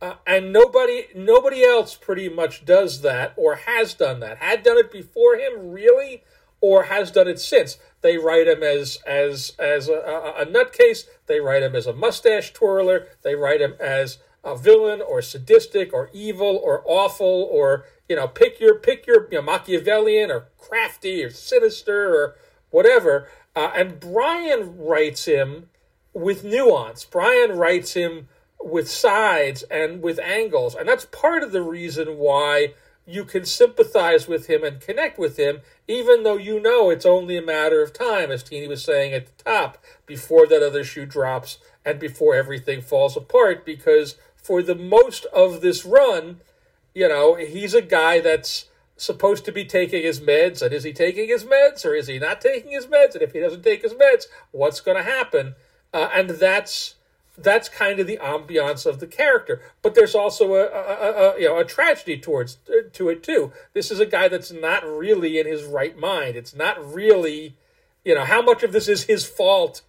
Uh, 0.00 0.14
and 0.26 0.52
nobody 0.52 1.06
nobody 1.14 1.64
else 1.64 1.96
pretty 1.96 2.28
much 2.28 2.64
does 2.64 3.00
that 3.00 3.32
or 3.36 3.56
has 3.56 3.94
done 3.94 4.20
that. 4.20 4.38
Had 4.38 4.62
done 4.62 4.78
it 4.78 4.92
before 4.92 5.36
him 5.36 5.70
really 5.70 6.22
or 6.60 6.84
has 6.84 7.10
done 7.10 7.26
it 7.26 7.40
since. 7.40 7.78
They 8.00 8.16
write 8.16 8.46
him 8.46 8.62
as 8.62 8.98
as 9.06 9.54
as 9.58 9.88
a, 9.88 10.34
a, 10.38 10.46
nutcase. 10.46 11.06
They 11.26 11.40
write 11.40 11.64
him 11.64 11.74
as 11.74 11.86
a 11.86 11.92
mustache 11.92 12.52
twirler. 12.52 13.08
They 13.22 13.34
write 13.34 13.60
him 13.60 13.74
as 13.80 14.18
a 14.44 14.56
villain 14.56 15.00
or 15.00 15.20
sadistic 15.20 15.92
or 15.92 16.10
evil 16.12 16.60
or 16.62 16.82
awful 16.86 17.48
or 17.50 17.84
you 18.08 18.14
know 18.14 18.28
pick 18.28 18.60
your 18.60 18.76
pick 18.76 19.04
your 19.04 19.28
you 19.32 19.38
know, 19.38 19.42
machiavellian 19.42 20.30
or 20.30 20.46
crafty 20.58 21.24
or 21.24 21.30
sinister 21.30 22.14
or 22.14 22.36
whatever. 22.70 23.28
Uh, 23.56 23.72
and 23.74 23.98
brian 23.98 24.78
writes 24.78 25.24
him 25.24 25.70
with 26.12 26.44
nuance. 26.44 27.04
Brian 27.04 27.52
writes 27.58 27.94
him 27.94 28.28
with 28.62 28.90
sides 28.90 29.62
and 29.64 30.02
with 30.02 30.18
angles. 30.18 30.74
And 30.74 30.88
that's 30.88 31.04
part 31.06 31.42
of 31.42 31.52
the 31.52 31.62
reason 31.62 32.18
why 32.18 32.74
you 33.06 33.24
can 33.24 33.44
sympathize 33.44 34.28
with 34.28 34.48
him 34.48 34.62
and 34.62 34.80
connect 34.80 35.18
with 35.18 35.38
him, 35.38 35.60
even 35.86 36.24
though 36.24 36.36
you 36.36 36.60
know 36.60 36.90
it's 36.90 37.06
only 37.06 37.38
a 37.38 37.42
matter 37.42 37.82
of 37.82 37.94
time, 37.94 38.30
as 38.30 38.42
Tini 38.42 38.68
was 38.68 38.84
saying 38.84 39.14
at 39.14 39.26
the 39.26 39.44
top, 39.44 39.82
before 40.04 40.46
that 40.46 40.62
other 40.62 40.84
shoe 40.84 41.06
drops 41.06 41.58
and 41.86 41.98
before 41.98 42.34
everything 42.34 42.82
falls 42.82 43.16
apart. 43.16 43.64
Because 43.64 44.16
for 44.36 44.62
the 44.62 44.74
most 44.74 45.24
of 45.26 45.62
this 45.62 45.86
run, 45.86 46.40
you 46.94 47.08
know, 47.08 47.34
he's 47.34 47.72
a 47.72 47.80
guy 47.80 48.20
that's 48.20 48.66
supposed 48.98 49.44
to 49.46 49.52
be 49.52 49.64
taking 49.64 50.02
his 50.02 50.20
meds. 50.20 50.60
And 50.60 50.74
is 50.74 50.84
he 50.84 50.92
taking 50.92 51.28
his 51.28 51.44
meds 51.44 51.86
or 51.86 51.94
is 51.94 52.08
he 52.08 52.18
not 52.18 52.42
taking 52.42 52.72
his 52.72 52.86
meds? 52.86 53.14
And 53.14 53.22
if 53.22 53.32
he 53.32 53.40
doesn't 53.40 53.62
take 53.62 53.82
his 53.82 53.94
meds, 53.94 54.26
what's 54.50 54.80
going 54.80 54.98
to 54.98 55.02
happen? 55.02 55.54
Uh, 55.94 56.10
and 56.14 56.28
that's 56.30 56.96
that's 57.40 57.68
kind 57.68 58.00
of 58.00 58.06
the 58.06 58.18
ambiance 58.18 58.84
of 58.84 59.00
the 59.00 59.06
character. 59.06 59.62
But 59.82 59.94
there's 59.94 60.14
also 60.14 60.54
a, 60.54 60.64
a, 60.64 61.36
a, 61.36 61.40
you 61.40 61.48
know 61.48 61.58
a 61.58 61.64
tragedy 61.64 62.18
towards 62.18 62.58
to 62.92 63.08
it 63.08 63.22
too. 63.22 63.52
This 63.72 63.90
is 63.90 64.00
a 64.00 64.06
guy 64.06 64.28
that's 64.28 64.52
not 64.52 64.84
really 64.84 65.38
in 65.38 65.46
his 65.46 65.64
right 65.64 65.96
mind. 65.96 66.36
It's 66.36 66.54
not 66.54 66.92
really, 66.92 67.56
you 68.04 68.14
know, 68.14 68.24
how 68.24 68.42
much 68.42 68.62
of 68.62 68.72
this 68.72 68.88
is 68.88 69.04
his 69.04 69.24
fault 69.24 69.82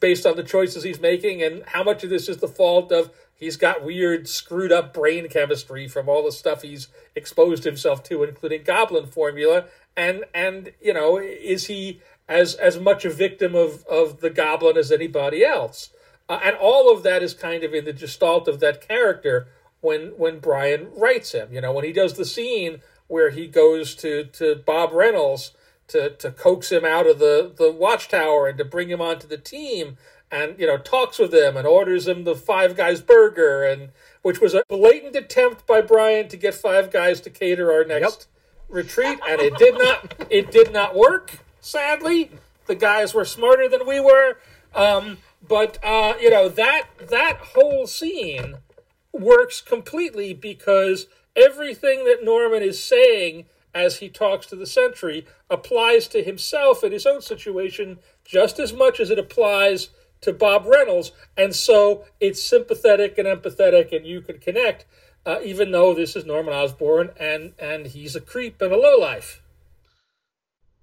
based 0.00 0.26
on 0.26 0.36
the 0.36 0.44
choices 0.44 0.84
he's 0.84 1.00
making, 1.00 1.42
and 1.42 1.64
how 1.66 1.82
much 1.82 2.04
of 2.04 2.10
this 2.10 2.28
is 2.28 2.38
the 2.38 2.48
fault 2.48 2.92
of 2.92 3.10
he's 3.34 3.56
got 3.56 3.84
weird, 3.84 4.28
screwed 4.28 4.70
up 4.70 4.94
brain 4.94 5.28
chemistry 5.28 5.88
from 5.88 6.08
all 6.08 6.24
the 6.24 6.32
stuff 6.32 6.62
he's 6.62 6.88
exposed 7.16 7.64
himself 7.64 8.02
to, 8.04 8.22
including 8.22 8.62
goblin 8.62 9.06
formula. 9.06 9.64
And 9.96 10.24
and 10.34 10.72
you 10.80 10.92
know, 10.92 11.18
is 11.18 11.66
he 11.66 12.00
as 12.28 12.54
as 12.54 12.78
much 12.78 13.04
a 13.04 13.10
victim 13.10 13.54
of 13.54 13.84
of 13.86 14.20
the 14.20 14.30
goblin 14.30 14.76
as 14.76 14.92
anybody 14.92 15.44
else? 15.44 15.90
Uh, 16.32 16.40
and 16.42 16.56
all 16.56 16.90
of 16.90 17.02
that 17.02 17.22
is 17.22 17.34
kind 17.34 17.62
of 17.62 17.74
in 17.74 17.84
the 17.84 17.92
gestalt 17.92 18.48
of 18.48 18.58
that 18.60 18.86
character 18.88 19.48
when 19.82 20.14
when 20.16 20.38
Brian 20.38 20.88
writes 20.96 21.32
him. 21.32 21.52
You 21.52 21.60
know, 21.60 21.72
when 21.72 21.84
he 21.84 21.92
does 21.92 22.14
the 22.14 22.24
scene 22.24 22.80
where 23.06 23.28
he 23.28 23.46
goes 23.46 23.94
to, 23.96 24.24
to 24.24 24.56
Bob 24.56 24.94
Reynolds 24.94 25.52
to, 25.88 26.08
to 26.08 26.30
coax 26.30 26.72
him 26.72 26.86
out 26.86 27.06
of 27.06 27.18
the, 27.18 27.52
the 27.54 27.70
watchtower 27.70 28.48
and 28.48 28.56
to 28.56 28.64
bring 28.64 28.88
him 28.88 29.02
onto 29.02 29.26
the 29.26 29.36
team 29.36 29.98
and, 30.30 30.58
you 30.58 30.66
know, 30.66 30.78
talks 30.78 31.18
with 31.18 31.34
him 31.34 31.54
and 31.54 31.66
orders 31.66 32.08
him 32.08 32.24
the 32.24 32.34
Five 32.34 32.74
Guys 32.78 33.02
burger 33.02 33.62
and 33.64 33.90
which 34.22 34.40
was 34.40 34.54
a 34.54 34.62
blatant 34.68 35.14
attempt 35.14 35.66
by 35.66 35.82
Brian 35.82 36.28
to 36.28 36.38
get 36.38 36.54
Five 36.54 36.90
Guys 36.90 37.20
to 37.20 37.28
cater 37.28 37.70
our 37.70 37.84
next 37.84 38.28
yep. 38.70 38.74
retreat, 38.74 39.18
and 39.28 39.38
it 39.42 39.58
did 39.58 39.74
not 39.74 40.14
it 40.30 40.50
did 40.50 40.72
not 40.72 40.94
work, 40.94 41.40
sadly. 41.60 42.30
The 42.66 42.76
guys 42.76 43.12
were 43.12 43.26
smarter 43.26 43.68
than 43.68 43.86
we 43.86 44.00
were. 44.00 44.38
Um, 44.74 45.18
but 45.46 45.78
uh, 45.82 46.14
you 46.20 46.30
know 46.30 46.48
that 46.48 46.88
that 47.10 47.38
whole 47.54 47.86
scene 47.86 48.56
works 49.12 49.60
completely 49.60 50.32
because 50.32 51.06
everything 51.36 52.04
that 52.04 52.20
Norman 52.22 52.62
is 52.62 52.82
saying 52.82 53.46
as 53.74 53.98
he 53.98 54.08
talks 54.08 54.46
to 54.46 54.56
the 54.56 54.66
sentry 54.66 55.26
applies 55.50 56.06
to 56.08 56.22
himself 56.22 56.84
in 56.84 56.92
his 56.92 57.06
own 57.06 57.22
situation 57.22 57.98
just 58.24 58.58
as 58.58 58.72
much 58.72 59.00
as 59.00 59.10
it 59.10 59.18
applies 59.18 59.88
to 60.20 60.32
Bob 60.32 60.66
Reynolds, 60.66 61.10
and 61.36 61.54
so 61.54 62.04
it's 62.20 62.40
sympathetic 62.42 63.18
and 63.18 63.26
empathetic, 63.26 63.94
and 63.94 64.06
you 64.06 64.20
can 64.20 64.38
connect, 64.38 64.86
uh, 65.26 65.40
even 65.44 65.72
though 65.72 65.92
this 65.92 66.14
is 66.16 66.24
Norman 66.24 66.54
Osborn 66.54 67.10
and 67.18 67.52
and 67.58 67.86
he's 67.88 68.16
a 68.16 68.20
creep 68.20 68.62
and 68.62 68.72
a 68.72 68.76
lowlife. 68.76 69.42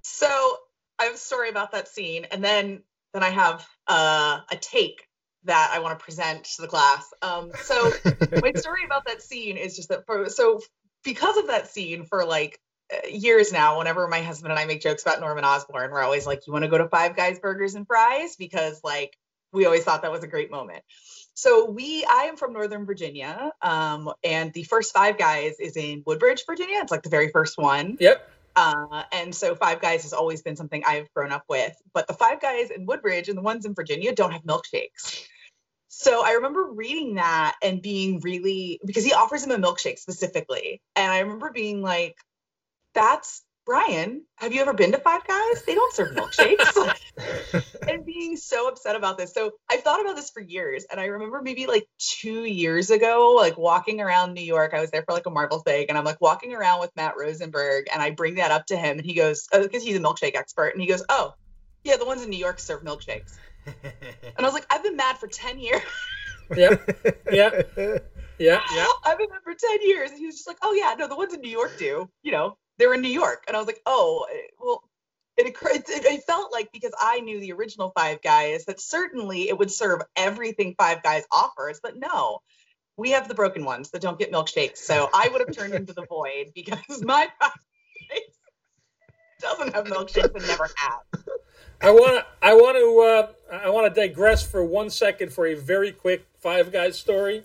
So 0.04 0.58
I'm 1.00 1.16
sorry 1.16 1.50
about 1.50 1.72
that 1.72 1.88
scene, 1.88 2.26
and 2.32 2.44
then 2.44 2.84
then 3.14 3.24
I 3.24 3.30
have 3.30 3.68
uh, 3.88 4.42
a 4.52 4.56
take 4.56 5.06
that 5.46 5.72
I 5.74 5.80
want 5.80 5.98
to 5.98 6.04
present 6.04 6.44
to 6.56 6.62
the 6.62 6.68
class. 6.68 7.06
Um, 7.22 7.52
so 7.64 7.92
my 8.42 8.52
story 8.54 8.84
about 8.86 9.06
that 9.08 9.22
scene 9.22 9.58
is 9.58 9.76
just 9.76 9.90
that 9.90 10.06
for 10.06 10.30
so 10.30 10.62
because 11.04 11.38
of 11.38 11.48
that 11.48 11.68
scene 11.68 12.06
for 12.06 12.26
like 12.26 12.60
uh, 12.94 13.08
years 13.08 13.52
now, 13.52 13.78
whenever 13.78 14.08
my 14.08 14.22
husband 14.22 14.52
and 14.52 14.60
I 14.60 14.66
make 14.66 14.82
jokes 14.82 15.04
about 15.04 15.22
Norman 15.22 15.46
Osborn, 15.46 15.92
we're 15.92 16.04
always 16.04 16.26
like, 16.26 16.46
"You 16.48 16.54
want 16.54 16.64
to 16.64 16.70
go 16.70 16.78
to 16.78 16.90
Five 16.90 17.16
Guys 17.16 17.40
Burgers 17.40 17.76
and 17.76 17.88
Fries?" 17.88 18.36
Because 18.36 18.82
like 18.84 19.18
we 19.52 19.66
always 19.66 19.84
thought 19.84 20.02
that 20.02 20.12
was 20.12 20.24
a 20.24 20.28
great 20.28 20.52
moment. 20.52 20.84
So 21.34 21.70
we, 21.70 22.06
I 22.10 22.24
am 22.24 22.36
from 22.36 22.52
Northern 22.52 22.86
Virginia, 22.86 23.52
um, 23.62 24.12
and 24.24 24.52
the 24.54 24.64
first 24.64 24.94
Five 24.94 25.18
Guys 25.18 25.56
is 25.60 25.78
in 25.78 26.04
Woodbridge, 26.06 26.44
Virginia. 26.46 26.80
It's 26.82 26.92
like 26.92 27.04
the 27.04 27.10
very 27.10 27.30
first 27.30 27.58
one. 27.58 27.98
Yep. 28.00 28.30
Uh, 28.60 29.04
and 29.14 29.34
so 29.34 29.56
Five 29.56 29.80
Guys 29.80 30.04
has 30.04 30.12
always 30.12 30.42
been 30.42 30.58
something 30.58 30.84
I've 30.86 31.10
grown 31.14 31.32
up 31.32 31.46
with. 31.48 31.74
But 31.94 32.08
the 32.08 32.14
Five 32.14 32.42
Guys 32.42 32.72
in 32.72 32.86
Woodbridge 32.86 33.30
and 33.30 33.38
the 33.38 33.42
ones 33.42 33.66
in 33.66 33.74
Virginia 33.74 34.14
don't 34.14 34.34
have 34.34 34.44
milkshakes. 34.44 35.26
So 35.88 36.26
I 36.26 36.32
remember 36.34 36.66
reading 36.66 37.16
that 37.16 37.56
and 37.64 37.82
being 37.82 38.20
really 38.20 38.82
because 38.86 39.06
he 39.06 39.14
offers 39.14 39.46
him 39.46 39.52
a 39.52 39.58
milkshake 39.58 39.98
specifically. 39.98 40.82
And 40.98 41.10
I 41.10 41.20
remember 41.20 41.52
being 41.52 41.82
like, 41.82 42.18
that's 42.94 43.44
Brian, 43.66 44.26
have 44.36 44.54
you 44.54 44.60
ever 44.60 44.74
been 44.74 44.92
to 44.92 44.98
Five 44.98 45.26
Guys? 45.26 45.64
They 45.64 45.76
don't 45.76 45.94
serve 45.94 46.16
milkshakes. 46.16 46.96
and 47.90 48.06
being 48.06 48.38
so 48.38 48.68
upset 48.68 48.96
about 48.96 49.18
this. 49.18 49.34
So 49.34 49.54
I've 49.70 49.82
thought 49.82 50.02
about 50.02 50.16
this 50.16 50.30
for 50.30 50.42
years. 50.42 50.86
And 50.92 51.00
I 51.00 51.06
remember 51.06 51.42
maybe 51.42 51.66
like 51.66 51.88
two 51.98 52.46
years 52.46 52.90
ago, 52.90 53.34
like 53.36 53.58
walking 53.58 54.02
around 54.02 54.34
New 54.34 54.44
York, 54.44 54.74
I 54.74 54.82
was 54.82 54.92
there 54.92 55.04
for 55.04 55.14
like 55.14 55.26
a 55.26 55.32
Marvel 55.32 55.60
thing. 55.60 55.88
And 55.90 55.98
I'm 55.98 56.06
like 56.06 56.22
walking 56.22 56.54
around 56.54 56.80
with 56.80 56.96
Matt 56.96 57.16
Rosenberg. 57.18 57.88
And 57.92 58.02
I 58.02 58.12
bring 58.12 58.36
that 58.36 58.52
up 58.52 58.66
to 58.68 58.78
him. 58.78 58.98
And 58.98 59.06
he 59.06 59.14
goes, 59.14 59.48
because 59.52 59.84
oh, 59.84 59.86
he's 59.86 59.98
a 59.98 60.00
milkshake 60.00 60.36
expert. 60.36 60.70
And 60.70 60.82
he 60.82 60.88
goes, 60.88 61.04
oh, 61.10 61.34
yeah, 61.84 61.98
the 61.98 62.06
ones 62.06 62.24
in 62.24 62.30
New 62.30 62.38
York 62.38 62.60
serve 62.60 62.84
milkshakes. 62.84 63.38
and 63.66 63.76
I 64.38 64.44
was 64.44 64.54
like, 64.54 64.66
I've 64.70 64.84
been 64.84 64.96
mad 64.96 65.18
for 65.18 65.28
10 65.28 65.60
years. 65.60 65.82
yeah. 66.56 66.76
Yeah. 67.32 67.62
Yeah. 67.76 68.00
Yeah. 68.40 68.86
I've 69.06 69.18
been 69.18 69.30
mad 69.30 69.42
for 69.44 69.54
10 69.54 69.82
years. 69.82 70.12
And 70.12 70.20
he 70.20 70.26
was 70.26 70.36
just 70.36 70.48
like, 70.48 70.58
oh, 70.62 70.74
yeah, 70.74 70.96
no, 70.98 71.08
the 71.08 71.16
ones 71.16 71.34
in 71.34 71.42
New 71.42 71.50
York 71.50 71.78
do, 71.78 72.10
you 72.24 72.32
know, 72.32 72.58
they're 72.78 72.94
in 72.94 73.02
New 73.02 73.10
York. 73.10 73.44
And 73.48 73.58
I 73.58 73.60
was 73.60 73.68
like, 73.68 73.82
oh, 73.86 74.26
eh, 74.32 74.48
well, 74.58 74.82
it, 75.46 75.56
it, 75.90 76.06
it, 76.06 76.24
felt 76.24 76.52
like 76.52 76.72
because 76.72 76.94
I 77.00 77.20
knew 77.20 77.40
the 77.40 77.54
original 77.54 77.92
Five 77.96 78.22
Guys 78.22 78.66
that 78.66 78.80
certainly 78.80 79.50
it 79.50 79.58
would 79.58 79.72
serve 79.72 80.02
everything 80.16 80.76
Five 80.78 81.04
Guys 81.04 81.24
offers, 81.32 81.80
but 81.82 81.98
no, 81.98 82.40
we 82.98 83.12
have 83.12 83.28
the 83.28 83.34
broken 83.34 83.66
ones 83.66 83.92
that 83.92 84.02
don't 84.02 84.20
get 84.20 84.32
milkshakes. 84.32 84.78
So 84.78 85.10
I 85.14 85.30
would 85.30 85.42
have 85.42 85.56
turned 85.56 85.74
into 85.74 85.94
the 85.94 86.06
void 86.10 86.52
because 86.54 87.04
my 87.04 87.28
Five 87.40 87.52
Guys 88.10 88.20
doesn't 89.40 89.74
have 89.74 89.86
milkshakes 89.86 90.36
and 90.36 90.48
never 90.48 90.70
have. 90.76 91.24
I 91.82 91.92
want 91.92 92.18
to 92.18 92.26
I 92.42 92.54
want 92.54 92.78
to 92.78 93.56
uh, 93.56 93.64
I 93.66 93.70
want 93.70 93.94
to 93.94 94.02
digress 94.02 94.46
for 94.46 94.64
one 94.64 94.90
second 94.90 95.32
for 95.32 95.48
a 95.48 95.56
very 95.56 95.92
quick 95.92 96.26
Five 96.40 96.72
Guys 96.72 96.98
story. 96.98 97.44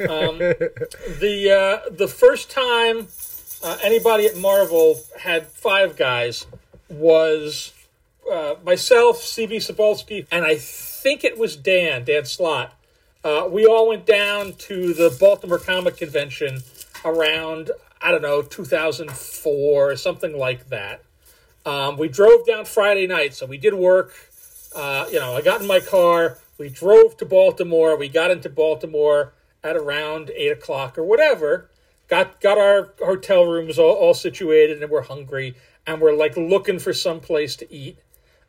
Um, 0.00 0.38
the 0.38 1.82
uh, 1.86 1.90
the 1.90 2.08
first 2.08 2.50
time 2.50 3.06
uh, 3.62 3.78
anybody 3.82 4.26
at 4.26 4.36
Marvel 4.36 5.00
had 5.20 5.46
Five 5.46 5.96
Guys 5.96 6.46
was 6.88 7.72
uh, 8.30 8.54
myself, 8.64 9.18
CB 9.18 9.56
Cebulski, 9.56 10.26
and 10.30 10.44
I 10.44 10.56
think 10.56 11.24
it 11.24 11.38
was 11.38 11.56
Dan, 11.56 12.04
Dan 12.04 12.24
Slott. 12.24 12.72
Uh, 13.22 13.48
we 13.50 13.66
all 13.66 13.88
went 13.88 14.06
down 14.06 14.52
to 14.52 14.92
the 14.92 15.14
Baltimore 15.18 15.58
Comic 15.58 15.96
Convention 15.96 16.62
around, 17.04 17.70
I 18.00 18.10
don't 18.10 18.22
know, 18.22 18.42
2004 18.42 19.90
or 19.90 19.96
something 19.96 20.36
like 20.36 20.68
that. 20.68 21.02
Um, 21.64 21.96
we 21.96 22.08
drove 22.08 22.46
down 22.46 22.66
Friday 22.66 23.06
night, 23.06 23.34
so 23.34 23.46
we 23.46 23.56
did 23.56 23.74
work. 23.74 24.12
Uh, 24.76 25.06
you 25.10 25.18
know, 25.18 25.34
I 25.34 25.40
got 25.40 25.62
in 25.62 25.66
my 25.66 25.80
car. 25.80 26.38
We 26.58 26.68
drove 26.68 27.16
to 27.18 27.24
Baltimore. 27.24 27.96
We 27.96 28.08
got 28.08 28.30
into 28.30 28.50
Baltimore 28.50 29.32
at 29.62 29.76
around 29.76 30.30
8 30.36 30.48
o'clock 30.48 30.98
or 30.98 31.04
whatever 31.04 31.70
got 32.08 32.40
got 32.40 32.58
our 32.58 32.92
hotel 33.04 33.44
rooms 33.44 33.78
all, 33.78 33.94
all 33.94 34.14
situated, 34.14 34.82
and 34.82 34.90
we're 34.90 35.02
hungry, 35.02 35.54
and 35.86 36.00
we're 36.00 36.14
like 36.14 36.36
looking 36.36 36.78
for 36.78 36.92
some 36.92 37.20
place 37.20 37.56
to 37.56 37.72
eat. 37.72 37.98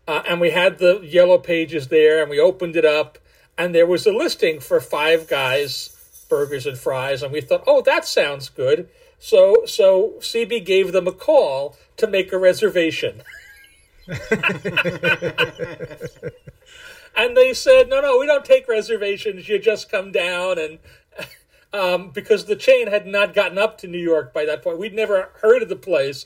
Uh, 0.08 0.21
and 0.28 0.39
we 0.39 0.52
had 0.52 0.78
the 0.78 1.00
yellow 1.00 1.38
pages 1.38 1.88
there, 1.88 2.21
and 2.21 2.30
we 2.30 2.39
opened 2.39 2.76
it 2.76 2.86
up, 2.86 3.17
and 3.58 3.74
there 3.74 3.88
was 3.88 4.06
a 4.06 4.12
listing 4.12 4.60
for 4.60 4.80
Five 4.80 5.28
Guys 5.28 5.95
burgers 6.28 6.65
and 6.65 6.78
fries, 6.78 7.24
and 7.24 7.32
we 7.32 7.41
thought, 7.41 7.63
oh, 7.67 7.82
that 7.82 8.06
sounds 8.06 8.50
good. 8.50 8.89
So 9.19 9.63
so 9.65 10.15
CB 10.19 10.65
gave 10.65 10.91
them 10.91 11.08
a 11.08 11.12
call 11.12 11.78
to 11.98 12.08
make 12.08 12.34
a 12.34 12.38
reservation. 12.38 13.21
and 14.08 14.19
they 17.36 17.54
said, 17.54 17.89
no, 17.89 18.02
no, 18.02 18.19
we 18.19 18.28
don't 18.28 18.45
take 18.45 18.67
reservations. 18.67 19.48
You 19.48 19.60
just 19.60 19.89
come 19.89 20.12
down 20.12 20.60
and. 20.60 20.80
Um, 21.74 22.12
because 22.12 22.45
the 22.45 22.56
chain 22.56 22.88
had 22.88 23.06
not 23.06 23.34
gotten 23.34 23.58
up 23.58 23.78
to 23.80 23.88
New 23.88 24.00
York 24.00 24.34
by 24.34 24.45
that 24.45 24.63
point. 24.63 24.80
We'd 24.80 24.93
never 24.93 25.32
heard 25.41 25.62
of 25.62 25.67
the 25.67 25.76
place. 25.76 26.26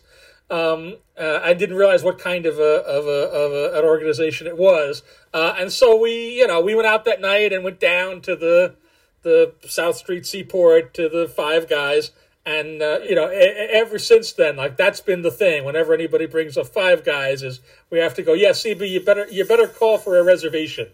Um, 0.50 0.96
uh, 1.18 1.40
I 1.44 1.54
didn't 1.54 1.76
realize 1.76 2.04
what 2.04 2.18
kind 2.18 2.46
of 2.46 2.58
a 2.58 2.84
of 2.84 3.06
a 3.06 3.30
of 3.30 3.52
a, 3.52 3.80
an 3.80 3.86
organization 3.86 4.48
it 4.48 4.58
was, 4.58 5.04
uh, 5.34 5.54
and 5.58 5.72
so 5.72 5.96
we, 5.96 6.38
you 6.38 6.48
know, 6.48 6.60
we 6.60 6.74
went 6.74 6.88
out 6.88 7.06
that 7.06 7.22
night 7.22 7.54
and 7.54 7.64
went 7.64 7.80
down 7.80 8.22
to 8.22 8.36
the 8.36 8.76
the 9.22 9.54
South 9.68 9.98
Street 9.98 10.26
Seaport 10.26 10.94
to 10.96 11.08
the 11.08 11.28
Five 11.28 11.70
Guys, 11.70 12.12
and 12.46 12.82
uh, 12.82 13.00
you 13.08 13.14
know, 13.14 13.28
ever 13.28 14.00
since 14.00 14.34
then, 14.34 14.56
like 14.56 14.76
that's 14.76 15.02
been 15.02 15.22
the 15.22 15.32
thing. 15.32 15.66
Whenever 15.66 15.94
anybody 15.94 16.26
brings 16.26 16.58
up 16.58 16.68
Five 16.68 17.04
Guys, 17.04 17.44
is 17.44 17.60
we 17.92 18.00
have 18.00 18.16
to 18.16 18.24
go. 18.24 18.34
Yes, 18.34 18.66
yeah, 18.66 18.74
CB, 18.74 18.90
you 18.90 19.02
better 19.02 19.28
you 19.30 19.46
better 19.46 19.68
call 19.68 20.00
for 20.00 20.18
a 20.18 20.24
reservation. 20.24 20.88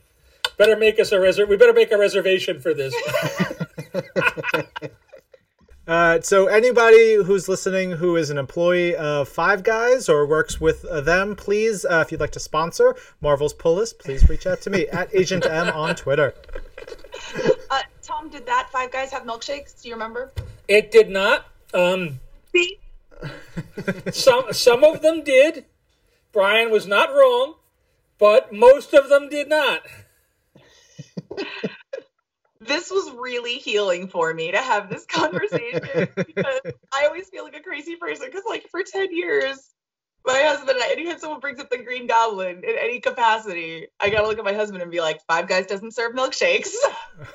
Better 0.58 0.76
make 0.76 1.00
us 1.00 1.12
a 1.12 1.18
reserv. 1.18 1.50
We 1.50 1.58
better 1.58 1.74
make 1.74 1.92
a 1.92 1.98
reservation 1.98 2.60
for 2.60 2.74
this. 2.74 2.94
Uh, 5.88 6.20
so 6.22 6.48
anybody 6.48 7.16
who's 7.16 7.48
listening 7.48 7.92
who 7.92 8.16
is 8.16 8.32
an 8.32 8.38
employee 8.38 8.96
of 8.96 9.30
Five 9.30 9.64
Guys 9.64 10.10
or 10.10 10.26
works 10.26 10.60
with 10.60 10.84
uh, 10.86 11.02
them, 11.02 11.36
please, 11.36 11.86
uh, 11.86 12.04
if 12.04 12.12
you'd 12.12 12.20
like 12.20 12.32
to 12.32 12.40
sponsor 12.40 12.96
Marvel's 13.22 13.54
Pull 13.54 13.76
List, 13.76 14.00
please 14.00 14.28
reach 14.28 14.48
out 14.48 14.62
to 14.62 14.70
me 14.72 14.88
at 14.92 15.14
Agent 15.14 15.46
M 15.46 15.70
on 15.70 15.96
Twitter. 15.96 16.34
Uh, 17.70 17.82
Tom, 18.02 18.30
did 18.30 18.48
that 18.48 18.70
Five 18.72 18.92
Guys 18.92 19.12
have 19.12 19.24
milkshakes? 19.24 19.82
Do 19.82 19.90
you 19.90 19.96
remember? 19.96 20.32
It 20.68 20.92
did 20.92 21.10
not. 21.10 21.46
Um, 21.74 22.20
some 24.12 24.52
some 24.54 24.84
of 24.84 25.02
them 25.02 25.24
did. 25.24 25.66
Brian 26.32 26.72
was 26.72 26.88
not 26.88 27.10
wrong, 27.10 27.56
but 28.18 28.52
most 28.52 28.94
of 28.94 29.10
them 29.10 29.30
did 29.30 29.50
not. 29.50 29.82
this 32.68 32.92
was 32.92 33.12
really 33.12 33.56
healing 33.56 34.08
for 34.08 34.34
me 34.34 34.52
to 34.52 34.58
have 34.58 34.90
this 34.90 35.06
conversation 35.06 36.08
because 36.28 36.62
I 36.94 37.06
always 37.06 37.30
feel 37.30 37.44
like 37.44 37.56
a 37.56 37.62
crazy 37.62 37.96
person 37.96 38.28
because 38.28 38.44
like 38.48 38.68
for 38.70 38.84
10 38.84 39.16
years 39.16 39.72
my 40.26 40.42
husband 40.42 40.80
anytime 40.86 41.20
someone 41.20 41.40
brings 41.40 41.60
up 41.60 41.70
the 41.70 41.78
green 41.78 42.08
goblin 42.08 42.64
in 42.64 42.76
any 42.80 43.00
capacity 43.00 43.88
i 44.00 44.10
gotta 44.10 44.28
look 44.28 44.40
at 44.40 44.44
my 44.44 44.54
husband 44.54 44.82
and 44.82 44.90
be 44.90 45.00
like 45.00 45.22
five 45.28 45.48
guys 45.48 45.68
doesn't 45.68 45.92
serve 45.92 46.14
milkshakes. 46.14 46.74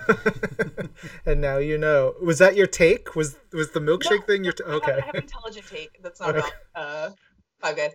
And 1.27 1.41
now 1.41 1.59
you 1.59 1.79
know. 1.79 2.15
Was 2.23 2.39
that 2.39 2.57
your 2.57 2.67
take? 2.67 3.15
Was 3.15 3.37
was 3.53 3.71
the 3.71 3.81
milkshake 3.81 4.21
no, 4.21 4.27
thing 4.27 4.45
your 4.45 4.53
t- 4.53 4.65
okay 4.65 4.93
I 4.93 4.95
have, 4.95 5.03
I 5.03 5.07
have 5.07 5.17
intelligent 5.17 5.67
take 5.67 5.99
that's 6.03 6.21
not 6.21 6.31
okay. 6.31 6.39
about 6.39 6.53
uh 6.75 7.11
five 7.61 7.77
guys. 7.77 7.93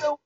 So 0.00 0.18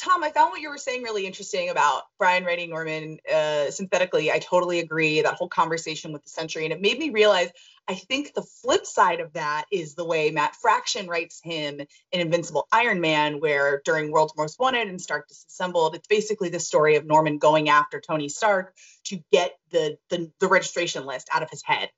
Tom, 0.00 0.24
I 0.24 0.30
found 0.30 0.50
what 0.50 0.62
you 0.62 0.70
were 0.70 0.78
saying 0.78 1.02
really 1.02 1.26
interesting 1.26 1.68
about 1.68 2.04
Brian 2.18 2.44
writing 2.44 2.70
Norman 2.70 3.18
uh, 3.30 3.70
synthetically. 3.70 4.32
I 4.32 4.38
totally 4.38 4.78
agree. 4.78 5.20
That 5.20 5.34
whole 5.34 5.48
conversation 5.48 6.12
with 6.12 6.22
the 6.22 6.30
Sentry, 6.30 6.64
and 6.64 6.72
it 6.72 6.80
made 6.80 6.98
me 6.98 7.10
realize. 7.10 7.50
I 7.86 7.94
think 7.94 8.32
the 8.32 8.42
flip 8.42 8.86
side 8.86 9.20
of 9.20 9.32
that 9.34 9.64
is 9.70 9.94
the 9.94 10.04
way 10.04 10.30
Matt 10.30 10.54
Fraction 10.56 11.06
writes 11.06 11.40
him 11.42 11.80
in 11.80 12.20
Invincible 12.20 12.66
Iron 12.72 13.00
Man, 13.00 13.40
where 13.40 13.82
during 13.84 14.10
World's 14.10 14.32
Most 14.36 14.58
Wanted 14.58 14.88
and 14.88 15.00
Stark 15.00 15.28
Disassembled, 15.28 15.96
it's 15.96 16.06
basically 16.06 16.48
the 16.48 16.60
story 16.60 16.96
of 16.96 17.04
Norman 17.04 17.38
going 17.38 17.68
after 17.68 18.00
Tony 18.00 18.28
Stark 18.30 18.74
to 19.04 19.22
get 19.30 19.58
the 19.70 19.98
the, 20.08 20.30
the 20.40 20.48
registration 20.48 21.04
list 21.04 21.28
out 21.30 21.42
of 21.42 21.50
his 21.50 21.62
head. 21.62 21.90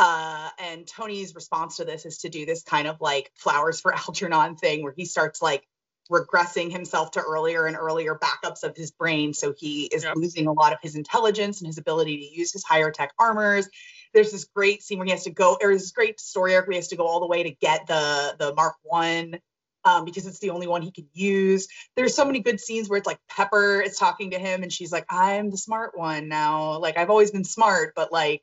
Uh, 0.00 0.48
and 0.58 0.86
Tony's 0.86 1.34
response 1.34 1.76
to 1.76 1.84
this 1.84 2.04
is 2.04 2.18
to 2.18 2.28
do 2.28 2.46
this 2.46 2.62
kind 2.64 2.88
of 2.88 3.00
like 3.00 3.30
flowers 3.36 3.80
for 3.80 3.94
Algernon 4.08 4.56
thing 4.56 4.82
where 4.82 4.94
he 4.96 5.04
starts 5.04 5.40
like 5.40 5.64
regressing 6.10 6.72
himself 6.72 7.10
to 7.12 7.20
earlier 7.20 7.66
and 7.66 7.76
earlier 7.76 8.14
backups 8.14 8.62
of 8.62 8.76
his 8.76 8.90
brain. 8.90 9.34
So 9.34 9.54
he 9.56 9.84
is 9.84 10.04
yep. 10.04 10.16
losing 10.16 10.46
a 10.46 10.52
lot 10.52 10.72
of 10.72 10.78
his 10.82 10.96
intelligence 10.96 11.60
and 11.60 11.66
his 11.66 11.78
ability 11.78 12.16
to 12.18 12.38
use 12.38 12.52
his 12.52 12.64
higher 12.64 12.90
tech 12.90 13.12
armors. 13.18 13.68
There's 14.14 14.32
this 14.32 14.44
great 14.44 14.82
scene 14.82 14.98
where 14.98 15.04
he 15.04 15.10
has 15.10 15.24
to 15.24 15.30
go, 15.30 15.58
or 15.60 15.72
this 15.72 15.92
great 15.92 16.18
story 16.18 16.54
arc 16.54 16.66
where 16.66 16.72
he 16.72 16.78
has 16.78 16.88
to 16.88 16.96
go 16.96 17.06
all 17.06 17.20
the 17.20 17.26
way 17.26 17.42
to 17.42 17.50
get 17.50 17.86
the 17.86 18.36
the 18.38 18.54
Mark 18.54 18.76
One. 18.82 19.40
Um, 19.84 20.04
because 20.04 20.26
it's 20.26 20.40
the 20.40 20.50
only 20.50 20.66
one 20.66 20.82
he 20.82 20.90
can 20.90 21.06
use. 21.14 21.68
There's 21.96 22.14
so 22.14 22.24
many 22.24 22.40
good 22.40 22.60
scenes 22.60 22.88
where 22.88 22.98
it's 22.98 23.06
like 23.06 23.20
Pepper 23.30 23.80
is 23.80 23.96
talking 23.96 24.32
to 24.32 24.38
him 24.38 24.62
and 24.62 24.72
she's 24.72 24.90
like, 24.90 25.06
I'm 25.08 25.50
the 25.50 25.56
smart 25.56 25.96
one 25.96 26.28
now. 26.28 26.78
Like 26.78 26.98
I've 26.98 27.10
always 27.10 27.30
been 27.30 27.44
smart, 27.44 27.94
but 27.94 28.12
like 28.12 28.42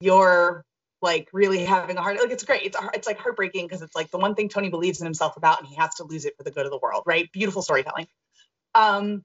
you're 0.00 0.64
like 1.02 1.28
really 1.32 1.64
having 1.64 1.96
a 1.96 2.02
hard 2.02 2.18
like 2.18 2.30
it's 2.30 2.44
great. 2.44 2.62
It's 2.62 2.76
it's 2.94 3.06
like 3.06 3.18
heartbreaking 3.18 3.66
because 3.66 3.82
it's 3.82 3.96
like 3.96 4.10
the 4.10 4.18
one 4.18 4.34
thing 4.34 4.48
tony 4.48 4.68
believes 4.68 5.00
in 5.00 5.06
himself 5.06 5.36
about 5.36 5.60
and 5.60 5.68
he 5.68 5.76
has 5.76 5.94
to 5.96 6.04
lose 6.04 6.24
it 6.24 6.36
for 6.36 6.42
the 6.42 6.50
good 6.50 6.66
of 6.66 6.72
the 6.72 6.78
world 6.78 7.04
right? 7.06 7.30
Beautiful 7.32 7.62
storytelling. 7.62 8.06
Um 8.74 9.24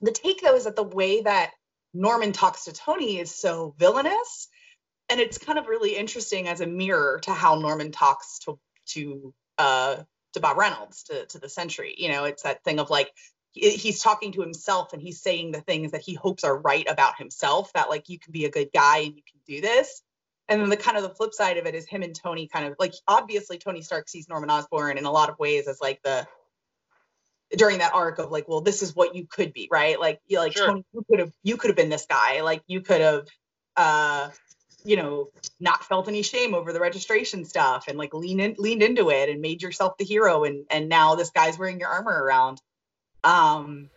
the 0.00 0.12
take 0.12 0.40
though 0.42 0.54
is 0.54 0.64
that 0.64 0.76
the 0.76 0.82
way 0.82 1.22
that 1.22 1.52
norman 1.94 2.32
talks 2.32 2.64
to 2.64 2.72
tony 2.72 3.18
is 3.18 3.34
so 3.34 3.74
villainous 3.78 4.48
and 5.08 5.20
it's 5.20 5.38
kind 5.38 5.58
of 5.58 5.66
really 5.66 5.96
interesting 5.96 6.48
as 6.48 6.60
a 6.60 6.66
mirror 6.66 7.20
to 7.22 7.32
how 7.32 7.54
norman 7.54 7.90
talks 7.90 8.40
to 8.40 8.58
to 8.86 9.32
uh 9.58 9.96
to 10.34 10.40
bob 10.40 10.58
reynolds 10.58 11.04
to, 11.04 11.24
to 11.26 11.38
the 11.38 11.48
Sentry 11.48 11.94
you 11.96 12.10
know 12.10 12.24
it's 12.24 12.42
that 12.42 12.62
thing 12.64 12.78
of 12.78 12.90
like 12.90 13.10
he's 13.52 14.02
talking 14.02 14.32
to 14.32 14.42
himself 14.42 14.92
and 14.92 15.00
he's 15.00 15.22
saying 15.22 15.50
the 15.50 15.62
things 15.62 15.92
that 15.92 16.02
he 16.02 16.12
hopes 16.12 16.44
are 16.44 16.58
right 16.58 16.86
about 16.90 17.16
himself 17.16 17.72
that 17.72 17.88
like 17.88 18.10
you 18.10 18.18
can 18.18 18.32
be 18.32 18.44
a 18.44 18.50
good 18.50 18.68
guy 18.74 18.98
and 18.98 19.16
you 19.16 19.22
can 19.22 19.40
do 19.46 19.62
this 19.62 20.02
and 20.48 20.60
then 20.60 20.68
the 20.68 20.76
kind 20.76 20.96
of 20.96 21.02
the 21.02 21.10
flip 21.10 21.34
side 21.34 21.56
of 21.56 21.66
it 21.66 21.74
is 21.74 21.86
him 21.86 22.02
and 22.02 22.14
Tony 22.14 22.48
kind 22.48 22.66
of 22.66 22.74
like 22.78 22.94
obviously 23.08 23.58
Tony 23.58 23.82
Stark 23.82 24.08
sees 24.08 24.28
Norman 24.28 24.50
Osborn 24.50 24.98
in 24.98 25.04
a 25.04 25.10
lot 25.10 25.28
of 25.28 25.38
ways 25.38 25.66
as 25.68 25.80
like 25.80 26.00
the 26.02 26.26
during 27.56 27.78
that 27.78 27.94
arc 27.94 28.18
of 28.18 28.30
like, 28.30 28.48
well, 28.48 28.60
this 28.60 28.82
is 28.82 28.94
what 28.94 29.14
you 29.14 29.26
could 29.26 29.52
be, 29.52 29.68
right? 29.70 29.98
Like 30.00 30.20
you 30.26 30.38
like 30.38 30.52
sure. 30.52 30.68
Tony, 30.68 30.84
you 30.92 31.04
could 31.08 31.20
have 31.20 31.32
you 31.42 31.56
could 31.56 31.70
have 31.70 31.76
been 31.76 31.88
this 31.88 32.06
guy. 32.08 32.42
Like 32.42 32.62
you 32.66 32.80
could 32.80 33.00
have 33.00 33.26
uh 33.76 34.30
you 34.84 34.96
know 34.96 35.28
not 35.58 35.84
felt 35.84 36.08
any 36.08 36.22
shame 36.22 36.54
over 36.54 36.72
the 36.72 36.80
registration 36.80 37.44
stuff 37.44 37.86
and 37.88 37.98
like 37.98 38.14
lean 38.14 38.40
in, 38.40 38.54
leaned 38.58 38.82
into 38.82 39.10
it 39.10 39.28
and 39.28 39.40
made 39.40 39.60
yourself 39.60 39.96
the 39.98 40.04
hero 40.04 40.44
and 40.44 40.64
and 40.70 40.88
now 40.88 41.14
this 41.16 41.30
guy's 41.30 41.58
wearing 41.58 41.80
your 41.80 41.88
armor 41.88 42.22
around 42.24 42.62
um 43.24 43.90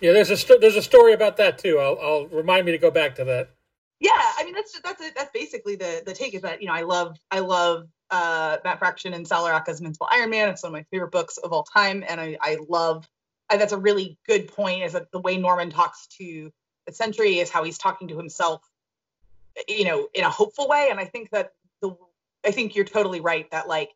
yeah 0.00 0.12
there's 0.12 0.30
a 0.30 0.36
st- 0.36 0.60
there's 0.60 0.76
a 0.76 0.82
story 0.82 1.12
about 1.12 1.36
that 1.36 1.58
too 1.58 1.78
i'll 1.78 1.98
i'll 2.00 2.26
remind 2.28 2.64
me 2.64 2.72
to 2.72 2.78
go 2.78 2.90
back 2.90 3.16
to 3.16 3.24
that 3.24 3.50
yeah 4.00 4.10
i 4.38 4.44
mean 4.44 4.54
that's 4.54 4.78
that's 4.80 5.10
that's 5.14 5.30
basically 5.32 5.76
the 5.76 6.02
the 6.06 6.12
take 6.12 6.34
is 6.34 6.42
that 6.42 6.60
you 6.60 6.66
know 6.66 6.74
i 6.74 6.82
love 6.82 7.16
i 7.30 7.38
love 7.38 7.86
uh 8.10 8.56
matt 8.64 8.78
fraction 8.78 9.14
and 9.14 9.26
sal 9.26 9.46
invincible 9.46 10.08
iron 10.10 10.30
man. 10.30 10.48
It's 10.48 10.62
one 10.62 10.70
of 10.70 10.72
my 10.72 10.84
favorite 10.90 11.12
books 11.12 11.36
of 11.36 11.52
all 11.52 11.62
time 11.64 12.02
and 12.08 12.20
i 12.20 12.36
i 12.40 12.58
love 12.68 13.06
I, 13.50 13.56
that's 13.56 13.72
a 13.72 13.78
really 13.78 14.18
good 14.26 14.48
point 14.48 14.82
is 14.82 14.92
that 14.94 15.10
the 15.12 15.20
way 15.20 15.36
norman 15.36 15.70
talks 15.70 16.06
to 16.18 16.50
the 16.86 16.92
Sentry 16.92 17.38
is 17.38 17.50
how 17.50 17.62
he's 17.62 17.78
talking 17.78 18.08
to 18.08 18.16
himself 18.16 18.62
you 19.68 19.84
know 19.84 20.08
in 20.14 20.24
a 20.24 20.30
hopeful 20.30 20.66
way 20.66 20.88
and 20.90 20.98
i 20.98 21.04
think 21.04 21.30
that 21.30 21.50
the 21.82 21.94
i 22.44 22.50
think 22.50 22.74
you're 22.74 22.84
totally 22.84 23.20
right 23.20 23.50
that 23.50 23.68
like 23.68 23.90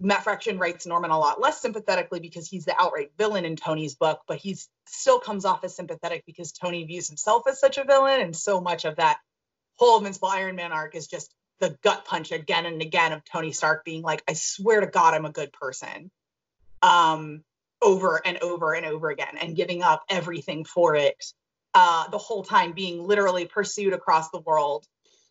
Matt 0.00 0.24
Fraction 0.24 0.58
writes 0.58 0.86
Norman 0.86 1.10
a 1.10 1.18
lot 1.18 1.40
less 1.40 1.60
sympathetically 1.60 2.20
because 2.20 2.48
he's 2.48 2.64
the 2.64 2.74
outright 2.78 3.12
villain 3.16 3.44
in 3.44 3.56
Tony's 3.56 3.94
book, 3.94 4.20
but 4.26 4.38
he 4.38 4.56
still 4.86 5.20
comes 5.20 5.44
off 5.44 5.64
as 5.64 5.74
sympathetic 5.74 6.24
because 6.26 6.52
Tony 6.52 6.84
views 6.84 7.08
himself 7.08 7.44
as 7.48 7.60
such 7.60 7.78
a 7.78 7.84
villain, 7.84 8.20
and 8.20 8.34
so 8.34 8.60
much 8.60 8.84
of 8.84 8.96
that 8.96 9.18
whole 9.76 9.98
Invincible 9.98 10.28
Iron 10.28 10.56
Man 10.56 10.72
arc 10.72 10.94
is 10.94 11.06
just 11.06 11.32
the 11.60 11.76
gut 11.82 12.04
punch 12.04 12.32
again 12.32 12.66
and 12.66 12.82
again 12.82 13.12
of 13.12 13.22
Tony 13.24 13.52
Stark 13.52 13.84
being 13.84 14.02
like, 14.02 14.22
"I 14.28 14.34
swear 14.34 14.80
to 14.80 14.86
God, 14.86 15.14
I'm 15.14 15.24
a 15.24 15.32
good 15.32 15.52
person," 15.52 16.10
um, 16.82 17.44
over 17.80 18.20
and 18.24 18.38
over 18.38 18.74
and 18.74 18.86
over 18.86 19.10
again, 19.10 19.38
and 19.40 19.56
giving 19.56 19.82
up 19.82 20.04
everything 20.08 20.64
for 20.64 20.96
it. 20.96 21.22
Uh, 21.72 22.08
the 22.08 22.18
whole 22.18 22.44
time 22.44 22.72
being 22.72 23.02
literally 23.04 23.46
pursued 23.46 23.92
across 23.92 24.30
the 24.30 24.40
world 24.40 24.86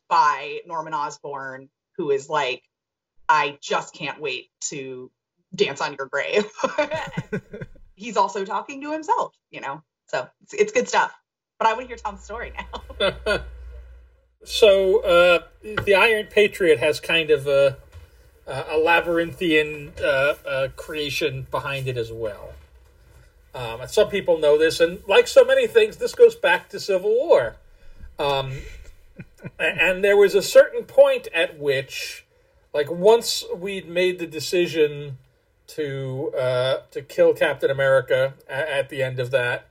by 0.10 0.60
Norman 0.65 0.93
Osborn, 0.93 1.69
who 1.97 2.12
is 2.12 2.30
like 2.30 2.63
I 3.30 3.58
just 3.62 3.94
can't 3.94 4.20
wait 4.20 4.50
to 4.70 5.12
dance 5.56 5.82
on 5.82 5.96
your 5.98 6.08
grave. 6.08 6.46
he's 7.96 8.18
also 8.18 8.46
talking 8.46 8.82
to 8.82 8.92
himself, 8.92 9.34
you 9.52 9.62
know. 9.62 9.82
So 10.08 10.28
it's, 10.42 10.54
it's 10.54 10.72
good 10.72 10.88
stuff. 10.88 11.14
But 11.60 11.68
I 11.68 11.74
want 11.74 11.84
to 11.84 11.88
hear 11.88 11.98
Tom's 11.98 12.24
story 12.24 12.54
now. 13.00 13.42
so 14.44 15.00
uh, 15.00 15.40
the 15.84 15.96
Iron 15.96 16.28
Patriot 16.28 16.80
has 16.80 17.00
kind 17.00 17.32
of 17.32 17.48
a, 17.48 17.78
a 18.48 18.78
labyrinthian 18.78 19.94
uh, 20.02 20.34
uh, 20.46 20.68
creation 20.76 21.48
behind 21.52 21.88
it 21.88 21.98
as 21.98 22.12
well. 22.12 22.54
Um, 23.56 23.82
and 23.82 23.90
some 23.90 24.10
people 24.10 24.40
know 24.40 24.58
this, 24.58 24.80
and 24.80 25.00
like 25.08 25.28
so 25.28 25.46
many 25.46 25.68
things, 25.68 25.98
this 25.98 26.16
goes 26.16 26.36
back 26.36 26.70
to 26.70 26.80
Civil 26.80 27.12
War. 27.12 27.58
Um, 28.18 28.54
and 29.60 30.04
there 30.04 30.18
was 30.18 30.34
a 30.34 30.42
certain 30.42 30.84
point 30.86 31.28
at 31.34 31.60
which 31.60 32.23
like 32.74 32.90
once 32.90 33.44
we'd 33.56 33.88
made 33.88 34.20
the 34.20 34.28
decision 34.28 35.18
to 35.68 36.34
uh, 36.38 36.78
to 36.92 37.02
kill 37.02 37.34
Captain 37.34 37.70
America 37.70 38.34
at, 38.50 38.68
at 38.68 38.90
the 38.90 39.02
end 39.02 39.20
of 39.20 39.32
that, 39.32 39.68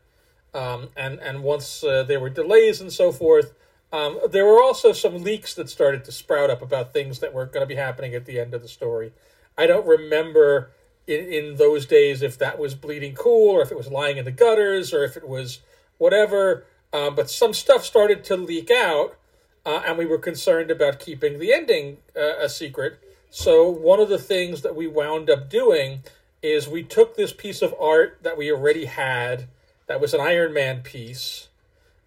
um, 0.55 0.89
and 0.97 1.19
and 1.21 1.43
once 1.43 1.83
uh, 1.85 2.03
there 2.03 2.21
were 2.21 2.31
delays 2.31 2.81
and 2.81 2.93
so 2.93 3.13
forth, 3.13 3.55
um, 3.93 4.19
there 4.31 4.47
were 4.47 4.63
also 4.63 4.93
some 4.93 5.23
leaks 5.23 5.55
that 5.55 5.69
started 5.69 6.05
to 6.05 6.13
sprout 6.13 6.49
up 6.49 6.63
about 6.63 6.93
things 6.93 7.19
that 7.19 7.35
were 7.35 7.47
going 7.47 7.63
to 7.63 7.67
be 7.67 7.77
happening 7.77 8.15
at 8.15 8.25
the 8.25 8.41
end 8.41 8.55
of 8.55 8.63
the 8.63 8.69
story. 8.69 9.13
I 9.59 9.67
don't 9.67 9.87
remember 9.87 10.71
in, 11.07 11.33
in 11.33 11.57
those 11.57 11.87
days 11.87 12.23
if 12.23 12.39
that 12.39 12.59
was 12.59 12.75
bleeding 12.75 13.15
cool 13.15 13.51
or 13.51 13.63
if 13.63 13.71
it 13.71 13.77
was 13.77 13.89
lying 13.89 14.17
in 14.17 14.25
the 14.25 14.33
gutters 14.33 14.95
or 14.95 15.05
if 15.05 15.17
it 15.17 15.29
was 15.29 15.61
whatever. 15.99 16.65
Uh, 16.93 17.11
but 17.11 17.31
some 17.31 17.55
stuff 17.55 17.85
started 17.85 18.25
to 18.25 18.37
leak 18.37 18.71
out, 18.71 19.17
uh, 19.65 19.83
and 19.87 19.99
we 19.99 20.07
were 20.07 20.19
concerned 20.19 20.71
about 20.71 20.99
keeping 20.99 21.39
the 21.39 21.53
ending 21.53 21.99
uh, 22.17 22.39
a 22.39 22.49
secret. 22.49 22.99
So 23.31 23.69
one 23.69 24.01
of 24.01 24.09
the 24.09 24.19
things 24.19 24.63
that 24.63 24.77
we 24.77 24.87
wound 24.87 25.31
up 25.31 25.49
doing 25.49 26.03
is 26.43 26.69
we 26.69 26.83
took 26.83 27.17
this 27.17 27.33
piece 27.33 27.63
of 27.63 27.75
art 27.81 28.19
that 28.23 28.37
we 28.37 28.51
already 28.51 28.87
had, 28.87 29.49
that 29.87 30.01
was 30.01 30.13
an 30.13 30.21
Iron 30.21 30.53
Man 30.53 30.83
piece, 30.83 31.49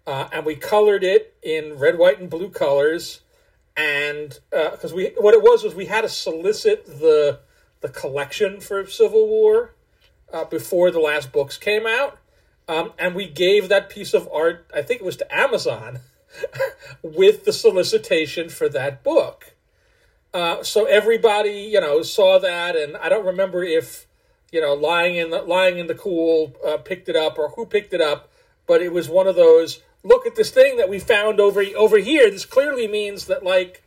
uh, 0.06 0.28
and 0.32 0.44
we 0.44 0.54
colored 0.54 1.02
it 1.02 1.34
in 1.42 1.78
red, 1.78 1.98
white, 1.98 2.20
and 2.20 2.30
blue 2.30 2.50
colors. 2.50 3.20
And 3.76 4.38
because 4.50 4.92
we, 4.92 5.12
what 5.18 5.34
it 5.34 5.42
was 5.42 5.64
was 5.64 5.74
we 5.74 5.86
had 5.86 6.02
to 6.02 6.08
solicit 6.08 6.86
the 6.86 7.40
the 7.80 7.88
collection 7.88 8.60
for 8.60 8.86
Civil 8.86 9.28
War 9.28 9.74
uh, 10.32 10.44
before 10.44 10.90
the 10.90 11.00
last 11.00 11.32
books 11.32 11.56
came 11.56 11.86
out, 11.86 12.18
um, 12.68 12.92
and 12.98 13.14
we 13.14 13.28
gave 13.28 13.68
that 13.68 13.90
piece 13.90 14.14
of 14.14 14.28
art, 14.32 14.66
I 14.74 14.82
think 14.82 15.00
it 15.00 15.04
was 15.04 15.16
to 15.18 15.34
Amazon, 15.34 16.00
with 17.02 17.44
the 17.44 17.52
solicitation 17.52 18.48
for 18.48 18.68
that 18.68 19.02
book. 19.02 19.54
Uh, 20.34 20.62
so 20.62 20.84
everybody, 20.84 21.70
you 21.72 21.80
know, 21.80 22.02
saw 22.02 22.38
that, 22.38 22.76
and 22.76 22.96
I 22.98 23.08
don't 23.08 23.24
remember 23.24 23.64
if, 23.64 24.06
you 24.52 24.60
know, 24.60 24.74
lying 24.74 25.16
in 25.16 25.30
the 25.30 25.40
Bleeding 25.40 25.88
Cool 25.96 26.54
uh, 26.66 26.76
picked 26.76 27.08
it 27.08 27.16
up 27.16 27.38
or 27.38 27.50
who 27.50 27.64
picked 27.64 27.94
it 27.94 28.00
up, 28.00 28.30
but 28.66 28.82
it 28.82 28.92
was 28.92 29.08
one 29.08 29.26
of 29.26 29.36
those. 29.36 29.80
Look 30.02 30.26
at 30.26 30.36
this 30.36 30.50
thing 30.50 30.76
that 30.76 30.88
we 30.88 30.98
found 30.98 31.40
over 31.40 31.64
over 31.76 31.98
here. 31.98 32.30
This 32.30 32.44
clearly 32.44 32.86
means 32.86 33.26
that 33.26 33.42
like, 33.42 33.82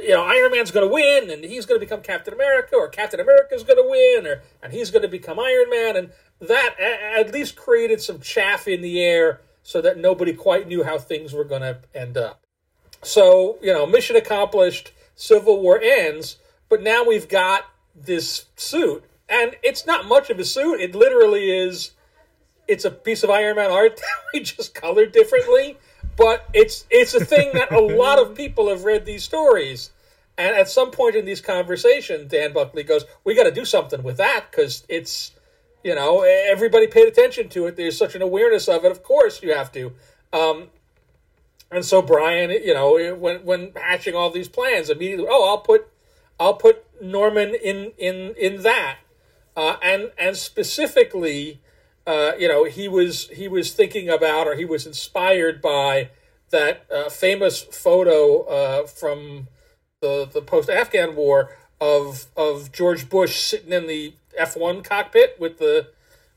you 0.00 0.10
know, 0.10 0.24
Iron 0.24 0.50
Man's 0.50 0.70
going 0.70 0.88
to 0.88 0.92
win, 0.92 1.30
and 1.30 1.44
he's 1.44 1.66
going 1.66 1.78
to 1.78 1.84
become 1.84 2.00
Captain 2.00 2.32
America, 2.34 2.74
or 2.74 2.88
Captain 2.88 3.20
America's 3.20 3.62
going 3.62 3.76
to 3.76 3.88
win, 3.88 4.26
or 4.26 4.42
and 4.62 4.72
he's 4.72 4.90
going 4.90 5.02
to 5.02 5.08
become 5.08 5.38
Iron 5.38 5.70
Man, 5.70 5.96
and 5.96 6.12
that 6.40 6.74
at 6.80 7.32
least 7.32 7.54
created 7.54 8.00
some 8.00 8.18
chaff 8.18 8.66
in 8.66 8.80
the 8.80 9.00
air 9.00 9.40
so 9.62 9.80
that 9.80 9.98
nobody 9.98 10.32
quite 10.32 10.66
knew 10.66 10.82
how 10.82 10.98
things 10.98 11.32
were 11.32 11.44
going 11.44 11.62
to 11.62 11.78
end 11.94 12.16
up. 12.16 12.42
So, 13.02 13.58
you 13.62 13.72
know, 13.72 13.86
mission 13.86 14.16
accomplished, 14.16 14.92
Civil 15.14 15.60
War 15.60 15.80
ends, 15.80 16.36
but 16.68 16.82
now 16.82 17.04
we've 17.04 17.28
got 17.28 17.66
this 17.94 18.46
suit. 18.56 19.04
And 19.28 19.56
it's 19.62 19.86
not 19.86 20.06
much 20.06 20.30
of 20.30 20.38
a 20.38 20.44
suit. 20.44 20.80
It 20.80 20.94
literally 20.94 21.50
is 21.50 21.92
it's 22.68 22.84
a 22.84 22.90
piece 22.90 23.22
of 23.22 23.30
Iron 23.30 23.56
Man 23.56 23.70
art 23.70 23.96
that 23.98 24.06
we 24.32 24.40
just 24.40 24.74
colored 24.74 25.12
differently, 25.12 25.78
but 26.16 26.48
it's 26.52 26.86
it's 26.90 27.14
a 27.14 27.24
thing 27.24 27.50
that 27.54 27.72
a 27.72 27.80
lot 27.80 28.18
of 28.18 28.34
people 28.34 28.68
have 28.68 28.84
read 28.84 29.04
these 29.04 29.24
stories. 29.24 29.90
And 30.38 30.56
at 30.56 30.68
some 30.68 30.90
point 30.90 31.14
in 31.14 31.26
these 31.26 31.42
conversations, 31.42 32.30
Dan 32.30 32.52
Buckley 32.52 32.82
goes, 32.82 33.04
"We 33.24 33.34
got 33.34 33.44
to 33.44 33.52
do 33.52 33.64
something 33.64 34.02
with 34.02 34.16
that 34.16 34.46
because 34.50 34.84
it's 34.88 35.31
you 35.84 35.94
know, 35.94 36.22
everybody 36.22 36.86
paid 36.86 37.08
attention 37.08 37.48
to 37.50 37.66
it. 37.66 37.76
There's 37.76 37.96
such 37.96 38.14
an 38.14 38.22
awareness 38.22 38.68
of 38.68 38.84
it. 38.84 38.90
Of 38.90 39.02
course, 39.02 39.42
you 39.42 39.52
have 39.52 39.72
to. 39.72 39.92
Um, 40.32 40.68
and 41.70 41.84
so 41.84 42.02
Brian, 42.02 42.50
you 42.50 42.74
know, 42.74 43.14
when 43.14 43.44
when 43.44 43.72
hatching 43.74 44.14
all 44.14 44.30
these 44.30 44.48
plans, 44.48 44.90
immediately, 44.90 45.26
oh, 45.28 45.48
I'll 45.48 45.58
put, 45.58 45.88
I'll 46.38 46.54
put 46.54 46.84
Norman 47.00 47.54
in 47.54 47.92
in 47.96 48.34
in 48.36 48.62
that, 48.62 48.98
uh, 49.56 49.76
and 49.82 50.12
and 50.18 50.36
specifically, 50.36 51.60
uh, 52.06 52.32
you 52.38 52.46
know, 52.46 52.64
he 52.64 52.88
was 52.88 53.28
he 53.28 53.48
was 53.48 53.72
thinking 53.72 54.08
about 54.08 54.46
or 54.46 54.54
he 54.54 54.66
was 54.66 54.86
inspired 54.86 55.62
by 55.62 56.10
that 56.50 56.86
uh, 56.94 57.08
famous 57.08 57.62
photo 57.62 58.42
uh, 58.42 58.86
from 58.86 59.48
the 60.02 60.28
the 60.30 60.42
post 60.42 60.68
Afghan 60.68 61.16
war 61.16 61.56
of 61.80 62.26
of 62.36 62.70
George 62.70 63.08
Bush 63.08 63.40
sitting 63.40 63.72
in 63.72 63.86
the 63.86 64.14
F1 64.38 64.84
cockpit 64.84 65.36
with 65.38 65.58
the 65.58 65.88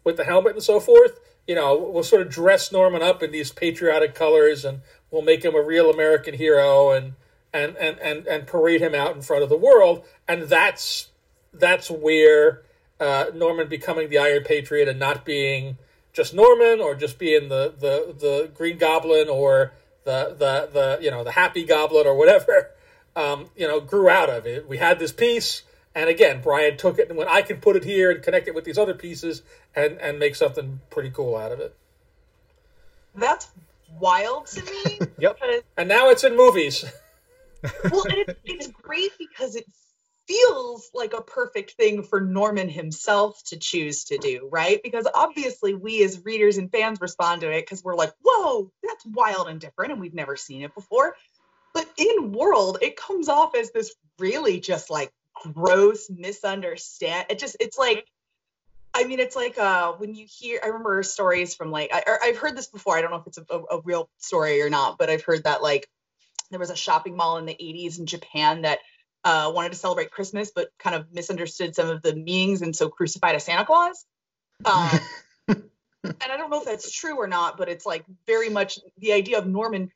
with 0.03 0.17
the 0.17 0.23
helmet 0.23 0.53
and 0.53 0.63
so 0.63 0.79
forth. 0.79 1.19
You 1.47 1.55
know, 1.55 1.77
we'll 1.77 2.03
sort 2.03 2.21
of 2.21 2.29
dress 2.29 2.71
Norman 2.71 3.01
up 3.01 3.21
in 3.21 3.31
these 3.31 3.51
patriotic 3.51 4.15
colors 4.15 4.65
and 4.65 4.81
we'll 5.11 5.21
make 5.21 5.43
him 5.43 5.55
a 5.55 5.61
real 5.61 5.89
American 5.89 6.33
hero 6.35 6.91
and 6.91 7.13
and 7.53 7.75
and 7.77 7.97
and, 7.99 8.27
and 8.27 8.47
parade 8.47 8.81
him 8.81 8.95
out 8.95 9.15
in 9.15 9.21
front 9.21 9.43
of 9.43 9.49
the 9.49 9.57
world. 9.57 10.03
And 10.27 10.43
that's 10.43 11.09
that's 11.53 11.89
where 11.89 12.63
uh, 12.99 13.25
Norman 13.33 13.67
becoming 13.67 14.09
the 14.09 14.17
Iron 14.17 14.43
Patriot 14.43 14.87
and 14.87 14.99
not 14.99 15.25
being 15.25 15.77
just 16.13 16.33
Norman 16.33 16.79
or 16.79 16.95
just 16.95 17.19
being 17.19 17.49
the 17.49 17.73
the 17.77 18.15
the 18.17 18.51
Green 18.53 18.77
Goblin 18.77 19.29
or 19.29 19.73
the 20.03 20.35
the 20.37 20.69
the 20.71 20.99
you 21.01 21.11
know 21.11 21.23
the 21.23 21.31
Happy 21.31 21.63
Goblin 21.63 22.07
or 22.07 22.15
whatever. 22.15 22.71
Um, 23.17 23.49
you 23.55 23.65
know, 23.65 23.79
grew 23.79 24.09
out 24.09 24.29
of 24.29 24.45
it. 24.45 24.67
We 24.67 24.77
had 24.77 24.99
this 24.99 25.13
piece 25.13 25.63
and 25.95 26.09
again, 26.09 26.41
Brian 26.43 26.75
took 26.75 26.99
it 26.99 27.07
and 27.09 27.17
went, 27.17 27.29
I 27.29 27.41
can 27.41 27.57
put 27.57 27.77
it 27.77 27.85
here 27.85 28.11
and 28.11 28.21
connect 28.21 28.49
it 28.49 28.53
with 28.53 28.65
these 28.65 28.77
other 28.77 28.93
pieces 28.93 29.41
and, 29.73 29.97
and 29.99 30.19
make 30.19 30.35
something 30.35 30.81
pretty 30.89 31.09
cool 31.09 31.37
out 31.37 31.53
of 31.53 31.61
it. 31.61 31.73
That's 33.15 33.47
wild 33.97 34.47
to 34.47 34.63
me. 34.63 34.99
yep. 35.19 35.39
And 35.77 35.87
now 35.87 36.09
it's 36.09 36.25
in 36.25 36.35
movies. 36.35 36.83
well, 37.89 38.03
it, 38.09 38.37
it's 38.43 38.67
great 38.67 39.11
because 39.17 39.55
it 39.55 39.65
feels 40.27 40.89
like 40.93 41.13
a 41.13 41.21
perfect 41.21 41.71
thing 41.71 42.03
for 42.03 42.19
Norman 42.19 42.67
himself 42.67 43.41
to 43.45 43.57
choose 43.57 44.05
to 44.05 44.17
do, 44.17 44.49
right? 44.51 44.81
Because 44.83 45.07
obviously 45.13 45.75
we 45.75 46.03
as 46.03 46.25
readers 46.25 46.57
and 46.57 46.69
fans 46.69 46.99
respond 46.99 47.41
to 47.41 47.51
it 47.51 47.61
because 47.61 47.83
we're 47.83 47.95
like, 47.95 48.11
whoa, 48.21 48.69
that's 48.83 49.05
wild 49.05 49.47
and 49.47 49.61
different 49.61 49.93
and 49.93 50.01
we've 50.01 50.13
never 50.13 50.35
seen 50.35 50.63
it 50.63 50.73
before. 50.75 51.15
But 51.73 51.87
in 51.95 52.33
world, 52.33 52.79
it 52.81 52.97
comes 52.97 53.29
off 53.29 53.55
as 53.55 53.71
this 53.71 53.93
really 54.19 54.59
just 54.59 54.89
like 54.89 55.11
gross 55.43 56.09
misunderstand 56.09 57.25
it 57.29 57.39
just 57.39 57.57
it's 57.59 57.77
like 57.77 58.07
I 58.95 59.03
mean, 59.03 59.19
it's 59.19 59.35
like 59.35 59.57
uh, 59.57 59.91
when 59.93 60.15
you 60.15 60.25
hear. 60.25 60.61
I 60.63 60.67
remember 60.67 61.03
stories 61.03 61.53
from 61.53 61.69
like 61.69 61.91
I, 61.93 62.27
have 62.27 62.37
heard 62.37 62.55
this 62.55 62.67
before. 62.67 62.97
I 62.97 63.01
don't 63.01 63.11
know 63.11 63.17
if 63.17 63.27
it's 63.27 63.37
a, 63.37 63.45
a, 63.49 63.77
a, 63.77 63.81
real 63.81 64.09
story 64.19 64.61
or 64.61 64.69
not, 64.69 64.97
but 64.97 65.09
I've 65.09 65.23
heard 65.23 65.43
that 65.43 65.61
like 65.61 65.89
there 66.49 66.61
was 66.61 66.69
a 66.69 66.77
shopping 66.77 67.17
mall 67.17 67.37
in 67.37 67.45
the 67.45 67.53
'80s 67.53 67.99
in 67.99 68.05
Japan 68.05 68.61
that 68.61 68.79
uh, 69.25 69.51
wanted 69.53 69.73
to 69.73 69.77
celebrate 69.77 70.11
Christmas, 70.11 70.51
but 70.55 70.69
kind 70.79 70.95
of 70.95 71.11
misunderstood 71.11 71.75
some 71.75 71.89
of 71.89 72.03
the 72.03 72.15
meanings 72.15 72.61
and 72.61 72.73
so 72.73 72.87
crucified 72.87 73.35
a 73.35 73.39
Santa 73.39 73.65
Claus. 73.65 74.05
Um, 74.63 74.99
and 75.49 76.31
I 76.31 76.37
don't 76.37 76.49
know 76.49 76.59
if 76.59 76.65
that's 76.65 76.89
true 76.89 77.17
or 77.17 77.27
not, 77.27 77.57
but 77.57 77.67
it's 77.67 77.85
like 77.85 78.05
very 78.25 78.49
much 78.49 78.79
the 78.99 79.11
idea 79.11 79.37
of 79.37 79.45
Norman 79.45 79.91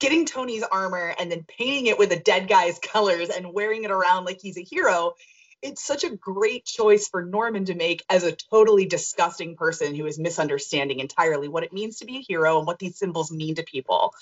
getting 0.00 0.26
Tony's 0.26 0.62
armor 0.62 1.14
and 1.18 1.30
then 1.30 1.44
painting 1.46 1.86
it 1.86 1.98
with 1.98 2.12
a 2.12 2.18
dead 2.18 2.48
guy's 2.48 2.78
colors 2.82 3.28
and 3.28 3.52
wearing 3.52 3.84
it 3.84 3.90
around 3.90 4.24
like 4.24 4.40
he's 4.40 4.58
a 4.58 4.62
hero. 4.62 5.14
It's 5.60 5.84
such 5.84 6.04
a 6.04 6.14
great 6.14 6.64
choice 6.64 7.08
for 7.08 7.24
Norman 7.24 7.64
to 7.64 7.74
make 7.74 8.04
as 8.08 8.22
a 8.22 8.36
totally 8.50 8.86
disgusting 8.86 9.56
person 9.56 9.94
who 9.94 10.06
is 10.06 10.18
misunderstanding 10.18 11.00
entirely 11.00 11.48
what 11.48 11.64
it 11.64 11.72
means 11.72 11.98
to 11.98 12.04
be 12.04 12.18
a 12.18 12.20
hero 12.20 12.58
and 12.58 12.66
what 12.66 12.78
these 12.78 12.96
symbols 12.96 13.32
mean 13.32 13.56
to 13.56 13.64
people. 13.64 14.14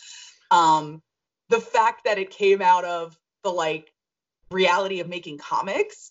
Um, 0.50 1.02
the 1.50 1.60
fact 1.60 2.04
that 2.04 2.18
it 2.18 2.30
came 2.30 2.62
out 2.62 2.84
of 2.84 3.18
the 3.44 3.50
like 3.50 3.92
reality 4.50 5.00
of 5.00 5.08
making 5.08 5.36
comics 5.36 6.10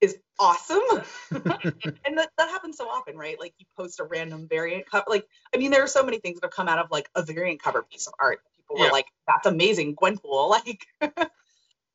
is 0.00 0.16
awesome. 0.38 0.80
and 1.30 2.16
that, 2.16 2.30
that 2.38 2.48
happens 2.48 2.76
so 2.76 2.88
often, 2.88 3.16
right? 3.16 3.38
Like 3.40 3.54
you 3.58 3.66
post 3.76 3.98
a 3.98 4.04
random 4.04 4.46
variant 4.48 4.86
cover. 4.88 5.04
Like, 5.08 5.26
I 5.52 5.58
mean, 5.58 5.72
there 5.72 5.82
are 5.82 5.88
so 5.88 6.04
many 6.04 6.18
things 6.18 6.40
that 6.40 6.46
have 6.46 6.52
come 6.52 6.68
out 6.68 6.78
of 6.78 6.92
like 6.92 7.10
a 7.16 7.22
variant 7.22 7.60
cover 7.60 7.82
piece 7.82 8.06
of 8.06 8.14
art 8.18 8.40
people 8.70 8.84
yeah. 8.84 8.90
were 8.90 8.92
like, 8.92 9.06
that's 9.26 9.46
amazing, 9.46 9.96
Gwenpool. 9.96 10.60
Like 10.60 10.86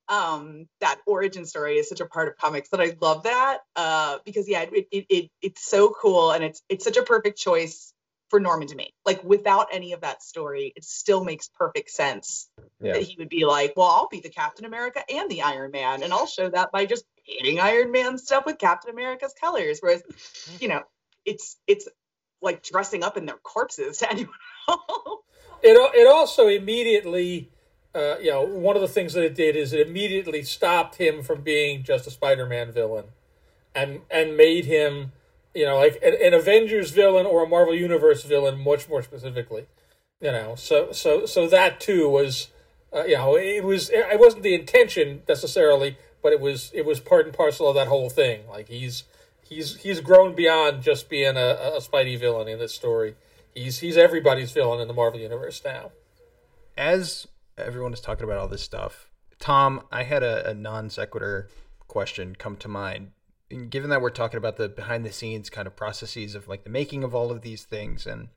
um 0.07 0.67
that 0.81 0.99
origin 1.07 1.47
story 1.47 1.77
is 1.77 1.89
such 1.89 1.99
a 1.99 2.05
part 2.05 2.27
of 2.27 2.37
comics 2.37 2.69
that 2.69 2.79
I 2.79 2.95
love 3.01 3.23
that. 3.23 3.59
Uh 3.75 4.19
because 4.23 4.47
yeah, 4.47 4.61
it, 4.61 4.87
it, 4.91 5.05
it 5.09 5.31
it's 5.41 5.65
so 5.65 5.89
cool 5.99 6.31
and 6.31 6.43
it's 6.43 6.61
it's 6.69 6.83
such 6.83 6.97
a 6.97 7.01
perfect 7.01 7.39
choice 7.39 7.91
for 8.29 8.39
Norman 8.39 8.67
to 8.67 8.75
make. 8.75 8.93
Like 9.03 9.23
without 9.23 9.67
any 9.71 9.93
of 9.93 10.01
that 10.01 10.21
story, 10.21 10.73
it 10.75 10.83
still 10.83 11.23
makes 11.23 11.47
perfect 11.47 11.89
sense 11.89 12.47
yeah. 12.79 12.93
that 12.93 13.01
he 13.01 13.15
would 13.17 13.29
be 13.29 13.45
like, 13.45 13.73
well, 13.75 13.87
I'll 13.87 14.07
be 14.07 14.19
the 14.19 14.29
Captain 14.29 14.65
America 14.65 15.01
and 15.09 15.29
the 15.29 15.43
Iron 15.43 15.71
Man, 15.71 16.03
and 16.03 16.13
I'll 16.13 16.27
show 16.27 16.49
that 16.49 16.71
by 16.71 16.85
just 16.85 17.05
painting 17.27 17.59
Iron 17.59 17.91
Man 17.91 18.17
stuff 18.17 18.45
with 18.45 18.57
Captain 18.57 18.91
America's 18.91 19.33
colors. 19.39 19.79
Whereas, 19.79 20.03
you 20.59 20.67
know, 20.67 20.83
it's 21.23 21.57
it's 21.67 21.87
like 22.41 22.63
dressing 22.63 23.03
up 23.03 23.17
in 23.17 23.25
their 23.25 23.37
corpses 23.37 23.97
to 23.99 24.11
anyone 24.11 24.33
else 24.67 25.24
it 25.65 25.91
it 25.95 26.07
also 26.07 26.47
immediately, 26.47 27.49
uh, 27.93 28.17
you 28.21 28.31
know, 28.31 28.43
one 28.43 28.75
of 28.75 28.81
the 28.81 28.87
things 28.87 29.13
that 29.13 29.23
it 29.23 29.35
did 29.35 29.55
is 29.55 29.73
it 29.73 29.87
immediately 29.87 30.43
stopped 30.43 30.95
him 30.95 31.23
from 31.23 31.41
being 31.41 31.83
just 31.83 32.07
a 32.07 32.11
Spider-Man 32.11 32.71
villain, 32.71 33.05
and 33.73 34.01
and 34.11 34.37
made 34.37 34.65
him, 34.65 35.11
you 35.53 35.65
know, 35.65 35.77
like 35.77 35.99
an, 36.03 36.13
an 36.21 36.33
Avengers 36.33 36.91
villain 36.91 37.25
or 37.25 37.43
a 37.43 37.49
Marvel 37.49 37.73
Universe 37.73 38.23
villain, 38.23 38.59
much 38.63 38.87
more 38.87 39.01
specifically. 39.01 39.65
You 40.21 40.31
know, 40.31 40.55
so 40.55 40.91
so 40.91 41.25
so 41.25 41.47
that 41.47 41.79
too 41.79 42.07
was, 42.07 42.49
uh, 42.93 43.05
you 43.05 43.15
know, 43.15 43.35
it 43.35 43.63
was 43.63 43.89
it 43.89 44.19
wasn't 44.19 44.43
the 44.43 44.53
intention 44.53 45.23
necessarily, 45.27 45.97
but 46.21 46.31
it 46.31 46.39
was 46.39 46.71
it 46.73 46.85
was 46.85 46.99
part 46.99 47.25
and 47.25 47.35
parcel 47.35 47.67
of 47.67 47.75
that 47.75 47.87
whole 47.87 48.09
thing. 48.09 48.47
Like 48.47 48.67
he's 48.69 49.03
he's 49.41 49.77
he's 49.77 49.99
grown 49.99 50.35
beyond 50.35 50.83
just 50.83 51.09
being 51.09 51.37
a, 51.37 51.75
a 51.75 51.81
Spidey 51.81 52.19
villain 52.19 52.47
in 52.47 52.59
this 52.59 52.73
story. 52.73 53.15
He's 53.55 53.79
he's 53.79 53.97
everybody's 53.97 54.51
villain 54.51 54.81
in 54.81 54.87
the 54.87 54.93
Marvel 54.93 55.19
universe 55.19 55.61
now. 55.63 55.91
As 56.77 57.25
everyone 57.57 57.93
is 57.93 58.01
talking 58.01 58.25
about 58.25 58.37
all 58.37 58.49
this 58.49 58.61
stuff, 58.61 59.09
Tom, 59.39 59.83
I 59.91 60.03
had 60.03 60.23
a, 60.23 60.49
a 60.49 60.53
non 60.53 60.89
sequitur 60.89 61.49
question 61.87 62.35
come 62.35 62.57
to 62.57 62.67
mind. 62.67 63.11
And 63.49 63.69
given 63.69 63.89
that 63.91 64.01
we're 64.01 64.09
talking 64.09 64.37
about 64.37 64.57
the 64.57 64.67
behind 64.67 65.05
the 65.05 65.11
scenes 65.11 65.49
kind 65.49 65.67
of 65.67 65.75
processes 65.75 66.35
of 66.35 66.49
like 66.49 66.65
the 66.65 66.69
making 66.69 67.03
of 67.03 67.15
all 67.15 67.31
of 67.31 67.41
these 67.41 67.63
things, 67.63 68.05
and 68.05 68.27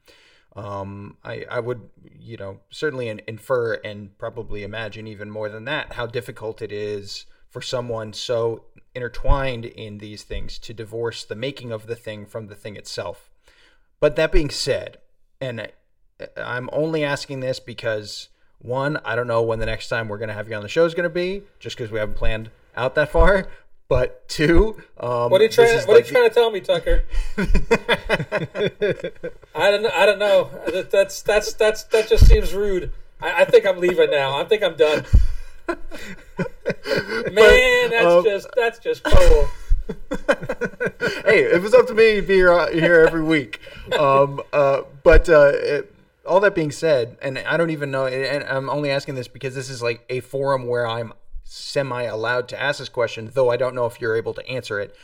um, 0.54 1.16
I, 1.24 1.44
I 1.50 1.60
would, 1.60 1.88
you 2.16 2.36
know, 2.36 2.60
certainly 2.70 3.08
infer 3.08 3.74
and 3.74 4.16
probably 4.18 4.62
imagine 4.62 5.08
even 5.08 5.30
more 5.30 5.48
than 5.48 5.64
that 5.64 5.94
how 5.94 6.06
difficult 6.06 6.62
it 6.62 6.70
is 6.70 7.26
for 7.48 7.62
someone 7.62 8.12
so 8.12 8.64
intertwined 8.94 9.64
in 9.64 9.98
these 9.98 10.22
things 10.22 10.58
to 10.58 10.74
divorce 10.74 11.24
the 11.24 11.34
making 11.34 11.72
of 11.72 11.86
the 11.86 11.96
thing 11.96 12.26
from 12.26 12.46
the 12.46 12.54
thing 12.54 12.76
itself. 12.76 13.30
But 14.00 14.16
that 14.16 14.30
being 14.30 14.50
said, 14.50 14.98
and 15.40 15.70
I'm 16.36 16.68
only 16.72 17.04
asking 17.04 17.40
this 17.40 17.60
because 17.60 18.28
one, 18.58 18.98
I 19.04 19.14
don't 19.14 19.26
know 19.26 19.42
when 19.42 19.58
the 19.58 19.66
next 19.66 19.88
time 19.88 20.08
we're 20.08 20.18
going 20.18 20.28
to 20.28 20.34
have 20.34 20.48
you 20.48 20.56
on 20.56 20.62
the 20.62 20.68
show 20.68 20.84
is 20.84 20.94
going 20.94 21.04
to 21.04 21.10
be, 21.10 21.42
just 21.60 21.76
because 21.76 21.90
we 21.92 21.98
haven't 21.98 22.16
planned 22.16 22.50
out 22.76 22.94
that 22.96 23.10
far. 23.10 23.48
But 23.88 24.28
two, 24.28 24.82
um, 25.00 25.30
what 25.30 25.40
are 25.40 25.44
you 25.44 25.50
trying? 25.50 25.74
What 25.78 25.88
like 25.88 26.04
are 26.04 26.06
you 26.06 26.12
trying 26.12 26.28
to 26.28 26.34
tell 26.34 26.50
me, 26.50 26.60
Tucker? 26.60 27.04
I 29.54 29.70
don't. 29.70 29.86
I 29.86 30.04
don't 30.04 30.18
know. 30.18 30.50
That's 30.90 31.22
that's 31.22 31.54
that's 31.54 31.84
that 31.84 32.06
just 32.06 32.26
seems 32.26 32.52
rude. 32.52 32.92
I, 33.18 33.42
I 33.42 33.44
think 33.46 33.64
I'm 33.64 33.78
leaving 33.78 34.10
now. 34.10 34.38
I 34.38 34.44
think 34.44 34.62
I'm 34.62 34.76
done. 34.76 35.06
Man, 37.32 37.90
that's 37.90 38.04
um, 38.04 38.24
just 38.24 38.48
that's 38.54 38.78
just 38.78 39.04
cool. 39.04 39.48
hey, 41.24 41.44
if 41.44 41.64
it's 41.64 41.74
up 41.74 41.86
to 41.86 41.94
me, 41.94 42.20
be 42.20 42.34
here, 42.34 42.72
here 42.72 43.00
every 43.00 43.22
week. 43.22 43.60
Um, 43.98 44.40
uh, 44.52 44.82
but 45.02 45.28
uh, 45.28 45.52
it, 45.54 45.94
all 46.26 46.40
that 46.40 46.54
being 46.54 46.70
said, 46.70 47.16
and 47.22 47.38
I 47.38 47.56
don't 47.56 47.70
even 47.70 47.90
know, 47.90 48.06
and 48.06 48.44
I'm 48.44 48.68
only 48.68 48.90
asking 48.90 49.14
this 49.14 49.28
because 49.28 49.54
this 49.54 49.70
is 49.70 49.82
like 49.82 50.04
a 50.08 50.20
forum 50.20 50.66
where 50.66 50.86
I'm 50.86 51.12
semi 51.44 52.02
allowed 52.02 52.48
to 52.48 52.60
ask 52.60 52.78
this 52.78 52.88
question, 52.88 53.30
though 53.32 53.50
I 53.50 53.56
don't 53.56 53.74
know 53.74 53.86
if 53.86 54.00
you're 54.00 54.16
able 54.16 54.34
to 54.34 54.46
answer 54.48 54.78
it. 54.78 54.94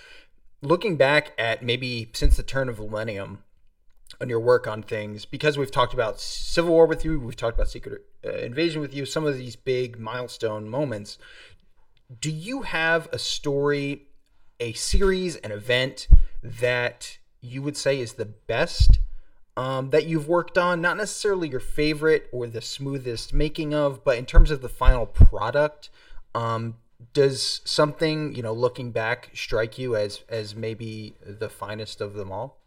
Looking 0.63 0.97
back 0.97 1.33
at 1.39 1.63
maybe 1.63 2.11
since 2.13 2.37
the 2.37 2.43
turn 2.43 2.69
of 2.69 2.77
the 2.77 2.83
millennium 2.83 3.43
on 4.21 4.29
your 4.29 4.41
work 4.41 4.67
on 4.67 4.83
things, 4.83 5.25
because 5.25 5.59
we've 5.59 5.71
talked 5.71 5.95
about 5.95 6.21
Civil 6.21 6.73
War 6.73 6.87
with 6.87 7.05
you, 7.05 7.19
we've 7.19 7.37
talked 7.37 7.57
about 7.57 7.69
Secret 7.69 8.03
uh, 8.25 8.31
Invasion 8.37 8.81
with 8.81 8.95
you, 8.95 9.07
some 9.07 9.27
of 9.27 9.37
these 9.37 9.57
big 9.57 9.99
milestone 9.99 10.69
moments. 10.69 11.19
Do 12.21 12.31
you 12.31 12.63
have 12.63 13.09
a 13.13 13.19
story, 13.19 14.07
a 14.61 14.73
series, 14.73 15.37
an 15.37 15.53
event 15.53 16.09
that 16.43 17.19
you 17.41 17.63
would 17.63 17.77
say 17.77 18.01
is 18.01 18.15
the 18.15 18.25
best 18.25 19.01
um, 19.57 19.91
that 19.91 20.07
you've 20.07 20.29
worked 20.29 20.59
on? 20.59 20.81
Not 20.81 20.97
necessarily 20.97 21.49
your 21.49 21.61
favorite 21.61 22.29
or 22.33 22.47
the 22.47 22.61
smoothest 22.61 23.33
making 23.33 23.75
of, 23.75 24.05
but 24.05 24.19
in 24.19 24.27
terms 24.27 24.51
of 24.51 24.63
the 24.63 24.69
final 24.69 25.07
product, 25.07 25.91
um, 26.35 26.77
does 27.13 27.61
something 27.65 28.35
you 28.35 28.43
know, 28.43 28.53
looking 28.53 28.91
back, 28.91 29.31
strike 29.35 29.79
you 29.79 29.97
as 29.97 30.23
as 30.29 30.55
maybe 30.55 31.15
the 31.25 31.49
finest 31.49 32.01
of 32.01 32.15
them 32.15 32.33
all? 32.33 32.59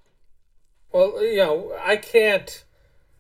Well, 0.91 1.23
you 1.23 1.37
know, 1.37 1.73
I 1.83 1.97
can't. 1.97 2.63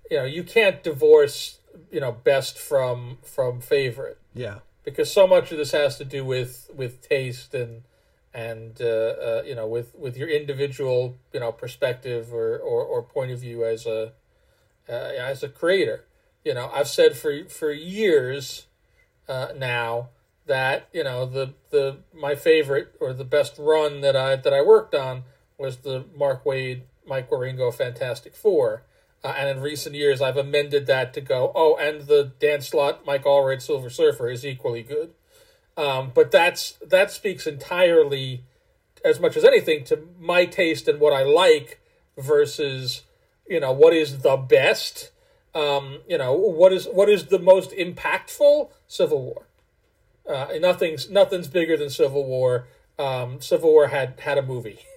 You 0.09 0.17
know, 0.17 0.25
you 0.25 0.43
can't 0.43 0.81
divorce 0.83 1.59
you 1.91 1.99
know 1.99 2.11
best 2.11 2.57
from 2.57 3.17
from 3.23 3.61
favorite. 3.61 4.17
Yeah. 4.33 4.59
Because 4.83 5.11
so 5.11 5.27
much 5.27 5.51
of 5.51 5.57
this 5.57 5.71
has 5.71 5.97
to 5.97 6.05
do 6.05 6.23
with 6.23 6.69
with 6.73 7.07
taste 7.07 7.53
and 7.53 7.83
and 8.33 8.79
uh, 8.81 8.85
uh, 8.85 9.43
you 9.45 9.55
know 9.55 9.67
with 9.67 9.95
with 9.95 10.17
your 10.17 10.29
individual 10.29 11.17
you 11.33 11.39
know 11.39 11.51
perspective 11.51 12.33
or 12.33 12.57
or, 12.57 12.83
or 12.83 13.01
point 13.01 13.31
of 13.31 13.39
view 13.39 13.65
as 13.65 13.85
a 13.85 14.13
uh, 14.89 14.91
as 14.91 15.43
a 15.43 15.49
creator. 15.49 16.05
You 16.43 16.53
know, 16.53 16.69
I've 16.73 16.87
said 16.87 17.17
for 17.17 17.45
for 17.45 17.71
years 17.71 18.67
uh, 19.27 19.49
now 19.57 20.09
that 20.45 20.87
you 20.93 21.03
know 21.03 21.25
the 21.25 21.53
the 21.71 21.97
my 22.13 22.35
favorite 22.35 22.95
or 22.99 23.13
the 23.13 23.25
best 23.25 23.55
run 23.57 24.01
that 24.01 24.15
I 24.15 24.35
that 24.37 24.53
I 24.53 24.61
worked 24.61 24.95
on 24.95 25.23
was 25.57 25.77
the 25.77 26.05
Mark 26.15 26.45
Waid 26.45 26.83
Mike 27.05 27.29
Wieringo 27.29 27.73
Fantastic 27.73 28.35
Four. 28.35 28.83
Uh, 29.23 29.33
and 29.35 29.49
in 29.49 29.63
recent 29.63 29.95
years, 29.95 30.21
I've 30.21 30.37
amended 30.37 30.85
that 30.85 31.11
to 31.15 31.21
go, 31.21 31.51
oh, 31.55 31.75
and 31.75 32.03
the 32.03 32.31
Dan 32.39 32.61
Slott 32.61 33.03
Mike 33.03 33.23
Allred 33.23 33.63
Silver 33.63 33.89
Surfer 33.89 34.29
is 34.29 34.45
equally 34.45 34.83
good. 34.83 35.13
Um, 35.77 36.11
but 36.13 36.31
that's 36.31 36.71
that 36.85 37.11
speaks 37.11 37.45
entirely, 37.45 38.43
as 39.05 39.19
much 39.19 39.37
as 39.37 39.45
anything, 39.45 39.83
to 39.85 40.07
my 40.19 40.45
taste 40.45 40.87
and 40.87 40.99
what 40.99 41.13
I 41.13 41.23
like 41.23 41.79
versus, 42.17 43.03
you 43.47 43.59
know, 43.59 43.71
what 43.71 43.93
is 43.93 44.19
the 44.19 44.35
best. 44.35 45.11
Um, 45.53 45.99
you 46.07 46.17
know, 46.17 46.33
what 46.33 46.73
is 46.73 46.87
what 46.91 47.09
is 47.09 47.27
the 47.27 47.39
most 47.39 47.71
impactful 47.71 48.71
Civil 48.87 49.21
War. 49.21 49.47
Uh, 50.27 50.47
nothing's 50.59 51.09
nothing's 51.09 51.47
bigger 51.47 51.77
than 51.77 51.89
Civil 51.89 52.25
War. 52.25 52.67
Um, 52.99 53.39
Civil 53.39 53.71
War 53.71 53.87
had 53.87 54.19
had 54.19 54.37
a 54.37 54.43
movie. 54.43 54.79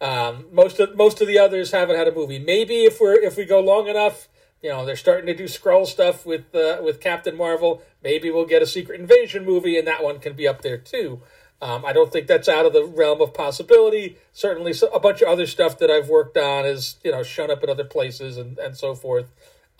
Um, 0.00 0.46
most 0.52 0.78
of 0.78 0.96
most 0.96 1.20
of 1.20 1.26
the 1.26 1.40
others 1.40 1.72
haven't 1.72 1.96
had 1.96 2.06
a 2.06 2.14
movie. 2.14 2.38
Maybe 2.38 2.84
if 2.84 3.00
we're 3.00 3.20
if 3.20 3.36
we 3.36 3.44
go 3.44 3.58
long 3.58 3.88
enough, 3.88 4.28
you 4.62 4.70
know, 4.70 4.86
they're 4.86 4.94
starting 4.94 5.26
to 5.26 5.34
do 5.34 5.44
Skrull 5.44 5.86
stuff 5.86 6.24
with 6.24 6.54
uh, 6.54 6.80
with 6.82 7.00
Captain 7.00 7.36
Marvel. 7.36 7.82
Maybe 8.02 8.30
we'll 8.30 8.46
get 8.46 8.62
a 8.62 8.66
Secret 8.66 9.00
Invasion 9.00 9.44
movie, 9.44 9.78
and 9.78 9.86
that 9.86 10.02
one 10.02 10.18
can 10.18 10.34
be 10.34 10.46
up 10.46 10.62
there 10.62 10.78
too. 10.78 11.20
Um, 11.60 11.84
I 11.84 11.92
don't 11.92 12.12
think 12.12 12.28
that's 12.28 12.48
out 12.48 12.66
of 12.66 12.72
the 12.72 12.84
realm 12.84 13.20
of 13.20 13.34
possibility. 13.34 14.16
Certainly, 14.32 14.74
a 14.92 15.00
bunch 15.00 15.22
of 15.22 15.28
other 15.28 15.46
stuff 15.46 15.78
that 15.78 15.90
I've 15.90 16.08
worked 16.08 16.36
on 16.36 16.64
is 16.64 16.96
you 17.02 17.10
know 17.10 17.22
shown 17.22 17.50
up 17.50 17.64
in 17.64 17.70
other 17.70 17.84
places 17.84 18.36
and 18.36 18.58
and 18.58 18.76
so 18.76 18.94
forth. 18.94 19.26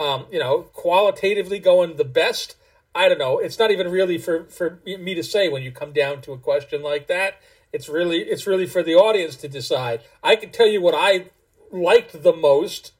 Um, 0.00 0.26
you 0.30 0.38
know, 0.38 0.62
qualitatively 0.72 1.58
going 1.58 1.96
the 1.96 2.04
best. 2.04 2.56
I 2.94 3.08
don't 3.08 3.18
know. 3.18 3.38
It's 3.38 3.58
not 3.58 3.70
even 3.70 3.90
really 3.90 4.18
for 4.18 4.44
for 4.44 4.80
me 4.84 5.14
to 5.14 5.22
say 5.22 5.48
when 5.48 5.62
you 5.62 5.70
come 5.70 5.92
down 5.92 6.20
to 6.22 6.32
a 6.32 6.38
question 6.38 6.82
like 6.82 7.06
that. 7.06 7.40
It's 7.72 7.88
really 7.88 8.18
it's 8.18 8.46
really 8.46 8.66
for 8.66 8.82
the 8.82 8.94
audience 8.94 9.36
to 9.36 9.48
decide. 9.48 10.00
I 10.22 10.34
can 10.34 10.50
tell 10.50 10.66
you 10.66 10.80
what 10.80 10.94
I 10.96 11.26
liked 11.70 12.22
the 12.22 12.32
most, 12.32 12.92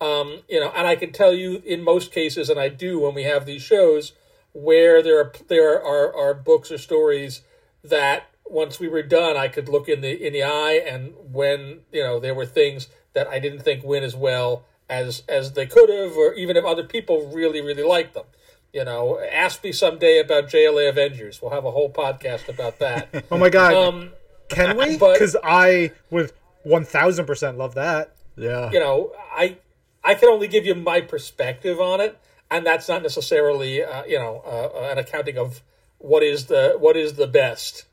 um, 0.00 0.40
you 0.48 0.60
know, 0.60 0.72
and 0.74 0.86
I 0.86 0.96
can 0.96 1.12
tell 1.12 1.34
you 1.34 1.62
in 1.66 1.82
most 1.82 2.12
cases, 2.12 2.48
and 2.48 2.58
I 2.58 2.68
do 2.68 3.00
when 3.00 3.14
we 3.14 3.24
have 3.24 3.44
these 3.44 3.62
shows, 3.62 4.12
where 4.52 5.02
there 5.02 5.18
are 5.18 5.32
there 5.48 5.82
are, 5.82 6.14
are 6.14 6.34
books 6.34 6.70
or 6.70 6.78
stories 6.78 7.42
that 7.84 8.24
once 8.44 8.78
we 8.78 8.88
were 8.88 9.02
done, 9.02 9.36
I 9.36 9.48
could 9.48 9.68
look 9.68 9.88
in 9.88 10.00
the 10.00 10.26
in 10.26 10.32
the 10.32 10.42
eye, 10.42 10.82
and 10.86 11.14
when 11.32 11.80
you 11.90 12.02
know 12.02 12.20
there 12.20 12.34
were 12.34 12.46
things 12.46 12.88
that 13.14 13.26
I 13.28 13.38
didn't 13.38 13.60
think 13.60 13.84
went 13.84 14.04
as 14.04 14.14
well 14.14 14.64
as 14.88 15.22
as 15.28 15.52
they 15.52 15.66
could 15.66 15.88
have, 15.88 16.16
or 16.16 16.34
even 16.34 16.56
if 16.56 16.64
other 16.64 16.84
people 16.84 17.30
really 17.32 17.60
really 17.60 17.82
liked 17.82 18.14
them. 18.14 18.26
You 18.72 18.84
know, 18.84 19.20
ask 19.20 19.62
me 19.62 19.72
someday 19.72 20.18
about 20.18 20.48
JLA 20.48 20.88
Avengers. 20.88 21.42
We'll 21.42 21.50
have 21.50 21.66
a 21.66 21.70
whole 21.70 21.90
podcast 21.90 22.48
about 22.48 22.78
that. 22.78 23.26
oh 23.30 23.38
my 23.38 23.50
god! 23.50 23.74
Um, 23.74 24.10
Can 24.48 24.76
we? 24.76 24.96
Because 24.98 25.36
I 25.42 25.92
would 26.10 26.32
one 26.62 26.84
thousand 26.84 27.26
percent 27.26 27.58
love 27.58 27.74
that. 27.74 28.14
Yeah. 28.36 28.70
You 28.70 28.80
know, 28.80 29.12
I 29.34 29.58
I 30.04 30.14
can 30.14 30.28
only 30.28 30.48
give 30.48 30.66
you 30.66 30.74
my 30.74 31.00
perspective 31.00 31.80
on 31.80 32.00
it, 32.00 32.18
and 32.52 32.66
that's 32.66 32.88
not 32.88 33.02
necessarily 33.02 33.82
uh, 33.82 34.04
you 34.04 34.18
know 34.18 34.42
uh, 34.46 34.90
an 34.90 34.98
accounting 34.98 35.38
of 35.38 35.62
what 35.98 36.22
is 36.22 36.46
the 36.46 36.76
what 36.78 36.96
is 36.96 37.14
the 37.14 37.26
best. 37.26 37.86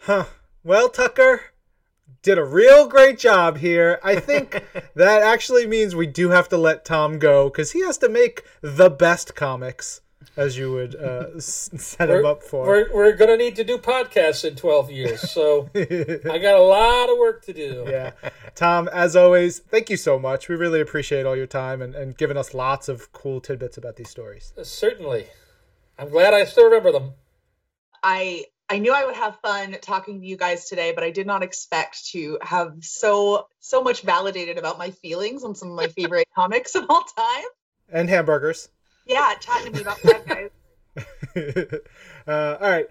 Huh. 0.00 0.26
Well, 0.62 0.88
Tucker, 0.88 1.40
did 2.22 2.38
a 2.38 2.44
real 2.44 2.88
great 2.88 3.18
job 3.18 3.58
here. 3.58 3.98
I 4.02 4.16
think 4.16 4.64
that 4.94 5.22
actually 5.22 5.66
means 5.66 5.94
we 5.94 6.06
do 6.06 6.30
have 6.30 6.48
to 6.50 6.56
let 6.56 6.84
Tom 6.84 7.18
go 7.18 7.48
because 7.48 7.72
he 7.72 7.80
has 7.80 7.98
to 7.98 8.08
make 8.08 8.44
the 8.60 8.90
best 8.90 9.34
comics, 9.34 10.00
as 10.36 10.56
you 10.58 10.72
would 10.72 10.94
uh, 10.94 11.40
set 11.40 12.08
we're, 12.08 12.20
him 12.20 12.26
up 12.26 12.42
for. 12.42 12.66
We're, 12.66 12.92
we're 12.92 13.12
going 13.12 13.30
to 13.30 13.36
need 13.36 13.56
to 13.56 13.64
do 13.64 13.78
podcasts 13.78 14.44
in 14.44 14.56
12 14.56 14.90
years, 14.90 15.30
so 15.30 15.70
I 15.74 16.38
got 16.38 16.54
a 16.54 16.62
lot 16.62 17.10
of 17.10 17.18
work 17.18 17.44
to 17.46 17.52
do. 17.52 17.86
Yeah. 17.88 18.12
Tom, 18.54 18.88
as 18.92 19.16
always, 19.16 19.58
thank 19.58 19.90
you 19.90 19.96
so 19.96 20.18
much. 20.18 20.48
We 20.48 20.56
really 20.56 20.80
appreciate 20.80 21.26
all 21.26 21.36
your 21.36 21.46
time 21.46 21.80
and, 21.82 21.94
and 21.94 22.16
giving 22.16 22.36
us 22.36 22.54
lots 22.54 22.88
of 22.88 23.12
cool 23.12 23.40
tidbits 23.40 23.76
about 23.76 23.96
these 23.96 24.10
stories. 24.10 24.52
Uh, 24.58 24.64
certainly. 24.64 25.26
I'm 25.98 26.10
glad 26.10 26.34
I 26.34 26.44
still 26.44 26.64
remember 26.66 26.92
them. 26.92 27.14
I 28.02 28.44
I 28.68 28.78
knew 28.78 28.92
I 28.92 29.04
would 29.04 29.14
have 29.14 29.38
fun 29.40 29.76
talking 29.80 30.20
to 30.20 30.26
you 30.26 30.36
guys 30.36 30.68
today, 30.68 30.92
but 30.92 31.04
I 31.04 31.10
did 31.10 31.26
not 31.26 31.42
expect 31.42 32.08
to 32.08 32.38
have 32.42 32.74
so 32.80 33.46
so 33.60 33.82
much 33.82 34.02
validated 34.02 34.58
about 34.58 34.78
my 34.78 34.90
feelings 34.90 35.44
on 35.44 35.54
some 35.54 35.70
of 35.70 35.76
my 35.76 35.88
favorite 35.96 36.28
comics 36.34 36.74
of 36.74 36.84
all 36.88 37.04
time. 37.16 37.44
And 37.90 38.08
hamburgers. 38.08 38.68
Yeah, 39.06 39.34
chatting 39.40 39.72
to 39.72 39.78
me 39.78 39.82
about 39.82 40.02
that, 40.02 40.26
guys. 40.26 40.50
uh, 42.26 42.56
all 42.60 42.70
right. 42.70 42.86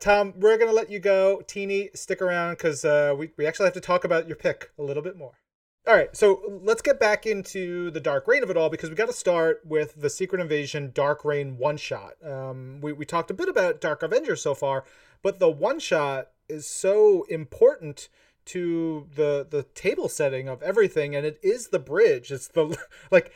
Tom, 0.00 0.32
we're 0.36 0.56
going 0.56 0.70
to 0.70 0.76
let 0.76 0.90
you 0.90 1.00
go. 1.00 1.42
Tini, 1.46 1.90
stick 1.94 2.22
around 2.22 2.52
because 2.52 2.84
uh, 2.84 3.14
we, 3.18 3.30
we 3.36 3.46
actually 3.46 3.66
have 3.66 3.74
to 3.74 3.80
talk 3.80 4.04
about 4.04 4.28
your 4.28 4.36
pick 4.36 4.70
a 4.78 4.82
little 4.82 5.02
bit 5.02 5.16
more. 5.16 5.32
All 5.88 5.94
right, 5.94 6.14
so 6.14 6.60
let's 6.62 6.82
get 6.82 7.00
back 7.00 7.24
into 7.24 7.90
the 7.90 8.00
Dark 8.00 8.28
Reign 8.28 8.42
of 8.42 8.50
it 8.50 8.58
all 8.58 8.68
because 8.68 8.90
we 8.90 8.94
got 8.96 9.06
to 9.06 9.12
start 9.12 9.62
with 9.64 9.98
the 9.98 10.10
Secret 10.10 10.38
Invasion 10.38 10.90
Dark 10.92 11.24
Reign 11.24 11.56
one 11.56 11.78
shot. 11.78 12.12
Um, 12.22 12.80
we, 12.82 12.92
we 12.92 13.06
talked 13.06 13.30
a 13.30 13.34
bit 13.34 13.48
about 13.48 13.80
Dark 13.80 14.02
Avengers 14.02 14.42
so 14.42 14.54
far, 14.54 14.84
but 15.22 15.38
the 15.38 15.48
one 15.48 15.78
shot 15.78 16.28
is 16.46 16.66
so 16.66 17.22
important 17.30 18.10
to 18.46 19.06
the 19.14 19.46
the 19.48 19.62
table 19.62 20.10
setting 20.10 20.46
of 20.46 20.62
everything, 20.62 21.16
and 21.16 21.24
it 21.24 21.40
is 21.42 21.68
the 21.68 21.78
bridge. 21.78 22.30
It's 22.30 22.48
the 22.48 22.76
like 23.10 23.32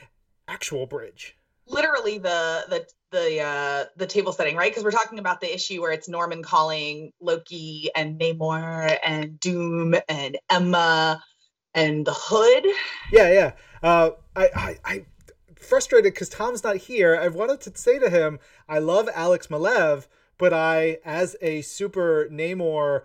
actual 0.47 0.87
bridge. 0.87 1.39
Literally 1.67 2.19
the 2.19 2.65
the 2.69 2.87
the 3.11 3.41
uh 3.41 3.85
the 3.97 4.07
table 4.07 4.33
setting, 4.33 4.57
right? 4.57 4.71
Because 4.71 4.85
we're 4.85 4.91
talking 4.91 5.19
about 5.19 5.41
the 5.41 5.53
issue 5.53 5.81
where 5.81 5.93
it's 5.93 6.09
Norman 6.09 6.43
calling 6.43 7.13
Loki 7.21 7.91
and 7.95 8.19
Namor 8.19 8.99
and 9.03 9.39
Doom 9.39 9.95
and 10.09 10.39
Emma 10.51 11.23
and 11.75 12.07
the 12.07 12.15
Hood. 12.15 12.67
Yeah, 13.11 13.33
yeah. 13.33 13.53
Uh, 13.83 14.11
I, 14.37 14.49
I, 14.55 14.79
I 14.85 15.05
frustrated 15.57 16.13
because 16.13 16.29
Tom's 16.29 16.65
not 16.65 16.77
here. 16.77 17.17
I 17.17 17.29
wanted 17.29 17.61
to 17.63 17.77
say 17.77 17.99
to 17.99 18.11
him, 18.11 18.39
I 18.69 18.79
love 18.79 19.09
Alex 19.15 19.49
Maleev, 19.49 20.07
but 20.39 20.53
I, 20.53 20.99
as 21.05 21.37
a 21.41 21.63
super 21.63 22.29
Namor 22.31 23.03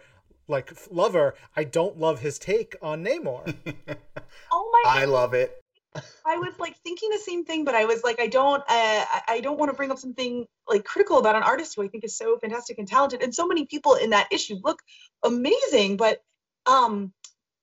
like 0.47 0.73
lover, 0.89 1.35
I 1.55 1.63
don't 1.63 1.99
love 1.99 2.21
his 2.21 2.39
take 2.39 2.75
on 2.81 3.03
Namor. 3.03 3.53
oh 4.51 4.81
my! 4.85 5.01
I 5.01 5.05
love 5.05 5.33
it. 5.33 5.61
I 6.25 6.37
was 6.37 6.53
like 6.59 6.77
thinking 6.83 7.09
the 7.09 7.19
same 7.19 7.45
thing, 7.45 7.63
but 7.63 7.73
I 7.73 7.85
was 7.85 8.03
like, 8.03 8.19
I 8.19 8.27
don't, 8.27 8.61
uh, 8.61 9.05
I 9.27 9.39
don't 9.41 9.57
want 9.57 9.71
to 9.71 9.77
bring 9.77 9.91
up 9.91 9.97
something 9.97 10.45
like 10.67 10.83
critical 10.83 11.19
about 11.19 11.35
an 11.35 11.43
artist 11.43 11.75
who 11.75 11.83
I 11.83 11.87
think 11.87 12.03
is 12.03 12.17
so 12.17 12.37
fantastic 12.37 12.77
and 12.79 12.87
talented, 12.87 13.23
and 13.23 13.33
so 13.33 13.47
many 13.47 13.65
people 13.65 13.95
in 13.95 14.09
that 14.09 14.27
issue 14.31 14.57
look 14.63 14.81
amazing. 15.23 15.95
But 15.95 16.21
um, 16.65 17.13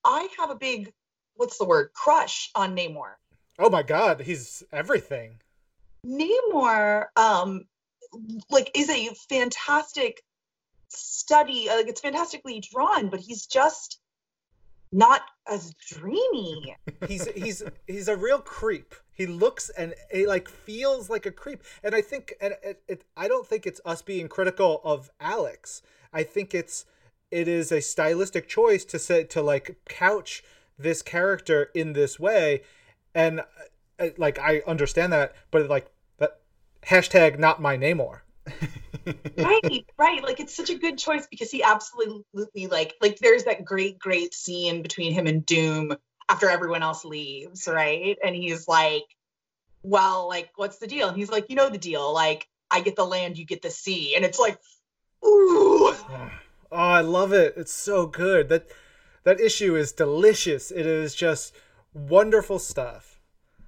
I 0.02 0.28
have 0.38 0.50
a 0.50 0.54
big, 0.54 0.92
what's 1.34 1.58
the 1.58 1.66
word, 1.66 1.90
crush 1.92 2.50
on 2.54 2.74
Namor. 2.74 3.14
Oh 3.58 3.70
my 3.70 3.82
God, 3.82 4.20
he's 4.20 4.62
everything. 4.72 5.40
Namor, 6.06 7.06
um, 7.16 7.66
like, 8.50 8.70
is 8.74 8.88
a 8.88 9.10
fantastic 9.28 10.22
study. 10.88 11.68
Like, 11.68 11.88
it's 11.88 12.00
fantastically 12.00 12.60
drawn, 12.60 13.10
but 13.10 13.20
he's 13.20 13.46
just 13.46 14.00
not 14.95 15.22
as 15.51 15.74
dreamy. 15.74 16.76
he's 17.09 17.26
he's 17.32 17.62
he's 17.86 18.09
a 18.09 18.16
real 18.16 18.38
creep. 18.38 18.95
He 19.12 19.26
looks 19.26 19.68
and 19.70 19.95
he 20.11 20.26
like 20.26 20.49
feels 20.49 21.11
like 21.11 21.26
a 21.26 21.30
creep. 21.32 21.62
And 21.82 21.95
I 21.95 22.01
think 22.01 22.34
and 22.40 22.55
it, 22.62 22.82
it, 22.88 23.05
I 23.16 23.28
don't 23.28 23.47
think 23.47 23.66
it's 23.66 23.80
us 23.84 24.03
being 24.03 24.28
critical 24.28 24.80
of 24.84 25.11
Alex. 25.20 25.82
I 26.12 26.22
think 26.22 26.55
it's 26.55 26.86
it 27.30 27.49
is 27.49 27.72
a 27.72 27.80
stylistic 27.80 28.49
choice 28.49 28.84
to 28.84 28.99
say 28.99 29.24
to 29.24 29.42
like 29.42 29.76
couch 29.88 30.45
this 30.78 31.03
character 31.03 31.70
in 31.74 31.92
this 31.92 32.18
way 32.18 32.62
and 33.14 33.40
uh, 33.99 34.09
like 34.16 34.38
I 34.38 34.62
understand 34.66 35.12
that 35.12 35.34
but 35.51 35.68
like 35.68 35.90
that 36.18 36.40
hashtag 36.86 37.38
not 37.38 37.61
my 37.61 37.76
Namor 37.76 38.20
right 39.38 39.86
right 39.99 40.22
like 40.22 40.40
it's 40.40 40.55
such 40.55 40.70
a 40.70 40.78
good 40.78 40.99
choice 40.99 41.26
because 41.30 41.51
he 41.51 41.62
absolutely 41.62 42.66
like 42.66 42.95
like 43.01 43.18
there's 43.18 43.45
that 43.45 43.64
great 43.64 43.99
great 43.99 44.34
scene 44.34 44.82
between 44.82 45.12
him 45.12 45.26
and 45.26 45.47
doom 45.47 45.97
after 46.28 46.49
everyone 46.49 46.82
else 46.82 47.05
leaves 47.05 47.66
right? 47.66 48.16
And 48.24 48.34
he's 48.34 48.68
like 48.68 49.05
well 49.82 50.28
like 50.28 50.51
what's 50.57 50.78
the 50.78 50.86
deal? 50.86 51.09
And 51.09 51.16
he's 51.16 51.30
like 51.30 51.47
you 51.49 51.57
know 51.57 51.70
the 51.70 51.78
deal 51.78 52.12
like 52.12 52.47
i 52.70 52.80
get 52.80 52.97
the 52.97 53.05
land 53.05 53.38
you 53.38 53.45
get 53.45 53.62
the 53.62 53.70
sea. 53.70 54.14
And 54.14 54.24
it's 54.24 54.38
like 54.38 54.59
ooh. 55.24 55.95
Oh, 56.72 56.78
i 56.78 57.03
love 57.03 57.32
it. 57.32 57.55
It's 57.57 57.72
so 57.72 58.07
good. 58.07 58.49
That 58.49 58.66
that 59.22 59.38
issue 59.38 59.76
is 59.76 59.92
delicious. 59.92 60.72
It 60.72 60.86
is 60.86 61.14
just 61.14 61.55
wonderful 61.92 62.59
stuff 62.59 63.13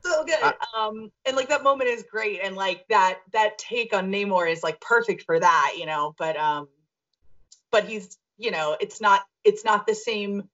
so 0.07 0.25
good. 0.25 0.39
I, 0.43 0.55
um, 0.77 1.11
and 1.25 1.37
like 1.37 1.49
that 1.49 1.63
moment 1.63 1.91
is 1.91 2.05
great, 2.11 2.41
and 2.43 2.57
like 2.57 2.87
that 2.89 3.21
that 3.33 3.59
take 3.59 3.95
on 3.95 4.11
Namor 4.11 4.51
is 4.51 4.63
like 4.63 4.81
perfect 4.81 5.23
for 5.23 5.39
that, 5.39 5.75
you 5.79 5.87
know. 5.87 6.15
But 6.19 6.37
um, 6.37 6.69
but 7.71 7.85
he's 7.85 8.17
you 8.39 8.51
know 8.51 8.77
it's 8.81 9.01
not 9.01 9.23
it's 9.45 9.65
not 9.65 9.87
the 9.87 9.95
same 9.95 10.49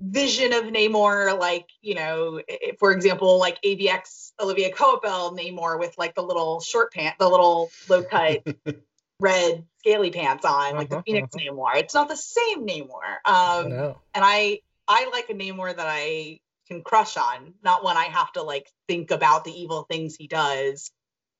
vision 0.00 0.52
of 0.52 0.64
Namor, 0.64 1.38
like 1.38 1.68
you 1.82 1.94
know, 1.94 2.40
for 2.78 2.92
example, 2.92 3.38
like 3.38 3.60
AVX 3.62 4.32
Olivier 4.40 4.72
Coipel 4.72 5.38
Namor 5.38 5.78
with 5.78 5.96
like 5.98 6.14
the 6.14 6.22
little 6.22 6.60
short 6.60 6.92
pant, 6.92 7.16
the 7.18 7.28
little 7.28 7.70
low 7.88 8.02
cut 8.02 8.46
red 9.20 9.64
scaly 9.78 10.10
pants 10.10 10.44
on, 10.44 10.74
like 10.74 10.90
uh-huh, 10.90 11.02
the 11.06 11.12
Phoenix 11.12 11.34
uh-huh. 11.34 11.52
Namor. 11.52 11.76
It's 11.76 11.94
not 11.94 12.08
the 12.08 12.16
same 12.16 12.66
Namor. 12.66 13.24
Um, 13.24 13.94
and 14.14 14.24
I 14.24 14.60
I 14.88 15.08
like 15.12 15.28
a 15.30 15.34
Namor 15.34 15.76
that 15.76 15.86
I 15.88 16.40
can 16.70 16.82
crush 16.82 17.16
on, 17.16 17.54
not 17.62 17.82
one 17.82 17.96
I 17.96 18.04
have 18.04 18.32
to 18.32 18.42
like 18.42 18.70
think 18.88 19.10
about 19.10 19.44
the 19.44 19.52
evil 19.52 19.82
things 19.90 20.16
he 20.16 20.28
does 20.28 20.90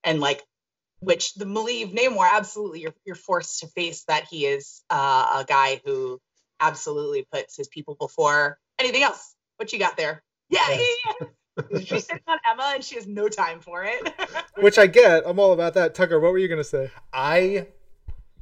and 0.03 0.20
like 0.20 0.43
which 1.01 1.35
the 1.35 1.45
Maleev 1.45 1.95
Namor 1.95 2.28
absolutely 2.31 2.81
you're 2.81 2.95
you're 3.05 3.14
forced 3.14 3.61
to 3.61 3.68
face 3.68 4.05
that 4.05 4.24
he 4.24 4.45
is 4.47 4.83
uh, 4.91 5.41
a 5.41 5.45
guy 5.47 5.81
who 5.85 6.20
absolutely 6.59 7.26
puts 7.33 7.57
his 7.57 7.68
people 7.68 7.97
before 7.99 8.59
anything 8.78 9.03
else. 9.03 9.35
What 9.57 9.72
you 9.72 9.78
got 9.78 9.97
there? 9.97 10.22
Yeah, 10.49 10.68
yeah, 10.70 10.85
yeah. 11.07 11.78
She's 11.85 12.07
sitting 12.07 12.22
on 12.28 12.39
Emma 12.51 12.72
and 12.74 12.85
she 12.85 12.97
has 12.97 13.07
no 13.07 13.28
time 13.28 13.61
for 13.61 13.85
it. 13.85 14.12
Which 14.59 14.78
I 14.78 14.87
get. 14.87 15.22
I'm 15.26 15.39
all 15.39 15.53
about 15.53 15.74
that. 15.74 15.95
Tucker, 15.95 16.18
what 16.18 16.33
were 16.33 16.39
you 16.39 16.49
gonna 16.49 16.64
say? 16.64 16.91
I 17.12 17.68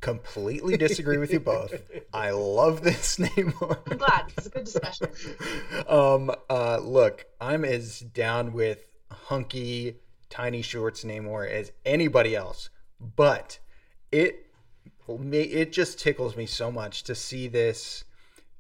completely 0.01 0.77
disagree 0.77 1.19
with 1.19 1.33
you 1.33 1.41
both. 1.41 1.75
I 2.13 2.31
love 2.31 2.83
this 2.83 3.17
Namor. 3.19 3.79
I'm 3.91 3.99
glad. 3.99 4.33
It's 4.37 4.47
a 4.47 4.51
good 4.51 4.65
discussion. 4.65 5.09
um, 5.89 6.31
uh, 6.49 6.79
look, 6.79 7.27
I'm 7.41 7.65
as 7.65 8.01
down 8.01 8.53
with 8.53 8.85
hunky, 9.11 9.97
tiny 10.31 10.63
shorts 10.63 11.05
Namor 11.05 11.49
as 11.51 11.73
anybody 11.85 12.37
else, 12.37 12.71
but 13.01 13.59
it 14.13 14.47
it 15.09 15.73
just 15.73 15.99
tickles 15.99 16.37
me 16.37 16.47
so 16.47 16.71
much 16.71 17.03
to 17.05 17.15
see 17.15 17.49
this. 17.49 18.05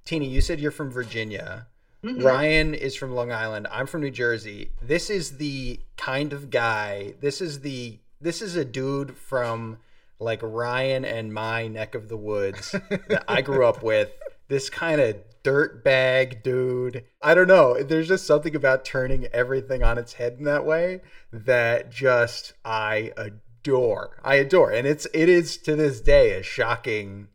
Tini, 0.05 0.26
you 0.26 0.41
said 0.41 0.61
you're 0.61 0.70
from 0.70 0.91
Virginia. 0.91 1.66
Mm-hmm. 2.03 2.24
Ryan 2.24 2.74
is 2.74 2.95
from 2.95 3.14
Long 3.14 3.32
Island. 3.32 3.66
I'm 3.70 3.86
from 3.86 4.01
New 4.01 4.11
Jersey. 4.11 4.70
This 4.80 5.11
is 5.11 5.36
the 5.36 5.80
kind 5.97 6.32
of 6.32 6.49
guy. 6.49 7.14
This 7.20 7.41
is 7.41 7.61
the 7.61 7.99
this 8.20 8.41
is 8.41 8.57
a 8.57 8.64
dude 8.64 9.16
from 9.16 9.78
like 10.21 10.41
Ryan 10.43 11.05
and 11.05 11.33
my 11.33 11.69
neck 11.69 11.95
of 11.95 12.09
the 12.09 12.16
woods 12.16 12.73
that 12.91 13.25
I 13.29 13.43
grew 13.43 13.66
up 13.66 13.83
with. 13.83 14.11
This 14.49 14.71
kind 14.71 15.01
of 15.01 15.16
dirt 15.43 15.85
bag 15.85 16.43
dude. 16.43 17.05
I 17.23 17.35
don't 17.35 17.49
know. 17.49 17.83
There's 17.83 18.09
just 18.09 18.27
something 18.27 18.57
about 18.57 18.85
turning 18.85 19.27
everything 19.27 19.83
on 19.83 19.99
its 19.99 20.14
head 20.14 20.37
in 20.39 20.45
that 20.45 20.64
way 20.64 21.03
that 21.33 21.91
just 21.91 22.55
I 22.64 23.12
adore. 23.16 24.21
I 24.25 24.37
adore. 24.37 24.71
And 24.71 24.87
it's 24.87 25.07
it 25.14 25.29
is 25.29 25.57
to 25.59 25.77
this 25.77 26.01
day 26.01 26.33
a 26.33 26.43
shocking 26.43 27.29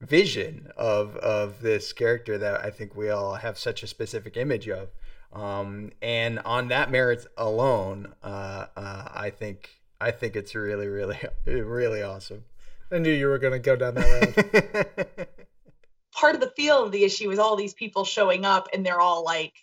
vision 0.00 0.70
of 0.76 1.16
of 1.16 1.60
this 1.60 1.92
character 1.92 2.38
that 2.38 2.64
I 2.64 2.70
think 2.70 2.94
we 2.94 3.10
all 3.10 3.34
have 3.34 3.58
such 3.58 3.82
a 3.82 3.86
specific 3.86 4.36
image 4.36 4.68
of. 4.68 4.90
Um, 5.32 5.90
and 6.00 6.38
on 6.40 6.68
that 6.68 6.90
merit 6.90 7.26
alone, 7.36 8.14
uh, 8.22 8.66
uh, 8.76 9.08
I 9.12 9.30
think 9.30 9.77
I 10.00 10.10
think 10.10 10.36
it's 10.36 10.54
really, 10.54 10.88
really, 10.88 11.18
really 11.46 12.02
awesome. 12.02 12.44
I 12.90 12.98
knew 12.98 13.12
you 13.12 13.28
were 13.28 13.38
going 13.38 13.52
to 13.52 13.58
go 13.58 13.76
down 13.76 13.94
that 13.94 15.16
road. 15.16 15.26
Part 16.12 16.34
of 16.34 16.40
the 16.40 16.50
feel 16.50 16.84
of 16.84 16.92
the 16.92 17.04
issue 17.04 17.30
is 17.30 17.38
all 17.38 17.56
these 17.56 17.74
people 17.74 18.04
showing 18.04 18.44
up 18.44 18.68
and 18.72 18.84
they're 18.84 19.00
all 19.00 19.24
like, 19.24 19.54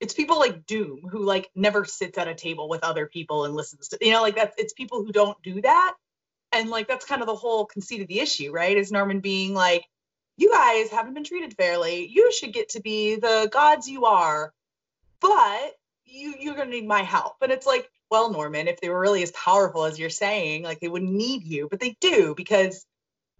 it's 0.00 0.12
people 0.12 0.38
like 0.38 0.66
Doom 0.66 1.02
who 1.08 1.24
like 1.24 1.50
never 1.54 1.84
sits 1.84 2.18
at 2.18 2.28
a 2.28 2.34
table 2.34 2.68
with 2.68 2.82
other 2.82 3.06
people 3.06 3.44
and 3.44 3.54
listens 3.54 3.88
to, 3.88 3.98
you 4.00 4.12
know, 4.12 4.22
like 4.22 4.34
that's, 4.34 4.54
it's 4.58 4.72
people 4.72 5.04
who 5.04 5.12
don't 5.12 5.40
do 5.42 5.62
that. 5.62 5.94
And 6.52 6.68
like, 6.68 6.88
that's 6.88 7.06
kind 7.06 7.20
of 7.20 7.26
the 7.26 7.34
whole 7.34 7.64
conceit 7.64 8.02
of 8.02 8.08
the 8.08 8.20
issue, 8.20 8.52
right? 8.52 8.76
Is 8.76 8.92
Norman 8.92 9.20
being 9.20 9.54
like, 9.54 9.84
you 10.36 10.50
guys 10.50 10.90
haven't 10.90 11.14
been 11.14 11.24
treated 11.24 11.54
fairly. 11.56 12.06
You 12.06 12.32
should 12.32 12.52
get 12.52 12.70
to 12.70 12.80
be 12.80 13.16
the 13.16 13.48
gods 13.52 13.88
you 13.88 14.04
are, 14.04 14.52
but 15.20 15.72
you, 16.04 16.34
you're 16.38 16.54
going 16.54 16.68
to 16.68 16.74
need 16.74 16.86
my 16.86 17.02
help. 17.02 17.36
And 17.40 17.52
it's 17.52 17.66
like, 17.66 17.88
well, 18.14 18.30
Norman, 18.30 18.68
if 18.68 18.80
they 18.80 18.90
were 18.90 19.00
really 19.00 19.24
as 19.24 19.32
powerful 19.32 19.84
as 19.84 19.98
you're 19.98 20.08
saying, 20.08 20.62
like 20.62 20.78
they 20.78 20.86
wouldn't 20.86 21.10
need 21.10 21.42
you, 21.42 21.66
but 21.68 21.80
they 21.80 21.96
do 22.00 22.32
because 22.36 22.86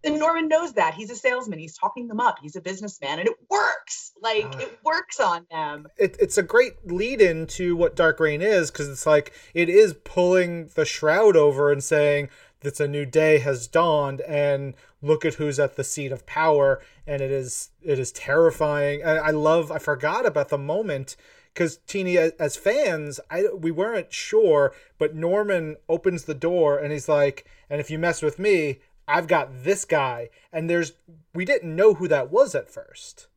and 0.03 0.19
Norman 0.19 0.49
knows 0.49 0.73
that. 0.73 0.95
He's 0.95 1.11
a 1.11 1.15
salesman. 1.15 1.61
He's 1.61 1.79
talking 1.79 2.09
them 2.09 2.19
up. 2.19 2.41
He's 2.43 2.57
a 2.57 2.61
businessman, 2.61 3.21
and 3.21 3.29
it 3.29 3.37
works. 3.49 4.11
Like 4.21 4.47
uh, 4.57 4.59
it 4.63 4.79
works 4.85 5.21
on 5.21 5.47
them. 5.49 5.87
It, 5.97 6.17
it's 6.19 6.37
a 6.37 6.43
great 6.43 6.91
lead 6.91 7.21
in 7.21 7.47
to 7.59 7.77
what 7.77 7.95
Dark 7.95 8.19
Reign 8.19 8.43
is 8.43 8.73
because 8.73 8.89
it's 8.89 9.07
like 9.07 9.33
it 9.55 9.69
is 9.69 9.95
pulling 10.05 10.71
the 10.75 10.85
shroud 10.85 11.37
over 11.37 11.71
and 11.71 11.83
saying 11.83 12.29
that 12.63 12.81
a 12.81 12.89
new 12.89 13.07
day 13.07 13.39
has 13.39 13.69
dawned, 13.69 14.23
and 14.23 14.75
look 15.01 15.25
at 15.25 15.35
who's 15.35 15.61
at 15.61 15.77
the 15.77 15.85
seat 15.85 16.11
of 16.11 16.27
power, 16.27 16.83
and 17.07 17.23
it 17.23 17.31
is 17.31 17.71
it 17.81 18.01
is 18.01 18.11
terrifying. 18.11 19.05
I, 19.05 19.17
I 19.19 19.31
love. 19.31 19.71
I 19.71 19.79
forgot 19.79 20.27
about 20.27 20.49
the 20.49 20.59
moment 20.59 21.15
because 21.55 21.79
Tini, 21.87 22.19
as 22.19 22.57
fans, 22.57 23.21
I 23.31 23.47
we 23.57 23.71
weren't 23.71 24.13
sure, 24.13 24.75
but 24.99 25.15
Norman 25.15 25.77
opens 25.89 26.25
the 26.25 26.35
door 26.35 26.79
and 26.79 26.93
he's 26.93 27.09
like, 27.09 27.47
"And 27.71 27.81
if 27.81 27.91
you 27.91 27.99
mess 27.99 28.21
with 28.23 28.39
me, 28.39 28.81
I've 29.07 29.29
got 29.29 29.65
this 29.65 29.85
guy." 29.85 30.31
And 30.53 30.69
there's 30.69 30.93
we 31.35 31.45
didn't 31.45 31.75
know 31.75 31.95
who 31.95 32.09
that 32.09 32.31
was 32.31 32.55
at 32.55 32.71
first, 32.71 33.29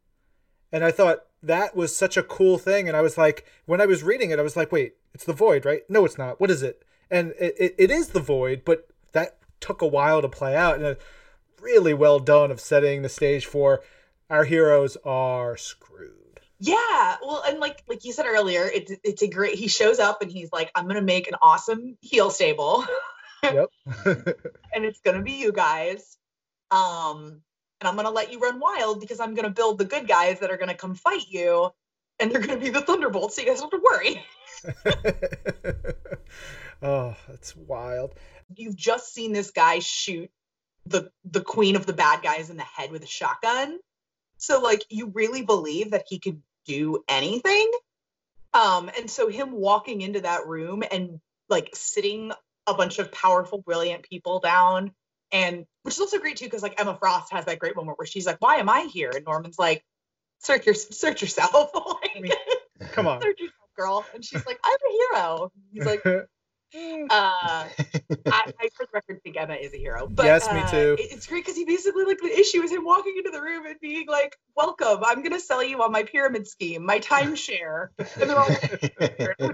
And 0.72 0.84
I 0.84 0.92
thought 0.92 1.26
that 1.42 1.76
was 1.76 1.96
such 1.96 2.18
a 2.18 2.24
cool 2.24 2.58
thing. 2.58 2.88
And 2.88 2.98
I 2.98 3.02
was 3.02 3.18
like, 3.18 3.46
when 3.66 3.82
I 3.82 3.86
was 3.86 4.04
reading 4.04 4.32
it, 4.32 4.40
I 4.40 4.44
was 4.44 4.58
like, 4.58 4.72
wait, 4.72 4.96
it's 5.14 5.24
the 5.24 5.34
void, 5.34 5.66
right? 5.66 5.84
No, 5.90 6.06
it's 6.06 6.18
not. 6.18 6.40
What 6.40 6.52
is 6.52 6.62
it? 6.62 6.84
And 7.10 7.34
it, 7.40 7.56
it, 7.58 7.76
it 7.78 7.92
is 7.92 8.10
the 8.10 8.20
void, 8.20 8.64
but 8.66 8.88
that 9.14 9.38
took 9.60 9.82
a 9.82 9.88
while 9.88 10.22
to 10.22 10.30
play 10.30 10.56
out. 10.56 10.80
And 10.80 10.98
really 11.62 11.94
well 11.94 12.20
done 12.20 12.52
of 12.52 12.60
setting 12.60 13.02
the 13.02 13.10
stage 13.10 13.46
for 13.46 13.82
our 14.30 14.44
heroes 14.44 14.98
are 15.06 15.58
screwed. 15.58 16.17
Yeah, 16.60 17.18
well, 17.22 17.44
and 17.48 17.60
like 17.60 17.84
like 17.88 18.04
you 18.04 18.14
said 18.14 18.26
earlier, 18.26 18.64
it's 18.64 18.92
it's 19.04 19.22
a 19.22 19.28
great. 19.28 19.56
He 19.56 19.68
shows 19.68 20.00
up 20.00 20.22
and 20.22 20.32
he's 20.32 20.52
like, 20.52 20.72
"I'm 20.74 20.88
gonna 20.88 21.02
make 21.02 21.28
an 21.28 21.36
awesome 21.42 21.98
heel 22.02 22.32
stable, 22.32 22.84
Yep. 23.44 23.70
and 24.74 24.86
it's 24.86 25.00
gonna 25.02 25.22
be 25.22 25.34
you 25.34 25.52
guys, 25.52 26.18
um, 26.72 27.42
and 27.80 27.88
I'm 27.88 27.96
gonna 27.96 28.10
let 28.10 28.32
you 28.32 28.40
run 28.40 28.60
wild 28.60 29.00
because 29.00 29.20
I'm 29.20 29.36
gonna 29.36 29.52
build 29.52 29.78
the 29.78 29.86
good 29.86 30.08
guys 30.08 30.40
that 30.40 30.50
are 30.50 30.58
gonna 30.58 30.74
come 30.74 30.96
fight 30.96 31.28
you, 31.30 31.70
and 32.20 32.32
they're 32.32 32.42
gonna 32.42 32.60
be 32.60 32.70
the 32.70 32.82
Thunderbolts, 32.82 33.36
so 33.36 33.42
you 33.42 33.48
guys 33.48 33.62
don't 33.62 33.72
have 33.72 33.82
to 33.82 33.86
worry." 33.86 34.26
oh, 36.82 37.16
that's 37.28 37.56
wild. 37.56 38.16
You've 38.56 38.76
just 38.76 39.14
seen 39.14 39.32
this 39.32 39.52
guy 39.52 39.80
shoot 39.80 40.32
the 40.88 41.12
the 41.24 41.42
queen 41.42 41.76
of 41.76 41.86
the 41.86 41.94
bad 41.94 42.24
guys 42.24 42.50
in 42.50 42.58
the 42.58 42.64
head 42.64 42.92
with 42.92 43.04
a 43.04 43.08
shotgun, 43.08 43.78
so 44.38 44.60
like 44.62 44.84
you 44.90 45.12
really 45.14 45.44
believe 45.44 45.92
that 45.92 46.06
he 46.08 46.18
could 46.18 46.42
do 46.68 47.04
anything. 47.08 47.72
Um, 48.54 48.90
and 48.98 49.10
so 49.10 49.28
him 49.28 49.52
walking 49.52 50.02
into 50.02 50.22
that 50.22 50.48
room 50.48 50.84
and 50.90 51.20
like 51.50 51.70
sitting 51.74 52.32
a 52.66 52.74
bunch 52.74 53.00
of 53.00 53.12
powerful, 53.12 53.60
brilliant 53.60 54.04
people 54.04 54.40
down, 54.40 54.92
and 55.32 55.66
which 55.84 55.96
is 55.96 56.00
also 56.00 56.20
great 56.20 56.38
too, 56.38 56.46
because 56.46 56.64
like 56.64 56.80
Emma 56.80 56.98
Frost 56.98 57.32
has 57.32 57.46
that 57.46 57.60
great 57.60 57.76
moment 57.76 57.98
where 57.98 58.06
she's 58.06 58.26
like, 58.26 58.38
"Why 58.40 58.58
am 58.58 58.70
I 58.70 58.82
here?" 58.82 59.12
And 59.14 59.26
Norman's 59.26 59.60
like, 59.60 59.84
"Search 60.40 60.66
your 60.66 60.76
search 60.76 61.22
yourself, 61.22 61.72
like, 62.04 62.34
Come 62.92 63.08
on. 63.08 63.22
search 63.22 63.40
yourself, 63.40 63.70
girl." 63.76 64.10
And 64.14 64.24
she's 64.24 64.46
like, 64.46 64.60
"I'm 64.64 64.74
a 64.74 65.18
hero." 65.18 65.52
He's 65.72 65.86
like, 65.86 66.04
uh, 66.76 66.80
I, 68.30 68.44
I 68.60 68.70
for 68.76 68.86
the 68.86 68.90
record 68.94 69.22
think 69.24 69.38
Emma 69.38 69.54
is 69.56 69.74
a 69.74 69.78
hero. 69.78 70.08
But 70.08 70.26
Yes, 70.26 70.52
me 70.52 70.60
uh, 70.60 70.72
too. 70.72 70.96
it- 71.00 71.12
It's 71.14 71.28
great 71.28 71.46
because 71.46 71.56
he 71.58 71.66
basically 71.66 72.06
like 72.06 72.20
the 72.20 72.28
issue 72.38 72.62
is 72.62 72.72
him 72.72 72.84
walking 72.84 73.16
into 73.18 73.32
the 73.32 73.42
room 73.42 73.66
and 73.66 73.76
being 73.80 74.08
like, 74.08 74.36
"Welcome, 74.56 75.00
I'm 75.06 75.24
gonna 75.24 75.40
sell 75.40 75.64
you 75.64 75.82
on 75.82 75.92
my 75.92 76.04
pyramid 76.04 76.48
scheme, 76.48 76.86
my 76.86 77.00
timeshare." 77.00 77.88
And 78.20 78.30
they're 78.30 78.38
all 78.38 78.50
like, 78.50 78.82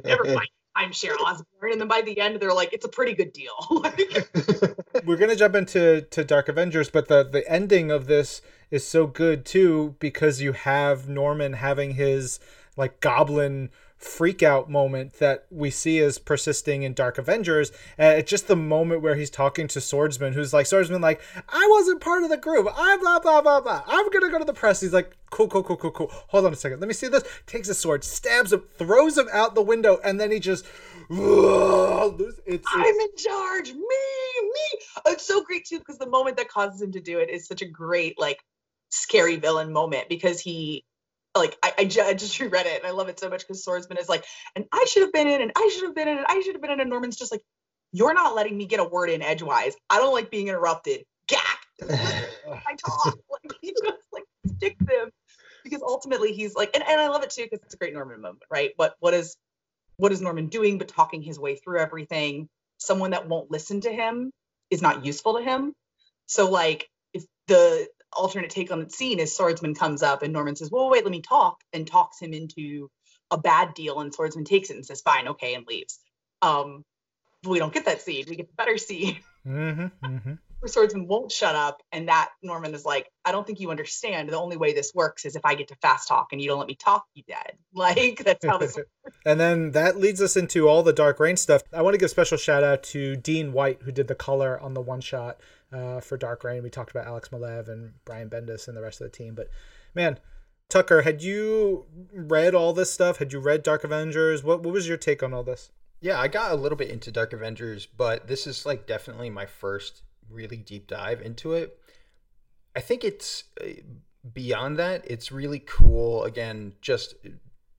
never 0.05 0.23
buy 0.33 0.45
timeshare 0.77 1.15
Osborn. 1.19 1.71
And 1.73 1.81
then 1.81 1.87
by 1.87 2.01
the 2.01 2.19
end, 2.19 2.39
they're 2.39 2.53
like, 2.53 2.73
"It's 2.73 2.85
a 2.85 2.89
pretty 2.89 3.13
good 3.13 3.31
deal." 3.33 3.53
We're 5.05 5.17
gonna 5.17 5.35
jump 5.35 5.55
into 5.55 6.01
to 6.01 6.23
Dark 6.23 6.49
Avengers, 6.49 6.89
but 6.89 7.07
the 7.07 7.23
the 7.23 7.47
ending 7.49 7.91
of 7.91 8.07
this 8.07 8.41
is 8.71 8.87
so 8.87 9.05
good 9.05 9.45
too 9.45 9.95
because 9.99 10.41
you 10.41 10.53
have 10.53 11.07
Norman 11.07 11.53
having 11.53 11.91
his 11.95 12.39
like 12.75 12.99
goblin 13.01 13.69
freak 14.03 14.43
out 14.43 14.69
moment 14.69 15.13
that 15.13 15.45
we 15.49 15.69
see 15.69 15.99
as 15.99 16.19
persisting 16.19 16.83
in 16.83 16.93
Dark 16.93 17.17
Avengers. 17.17 17.71
Uh, 17.97 18.15
it's 18.17 18.29
just 18.29 18.47
the 18.47 18.55
moment 18.55 19.01
where 19.01 19.15
he's 19.15 19.29
talking 19.29 19.67
to 19.69 19.81
Swordsman, 19.81 20.33
who's 20.33 20.53
like, 20.53 20.65
Swordsman, 20.65 21.01
like, 21.01 21.21
I 21.49 21.67
wasn't 21.71 22.01
part 22.01 22.23
of 22.23 22.29
the 22.29 22.37
group. 22.37 22.67
I'm 22.75 22.99
blah, 22.99 23.19
blah, 23.19 23.41
blah, 23.41 23.61
blah. 23.61 23.83
I'm 23.87 24.09
going 24.09 24.23
to 24.23 24.29
go 24.29 24.39
to 24.39 24.45
the 24.45 24.53
press. 24.53 24.81
He's 24.81 24.93
like, 24.93 25.15
cool, 25.29 25.47
cool, 25.47 25.63
cool, 25.63 25.77
cool, 25.77 25.91
cool. 25.91 26.11
Hold 26.27 26.45
on 26.45 26.53
a 26.53 26.55
second. 26.55 26.79
Let 26.79 26.87
me 26.87 26.93
see 26.93 27.07
this. 27.07 27.23
Takes 27.45 27.69
a 27.69 27.73
sword, 27.73 28.03
stabs 28.03 28.51
him, 28.51 28.63
throws 28.77 29.17
him 29.17 29.29
out 29.31 29.55
the 29.55 29.61
window, 29.61 29.99
and 30.03 30.19
then 30.19 30.31
he 30.31 30.39
just. 30.39 30.65
It's, 32.05 32.39
it's, 32.45 32.67
I'm 32.69 32.83
in 32.85 33.15
charge. 33.17 33.71
Me, 33.71 33.79
me. 33.79 34.79
It's 35.07 35.25
so 35.25 35.41
great 35.43 35.65
too 35.65 35.79
because 35.79 35.97
the 35.97 36.09
moment 36.09 36.37
that 36.37 36.49
causes 36.49 36.81
him 36.81 36.91
to 36.91 36.99
do 36.99 37.19
it 37.19 37.29
is 37.29 37.47
such 37.47 37.61
a 37.61 37.65
great, 37.65 38.19
like, 38.19 38.39
scary 38.89 39.37
villain 39.37 39.71
moment 39.71 40.09
because 40.09 40.39
he, 40.39 40.85
like, 41.35 41.57
I, 41.63 41.73
I, 41.79 41.85
ju- 41.85 42.01
I 42.01 42.13
just 42.13 42.39
reread 42.39 42.65
it 42.65 42.79
and 42.79 42.87
I 42.87 42.91
love 42.91 43.09
it 43.09 43.19
so 43.19 43.29
much 43.29 43.41
because 43.41 43.63
Swordsman 43.63 43.97
is 43.97 44.09
like, 44.09 44.25
and 44.55 44.65
I 44.71 44.85
should 44.89 45.03
have 45.03 45.13
been 45.13 45.27
in, 45.27 45.41
and 45.41 45.51
I 45.55 45.69
should 45.73 45.83
have 45.83 45.95
been 45.95 46.07
in, 46.07 46.17
and 46.17 46.25
I 46.27 46.41
should 46.41 46.55
have 46.55 46.61
been 46.61 46.71
in, 46.71 46.79
and 46.79 46.89
Norman's 46.89 47.15
just 47.15 47.31
like, 47.31 47.41
you're 47.91 48.13
not 48.13 48.35
letting 48.35 48.57
me 48.57 48.65
get 48.65 48.79
a 48.79 48.83
word 48.83 49.09
in 49.09 49.21
edgewise. 49.21 49.75
I 49.89 49.97
don't 49.97 50.13
like 50.13 50.31
being 50.31 50.47
interrupted. 50.47 51.03
Gack. 51.27 51.59
I 51.89 52.75
talk. 52.75 53.17
Like 53.29 53.53
he 53.61 53.71
just 53.71 53.97
like 54.11 54.23
sticks 54.57 54.83
him 54.89 55.11
because 55.63 55.81
ultimately 55.81 56.33
he's 56.33 56.55
like, 56.55 56.71
and, 56.73 56.83
and 56.87 56.99
I 56.99 57.07
love 57.07 57.23
it 57.23 57.29
too 57.29 57.43
because 57.43 57.59
it's 57.63 57.73
a 57.73 57.77
great 57.77 57.93
Norman 57.93 58.21
moment, 58.21 58.43
right? 58.49 58.71
What 58.75 58.95
what 58.99 59.13
is 59.13 59.37
what 59.97 60.11
is 60.11 60.21
Norman 60.21 60.47
doing 60.47 60.77
but 60.77 60.87
talking 60.87 61.21
his 61.21 61.39
way 61.39 61.55
through 61.55 61.79
everything? 61.79 62.49
Someone 62.77 63.11
that 63.11 63.27
won't 63.27 63.51
listen 63.51 63.81
to 63.81 63.91
him 63.91 64.31
is 64.69 64.81
not 64.81 65.05
useful 65.05 65.37
to 65.37 65.43
him. 65.43 65.73
So 66.25 66.49
like 66.49 66.89
if 67.13 67.25
the 67.47 67.87
alternate 68.15 68.49
take 68.49 68.71
on 68.71 68.83
the 68.83 68.89
scene 68.89 69.19
is 69.19 69.35
Swordsman 69.35 69.75
comes 69.75 70.03
up 70.03 70.23
and 70.23 70.33
Norman 70.33 70.55
says, 70.55 70.71
Well, 70.71 70.89
wait, 70.89 71.03
let 71.03 71.11
me 71.11 71.21
talk, 71.21 71.57
and 71.71 71.87
talks 71.87 72.21
him 72.21 72.33
into 72.33 72.89
a 73.31 73.37
bad 73.37 73.73
deal, 73.73 73.99
and 73.99 74.13
Swordsman 74.13 74.45
takes 74.45 74.69
it 74.69 74.75
and 74.75 74.85
says, 74.85 75.01
Fine, 75.01 75.29
okay, 75.29 75.55
and 75.55 75.65
leaves. 75.67 75.99
Um, 76.41 76.83
we 77.43 77.59
don't 77.59 77.73
get 77.73 77.85
that 77.85 78.01
scene. 78.01 78.25
We 78.27 78.35
get 78.35 78.47
the 78.47 78.55
better 78.55 78.77
scene 78.77 79.17
hmm 79.43 79.85
hmm 80.01 80.17
where 80.23 80.42
Swordsman 80.69 81.07
won't 81.07 81.31
shut 81.31 81.55
up, 81.55 81.81
and 81.91 82.07
that 82.07 82.29
Norman 82.41 82.73
is 82.73 82.85
like, 82.85 83.09
I 83.25 83.31
don't 83.31 83.45
think 83.45 83.59
you 83.59 83.71
understand. 83.71 84.29
The 84.29 84.37
only 84.37 84.57
way 84.57 84.73
this 84.73 84.93
works 84.93 85.25
is 85.25 85.35
if 85.35 85.45
I 85.45 85.55
get 85.55 85.67
to 85.69 85.75
fast 85.75 86.07
talk 86.07 86.29
and 86.31 86.41
you 86.41 86.47
don't 86.47 86.59
let 86.59 86.67
me 86.67 86.75
talk, 86.75 87.05
you 87.13 87.23
dead. 87.27 87.53
Like 87.73 88.23
that's 88.23 88.45
how 88.45 88.57
this. 88.57 88.77
And 89.25 89.39
then 89.39 89.71
that 89.71 89.97
leads 89.97 90.21
us 90.21 90.35
into 90.35 90.67
all 90.67 90.83
the 90.83 90.91
Dark 90.91 91.19
Reign 91.19 91.37
stuff. 91.37 91.61
I 91.71 91.81
want 91.81 91.93
to 91.93 91.97
give 91.97 92.07
a 92.07 92.09
special 92.09 92.37
shout 92.37 92.63
out 92.63 92.83
to 92.83 93.15
Dean 93.15 93.53
White, 93.53 93.81
who 93.83 93.91
did 93.91 94.09
the 94.09 94.15
color 94.15 94.59
on 94.59 94.73
the 94.73 94.81
one 94.81 94.99
shot 94.99 95.39
uh, 95.71 96.01
for 96.01 96.17
Dark 96.17 96.43
Reign. 96.43 96.61
We 96.61 96.69
talked 96.69 96.91
about 96.91 97.07
Alex 97.07 97.29
Maleev 97.29 97.69
and 97.69 97.93
Brian 98.03 98.29
Bendis 98.29 98.67
and 98.67 98.75
the 98.75 98.81
rest 98.81 98.99
of 98.99 99.09
the 99.09 99.17
team. 99.17 99.33
But 99.33 99.47
man, 99.95 100.19
Tucker, 100.69 101.03
had 101.03 101.21
you 101.21 101.85
read 102.13 102.53
all 102.53 102.73
this 102.73 102.91
stuff? 102.91 103.17
Had 103.17 103.31
you 103.31 103.39
read 103.39 103.63
Dark 103.63 103.83
Avengers? 103.83 104.43
What, 104.43 104.61
what 104.61 104.73
was 104.73 104.87
your 104.87 104.97
take 104.97 105.23
on 105.23 105.33
all 105.33 105.43
this? 105.43 105.71
Yeah, 106.01 106.19
I 106.19 106.27
got 106.27 106.51
a 106.51 106.55
little 106.55 106.77
bit 106.77 106.89
into 106.89 107.11
Dark 107.11 107.31
Avengers, 107.31 107.85
but 107.85 108.27
this 108.27 108.45
is 108.45 108.65
like 108.65 108.85
definitely 108.85 109.29
my 109.29 109.45
first 109.45 110.01
really 110.29 110.57
deep 110.57 110.87
dive 110.87 111.21
into 111.21 111.53
it. 111.53 111.77
I 112.75 112.79
think 112.79 113.03
it's 113.03 113.43
uh, 113.61 113.81
beyond 114.33 114.77
that. 114.79 115.03
It's 115.05 115.31
really 115.31 115.59
cool. 115.59 116.23
Again, 116.23 116.73
just 116.81 117.15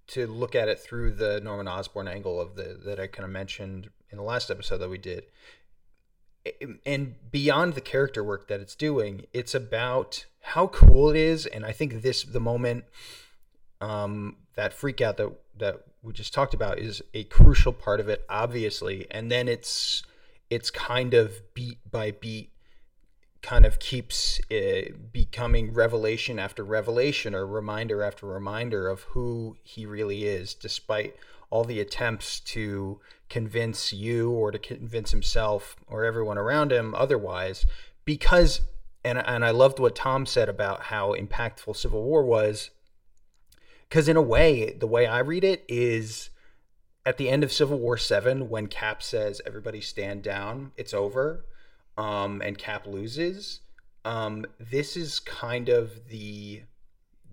to 0.09 0.27
look 0.27 0.55
at 0.55 0.69
it 0.69 0.79
through 0.79 1.13
the 1.13 1.41
Norman 1.41 1.69
Osborn 1.69 2.09
angle 2.09 2.41
of 2.41 2.57
the 2.57 2.79
that 2.85 3.01
I 3.01 3.07
kind 3.07 3.25
of 3.25 3.31
mentioned 3.31 3.91
in 4.11 4.19
the 4.19 4.25
last 4.25 4.51
episode 4.51 4.79
that 4.79 4.91
we 4.91 4.99
did. 4.99 5.25
And 6.85 7.15
beyond 7.31 7.73
the 7.73 7.81
character 7.81 8.23
work 8.23 8.49
that 8.49 8.61
it's 8.61 8.75
doing, 8.75 9.25
it's 9.33 9.55
about 9.55 10.27
how 10.41 10.67
cool 10.67 11.09
it 11.09 11.17
is. 11.17 11.47
And 11.47 11.65
I 11.65 11.73
think 11.73 12.03
this 12.03 12.23
the 12.23 12.41
moment 12.41 12.85
um, 13.81 14.37
that 14.55 14.75
freak 14.75 15.01
out 15.01 15.17
that 15.17 15.33
that 15.57 15.85
we 16.03 16.13
just 16.13 16.35
talked 16.35 16.53
about 16.53 16.79
is 16.79 17.03
a 17.15 17.25
crucial 17.25 17.73
part 17.73 17.99
of 17.99 18.09
it, 18.09 18.25
obviously. 18.29 19.07
And 19.11 19.31
then 19.31 19.49
it's 19.49 20.03
it's 20.51 20.71
kind 20.71 21.15
of 21.15 21.41
beat 21.55 21.79
by 21.91 22.11
beat 22.11 22.51
kind 23.43 23.67
of 23.67 23.79
keeps 23.79 24.41
uh, 24.51 24.91
becoming 25.13 25.73
revelation 25.75 26.39
after 26.39 26.65
revelation 26.65 27.35
or 27.35 27.47
reminder 27.47 28.03
after 28.03 28.27
reminder 28.27 28.89
of 28.89 29.03
who 29.03 29.57
he 29.63 29.85
really 29.85 30.25
is 30.25 30.55
despite 30.55 31.15
all 31.51 31.63
the 31.63 31.79
attempts 31.79 32.41
to 32.41 32.99
convince 33.29 33.93
you 33.93 34.31
or 34.31 34.51
to 34.51 34.59
convince 34.59 35.11
himself 35.11 35.77
or 35.87 36.05
everyone 36.05 36.39
around 36.39 36.73
him 36.73 36.95
otherwise. 36.95 37.67
Because 38.05 38.63
and 39.05 39.19
and 39.19 39.45
I 39.45 39.51
loved 39.51 39.79
what 39.79 39.95
Tom 39.95 40.25
said 40.25 40.49
about 40.49 40.85
how 40.85 41.13
impactful 41.13 41.77
Civil 41.77 42.03
War 42.03 42.25
was 42.25 42.71
because 43.89 44.09
in 44.09 44.17
a 44.17 44.23
way 44.23 44.73
the 44.73 44.87
way 44.87 45.07
I 45.07 45.19
read 45.19 45.45
it 45.45 45.65
is 45.69 46.31
at 47.07 47.17
the 47.19 47.29
end 47.29 47.45
of 47.45 47.53
Civil 47.53 47.79
War 47.79 47.97
7 47.97 48.49
when 48.49 48.67
Cap 48.67 49.03
says 49.03 49.41
everybody 49.47 49.81
stand 49.81 50.23
down 50.23 50.73
it's 50.77 50.95
over 50.95 51.45
um, 51.97 52.43
and 52.43 52.59
Cap 52.59 52.87
loses. 52.87 53.61
Um, 54.05 54.45
this 54.59 54.97
is 54.97 55.21
kind 55.21 55.69
of 55.69 56.09
the 56.09 56.63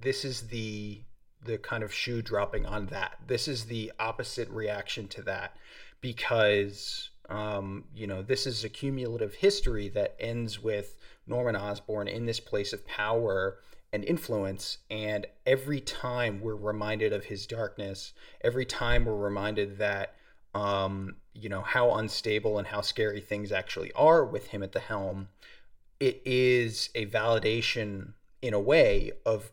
this 0.01 0.26
is 0.26 0.47
the 0.47 1.01
the 1.43 1.57
kind 1.57 1.84
of 1.84 1.93
shoe 1.93 2.22
dropping 2.22 2.65
on 2.65 2.88
that. 2.88 3.17
This 3.28 3.47
is 3.47 3.65
the 3.65 3.91
opposite 3.99 4.49
reaction 4.49 5.07
to 5.09 5.22
that 5.24 5.55
because 5.99 7.09
um, 7.30 7.86
you 7.95 8.07
know 8.07 8.22
this 8.22 8.45
is 8.45 8.63
a 8.63 8.69
cumulative 8.69 9.36
history 9.36 9.89
that 9.89 10.15
ends 10.19 10.61
with 10.61 10.95
Norman 11.28 11.55
Osborn 11.55 12.07
in 12.07 12.26
this 12.26 12.39
place 12.39 12.74
of 12.74 12.88
power 12.88 13.57
and 13.93 14.05
influence 14.05 14.77
and 14.89 15.25
every 15.45 15.79
time 15.79 16.39
we're 16.41 16.55
reminded 16.55 17.11
of 17.11 17.25
his 17.25 17.45
darkness 17.45 18.13
every 18.41 18.65
time 18.65 19.05
we're 19.05 19.15
reminded 19.15 19.77
that 19.77 20.15
um, 20.53 21.15
you 21.33 21.49
know 21.49 21.61
how 21.61 21.93
unstable 21.95 22.57
and 22.57 22.67
how 22.67 22.81
scary 22.81 23.21
things 23.21 23.51
actually 23.51 23.91
are 23.93 24.25
with 24.25 24.47
him 24.47 24.63
at 24.63 24.71
the 24.71 24.79
helm 24.79 25.27
it 25.99 26.21
is 26.25 26.89
a 26.95 27.05
validation 27.05 28.13
in 28.41 28.53
a 28.53 28.59
way 28.59 29.11
of 29.25 29.51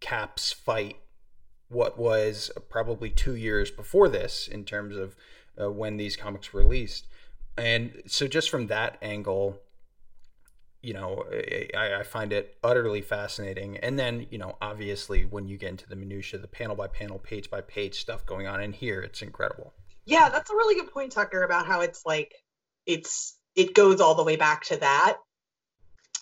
cap's 0.00 0.52
fight 0.52 0.96
what 1.70 1.98
was 1.98 2.50
probably 2.68 3.08
two 3.08 3.34
years 3.34 3.70
before 3.70 4.08
this 4.08 4.48
in 4.48 4.64
terms 4.64 4.96
of 4.96 5.16
uh, 5.60 5.70
when 5.70 5.96
these 5.96 6.16
comics 6.16 6.52
were 6.52 6.60
released. 6.60 7.06
And 7.56 8.02
so 8.06 8.26
just 8.26 8.50
from 8.50 8.66
that 8.66 8.98
angle 9.00 9.60
you 10.82 10.94
know, 10.94 11.24
I, 11.76 11.94
I 12.00 12.02
find 12.02 12.32
it 12.32 12.56
utterly 12.64 13.02
fascinating. 13.02 13.76
And 13.78 13.98
then, 13.98 14.26
you 14.30 14.38
know, 14.38 14.56
obviously 14.62 15.24
when 15.24 15.46
you 15.46 15.56
get 15.58 15.70
into 15.70 15.88
the 15.88 15.96
minutia, 15.96 16.38
the 16.38 16.48
panel 16.48 16.74
by 16.74 16.86
panel, 16.86 17.18
page 17.18 17.50
by 17.50 17.60
page 17.60 18.00
stuff 18.00 18.24
going 18.24 18.46
on 18.46 18.62
in 18.62 18.72
here, 18.72 19.00
it's 19.02 19.20
incredible. 19.22 19.74
Yeah, 20.06 20.30
that's 20.30 20.50
a 20.50 20.54
really 20.54 20.80
good 20.80 20.90
point, 20.92 21.12
Tucker, 21.12 21.42
about 21.42 21.66
how 21.66 21.82
it's 21.82 22.04
like 22.06 22.34
it's 22.86 23.36
it 23.54 23.74
goes 23.74 24.00
all 24.00 24.14
the 24.14 24.24
way 24.24 24.36
back 24.36 24.64
to 24.64 24.76
that. 24.78 25.18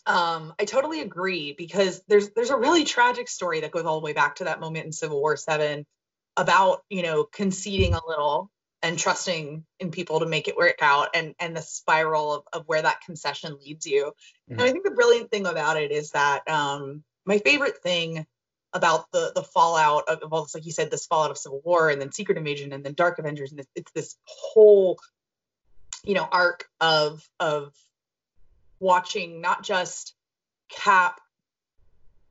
Um, 0.06 0.54
I 0.59 0.64
totally 0.64 1.00
agree 1.00 1.54
because 1.56 2.02
there's 2.09 2.30
there's 2.30 2.50
a 2.50 2.56
really 2.56 2.84
tragic 2.84 3.28
story 3.28 3.61
that 3.61 3.70
goes 3.70 3.84
all 3.84 4.00
the 4.00 4.04
way 4.04 4.14
back 4.14 4.36
to 4.36 4.44
that 4.44 4.59
moment 4.59 4.86
in 4.86 4.92
Civil 4.92 5.20
War 5.20 5.36
Seven 5.36 5.86
about 6.36 6.82
you 6.88 7.02
know 7.02 7.24
conceding 7.24 7.94
a 7.94 8.00
little 8.06 8.50
and 8.82 8.98
trusting 8.98 9.64
in 9.80 9.90
people 9.90 10.20
to 10.20 10.26
make 10.26 10.48
it 10.48 10.56
work 10.56 10.78
out 10.82 11.08
and 11.14 11.34
and 11.40 11.56
the 11.56 11.62
spiral 11.62 12.34
of, 12.34 12.42
of 12.52 12.68
where 12.68 12.82
that 12.82 13.00
concession 13.04 13.58
leads 13.64 13.86
you 13.86 14.06
mm-hmm. 14.06 14.52
and 14.52 14.62
i 14.62 14.70
think 14.70 14.84
the 14.84 14.90
brilliant 14.90 15.30
thing 15.30 15.46
about 15.46 15.76
it 15.76 15.90
is 15.90 16.12
that 16.12 16.48
um 16.48 17.02
my 17.24 17.38
favorite 17.38 17.78
thing 17.82 18.26
about 18.72 19.10
the 19.12 19.32
the 19.34 19.42
fallout 19.42 20.08
of 20.08 20.32
all 20.32 20.42
this, 20.42 20.54
like 20.54 20.66
you 20.66 20.72
said 20.72 20.90
this 20.90 21.06
fallout 21.06 21.30
of 21.30 21.38
civil 21.38 21.60
war 21.64 21.90
and 21.90 22.00
then 22.00 22.12
secret 22.12 22.38
invasion 22.38 22.72
and 22.72 22.84
then 22.84 22.92
dark 22.92 23.18
avengers 23.18 23.50
and 23.50 23.60
it's, 23.60 23.70
it's 23.74 23.92
this 23.92 24.16
whole 24.24 24.98
you 26.04 26.14
know 26.14 26.28
arc 26.30 26.68
of 26.80 27.26
of 27.40 27.74
watching 28.78 29.40
not 29.40 29.62
just 29.62 30.14
cap 30.68 31.20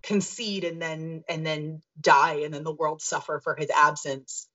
concede 0.04 0.64
and 0.64 0.82
then 0.82 1.24
and 1.28 1.46
then 1.46 1.82
die 2.00 2.42
and 2.46 2.54
then 2.54 2.64
the 2.64 2.72
world 2.72 3.02
suffer 3.02 3.40
for 3.44 3.56
his 3.56 3.70
absence 3.70 4.48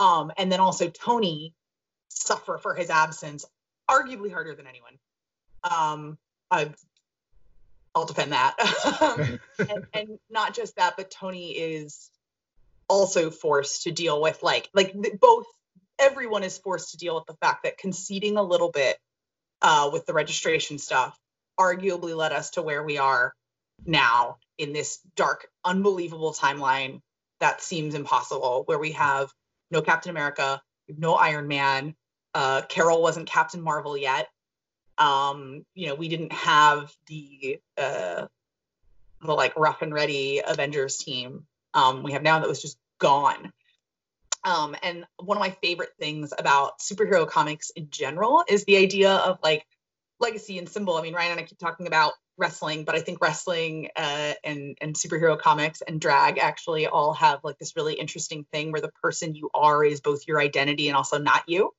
um, 0.00 0.32
and 0.36 0.50
then 0.50 0.58
also 0.60 0.88
Tony 0.88 1.54
suffer 2.08 2.58
for 2.58 2.74
his 2.74 2.90
absence, 2.90 3.44
arguably 3.88 4.32
harder 4.32 4.54
than 4.54 4.66
anyone. 4.66 4.98
Um, 5.62 6.18
I, 6.50 6.72
I'll 7.94 8.06
defend 8.06 8.32
that. 8.32 8.56
and, 9.58 9.86
and 9.92 10.18
not 10.30 10.54
just 10.54 10.76
that, 10.76 10.96
but 10.96 11.10
Tony 11.10 11.50
is 11.50 12.10
also 12.88 13.30
forced 13.30 13.84
to 13.84 13.92
deal 13.92 14.20
with 14.20 14.42
like 14.42 14.68
like 14.74 14.96
both 15.20 15.46
everyone 16.00 16.42
is 16.42 16.58
forced 16.58 16.90
to 16.90 16.96
deal 16.96 17.14
with 17.14 17.26
the 17.26 17.36
fact 17.40 17.62
that 17.62 17.78
conceding 17.78 18.36
a 18.36 18.42
little 18.42 18.70
bit 18.70 18.98
uh, 19.62 19.90
with 19.92 20.06
the 20.06 20.12
registration 20.12 20.76
stuff 20.78 21.16
arguably 21.58 22.16
led 22.16 22.32
us 22.32 22.50
to 22.50 22.62
where 22.62 22.82
we 22.82 22.98
are 22.98 23.32
now 23.86 24.38
in 24.58 24.72
this 24.72 24.98
dark 25.14 25.46
unbelievable 25.64 26.32
timeline 26.32 27.00
that 27.38 27.62
seems 27.62 27.94
impossible 27.94 28.64
where 28.66 28.78
we 28.78 28.92
have 28.92 29.30
no 29.70 29.82
Captain 29.82 30.10
America, 30.10 30.62
no 30.88 31.14
Iron 31.14 31.48
Man. 31.48 31.94
Uh, 32.34 32.62
Carol 32.62 33.02
wasn't 33.02 33.28
Captain 33.28 33.60
Marvel 33.60 33.96
yet. 33.96 34.28
Um, 34.98 35.64
you 35.74 35.88
know, 35.88 35.94
we 35.94 36.08
didn't 36.08 36.32
have 36.32 36.94
the 37.06 37.58
uh, 37.78 38.26
the 39.22 39.32
like 39.32 39.56
rough 39.56 39.82
and 39.82 39.92
ready 39.92 40.42
Avengers 40.46 40.98
team. 40.98 41.46
Um, 41.74 42.02
we 42.02 42.12
have 42.12 42.22
now 42.22 42.38
that 42.38 42.48
was 42.48 42.62
just 42.62 42.78
gone. 42.98 43.52
Um, 44.42 44.74
and 44.82 45.04
one 45.18 45.36
of 45.36 45.40
my 45.40 45.50
favorite 45.62 45.92
things 45.98 46.32
about 46.36 46.78
superhero 46.78 47.28
comics 47.28 47.70
in 47.70 47.90
general 47.90 48.44
is 48.48 48.64
the 48.64 48.78
idea 48.78 49.12
of 49.12 49.38
like 49.42 49.66
legacy 50.20 50.58
and 50.58 50.68
symbol. 50.68 50.96
I 50.96 51.02
mean, 51.02 51.14
Ryan 51.14 51.32
and 51.32 51.40
I 51.40 51.44
keep 51.44 51.58
talking 51.58 51.86
about 51.86 52.12
wrestling, 52.36 52.84
but 52.84 52.94
I 52.94 53.00
think 53.00 53.20
wrestling 53.20 53.88
uh, 53.96 54.32
and 54.44 54.76
and 54.80 54.94
superhero 54.94 55.38
comics 55.38 55.82
and 55.82 56.00
drag 56.00 56.38
actually 56.38 56.86
all 56.86 57.12
have 57.14 57.40
like 57.44 57.58
this 57.58 57.76
really 57.76 57.94
interesting 57.94 58.46
thing 58.52 58.72
where 58.72 58.80
the 58.80 58.90
person 59.02 59.34
you 59.34 59.50
are 59.54 59.84
is 59.84 60.00
both 60.00 60.26
your 60.26 60.40
identity 60.40 60.88
and 60.88 60.96
also 60.96 61.18
not 61.18 61.44
you, 61.46 61.70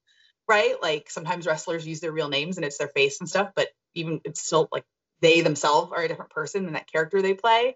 right? 0.48 0.76
Like 0.82 1.10
sometimes 1.10 1.46
wrestlers 1.46 1.86
use 1.88 2.00
their 2.00 2.12
real 2.12 2.30
names 2.30 2.58
and 2.58 2.66
it's 2.66 2.78
their 2.78 2.90
face 2.90 3.20
and 3.20 3.30
stuff, 3.30 3.52
but 3.56 3.70
even 3.96 4.22
it's 4.24 4.42
still 4.42 4.68
like 4.72 4.86
they 5.22 5.42
themselves 5.42 5.92
are 5.96 6.04
a 6.04 6.08
different 6.08 6.32
person 6.32 6.66
than 6.66 6.74
that 6.74 6.92
character 6.92 7.22
they 7.22 7.34
play. 7.34 7.76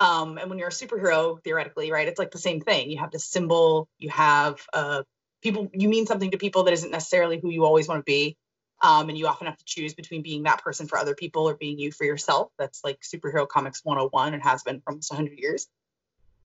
Um, 0.00 0.38
and 0.38 0.48
when 0.48 0.60
you're 0.60 0.68
a 0.68 0.72
superhero, 0.72 1.42
theoretically, 1.42 1.90
right, 1.90 2.06
it's 2.06 2.20
like 2.20 2.30
the 2.30 2.38
same 2.38 2.60
thing. 2.60 2.90
You 2.90 2.98
have 2.98 3.10
this 3.10 3.24
symbol, 3.24 3.88
you 3.98 4.10
have 4.10 4.60
uh, 4.72 5.02
people, 5.42 5.68
you 5.72 5.88
mean 5.88 6.06
something 6.06 6.30
to 6.30 6.38
people 6.38 6.64
that 6.64 6.72
isn't 6.72 6.92
necessarily 6.92 7.40
who 7.40 7.50
you 7.50 7.64
always 7.64 7.88
want 7.88 7.98
to 7.98 8.04
be 8.04 8.36
um, 8.80 9.08
and 9.08 9.18
you 9.18 9.26
often 9.26 9.46
have 9.46 9.56
to 9.56 9.64
choose 9.64 9.94
between 9.94 10.22
being 10.22 10.44
that 10.44 10.62
person 10.62 10.86
for 10.86 10.98
other 10.98 11.14
people 11.14 11.48
or 11.48 11.54
being 11.54 11.78
you 11.78 11.90
for 11.90 12.04
yourself. 12.04 12.50
That's 12.58 12.82
like 12.84 13.00
superhero 13.00 13.48
comics 13.48 13.84
101 13.84 14.34
and 14.34 14.42
has 14.42 14.62
been 14.62 14.80
for 14.80 14.90
almost 14.90 15.10
100 15.10 15.38
years. 15.38 15.66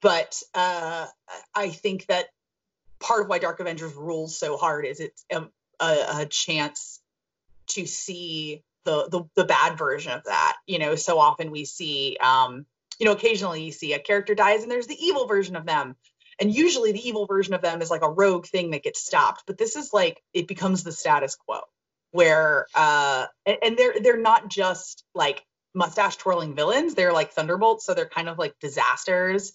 But 0.02 0.42
uh, 0.54 1.08
I 1.56 1.70
think 1.70 2.08
that 2.08 2.28
part 3.00 3.22
of 3.22 3.30
why 3.30 3.40
Dark 3.40 3.60
Avengers 3.60 3.94
rules 3.94 4.38
so 4.38 4.58
hard 4.58 4.86
is 4.86 5.00
it's 5.00 5.26
a, 5.32 5.44
a, 5.80 6.06
a 6.22 6.26
chance 6.26 7.00
to 7.68 7.86
see 7.86 8.64
the, 8.84 9.08
the, 9.10 9.24
the 9.36 9.46
bad 9.46 9.78
version 9.78 10.12
of 10.12 10.24
that. 10.26 10.58
You 10.66 10.80
know, 10.80 10.96
so 10.96 11.20
often 11.20 11.52
we 11.52 11.66
see, 11.66 12.18
um, 12.20 12.66
you 13.00 13.06
know, 13.06 13.14
occasionally 13.14 13.64
you 13.64 13.72
see 13.72 13.94
a 13.94 14.00
character 14.00 14.34
dies 14.36 14.64
and 14.64 14.72
there's 14.72 14.88
the 14.88 15.00
evil 15.00 15.28
version 15.28 15.56
of 15.56 15.66
them. 15.66 15.96
And 16.40 16.54
usually 16.54 16.92
the 16.92 17.08
evil 17.08 17.28
version 17.28 17.54
of 17.54 17.62
them 17.62 17.82
is 17.82 17.92
like 17.92 18.02
a 18.02 18.10
rogue 18.10 18.48
thing 18.48 18.72
that 18.72 18.84
gets 18.84 19.06
stopped. 19.06 19.44
But 19.46 19.60
this 19.60 19.76
is 19.76 19.94
like 19.94 20.22
it 20.34 20.48
becomes 20.48 20.84
the 20.84 20.92
status 20.92 21.36
quo 21.36 21.62
where 22.14 22.68
uh 22.76 23.26
and 23.46 23.76
they're 23.76 23.96
they're 24.00 24.22
not 24.22 24.48
just 24.48 25.04
like 25.14 25.44
mustache 25.74 26.16
twirling 26.16 26.56
villains. 26.56 26.94
They're 26.94 27.12
like 27.12 27.32
thunderbolts 27.34 27.86
so 27.86 27.94
they're 27.94 28.08
kind 28.08 28.30
of 28.30 28.38
like 28.38 28.58
disasters. 28.60 29.52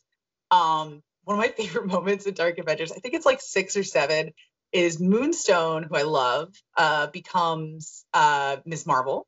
Um 0.50 1.02
one 1.24 1.38
of 1.38 1.38
my 1.38 1.48
favorite 1.56 1.86
moments 1.86 2.26
in 2.26 2.34
dark 2.34 2.58
avengers 2.58 2.90
i 2.90 2.96
think 2.96 3.14
it's 3.14 3.26
like 3.26 3.40
six 3.40 3.76
or 3.76 3.84
seven 3.84 4.32
is 4.72 4.98
moonstone 4.98 5.82
who 5.82 5.94
i 5.94 6.02
love 6.02 6.52
uh 6.76 7.06
becomes 7.06 8.04
uh 8.12 8.56
marvel. 8.86 9.26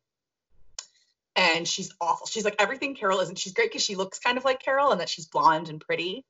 And 1.36 1.66
she's 1.66 1.94
awful. 2.00 2.26
She's 2.26 2.44
like 2.44 2.56
everything 2.58 2.96
carol 2.96 3.20
isn't. 3.20 3.38
She's 3.38 3.52
great 3.54 3.70
because 3.70 3.84
she 3.84 3.94
looks 3.94 4.18
kind 4.18 4.36
of 4.36 4.44
like 4.44 4.60
carol 4.60 4.90
and 4.90 5.00
that 5.00 5.08
she's 5.08 5.26
blonde 5.26 5.68
and 5.68 5.80
pretty 5.80 6.24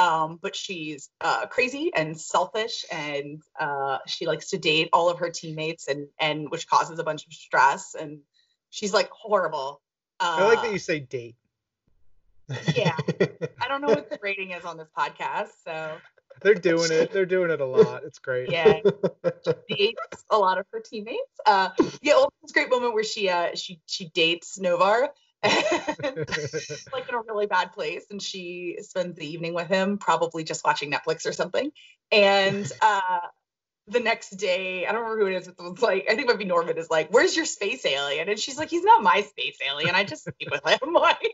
um, 0.00 0.38
but 0.40 0.56
she's 0.56 1.10
uh, 1.20 1.46
crazy 1.46 1.92
and 1.94 2.18
selfish, 2.18 2.86
and 2.90 3.42
uh, 3.58 3.98
she 4.06 4.26
likes 4.26 4.48
to 4.50 4.58
date 4.58 4.88
all 4.94 5.10
of 5.10 5.18
her 5.18 5.28
teammates, 5.28 5.88
and 5.88 6.08
and 6.18 6.50
which 6.50 6.66
causes 6.66 6.98
a 6.98 7.04
bunch 7.04 7.26
of 7.26 7.32
stress. 7.34 7.94
And 7.94 8.20
she's 8.70 8.94
like 8.94 9.10
horrible. 9.10 9.82
Uh, 10.18 10.36
I 10.38 10.46
like 10.46 10.62
that 10.62 10.72
you 10.72 10.78
say 10.78 11.00
date. 11.00 11.36
Yeah, 12.74 12.96
I 13.60 13.68
don't 13.68 13.82
know 13.82 13.88
what 13.88 14.08
the 14.08 14.18
rating 14.22 14.52
is 14.52 14.64
on 14.64 14.78
this 14.78 14.88
podcast, 14.96 15.50
so 15.64 15.98
they're 16.40 16.54
doing 16.54 16.90
it. 16.90 17.12
They're 17.12 17.26
doing 17.26 17.50
it 17.50 17.60
a 17.60 17.66
lot. 17.66 18.02
It's 18.04 18.18
great. 18.18 18.50
Yeah, 18.50 18.80
dates 19.68 20.24
a 20.30 20.38
lot 20.38 20.56
of 20.56 20.64
her 20.72 20.80
teammates. 20.80 21.20
Uh, 21.44 21.68
yeah, 22.00 22.14
well, 22.14 22.32
this 22.40 22.52
great 22.52 22.70
moment 22.70 22.94
where 22.94 23.04
she 23.04 23.28
uh 23.28 23.54
she 23.54 23.82
she 23.84 24.08
dates 24.08 24.58
Noh-Varr 24.58 25.10
like 25.42 27.08
in 27.08 27.14
a 27.14 27.22
really 27.26 27.46
bad 27.46 27.72
place 27.72 28.04
and 28.10 28.20
she 28.20 28.76
spends 28.82 29.16
the 29.16 29.26
evening 29.26 29.54
with 29.54 29.68
him 29.68 29.96
probably 29.96 30.44
just 30.44 30.64
watching 30.64 30.92
netflix 30.92 31.26
or 31.26 31.32
something. 31.32 31.72
And 32.12 32.70
uh 32.82 33.20
the 33.88 34.00
next 34.00 34.30
day 34.36 34.86
i 34.86 34.92
don't 34.92 35.02
remember 35.02 35.24
who 35.24 35.34
it 35.34 35.36
is 35.38 35.48
but 35.48 35.66
it's 35.72 35.82
like 35.82 36.04
i 36.08 36.14
think 36.14 36.20
it 36.20 36.26
might 36.28 36.38
be 36.38 36.44
norman 36.44 36.78
is 36.78 36.90
like 36.90 37.08
where's 37.10 37.34
your 37.34 37.46
space 37.46 37.84
alien? 37.84 38.28
And 38.28 38.38
she's 38.38 38.58
like 38.58 38.70
he's 38.70 38.84
not 38.84 39.02
my 39.02 39.22
space 39.22 39.56
alien. 39.66 39.94
I 39.94 40.04
just 40.04 40.24
sleep 40.24 40.50
with 40.50 40.64
him. 40.64 40.94
Like 41.00 41.32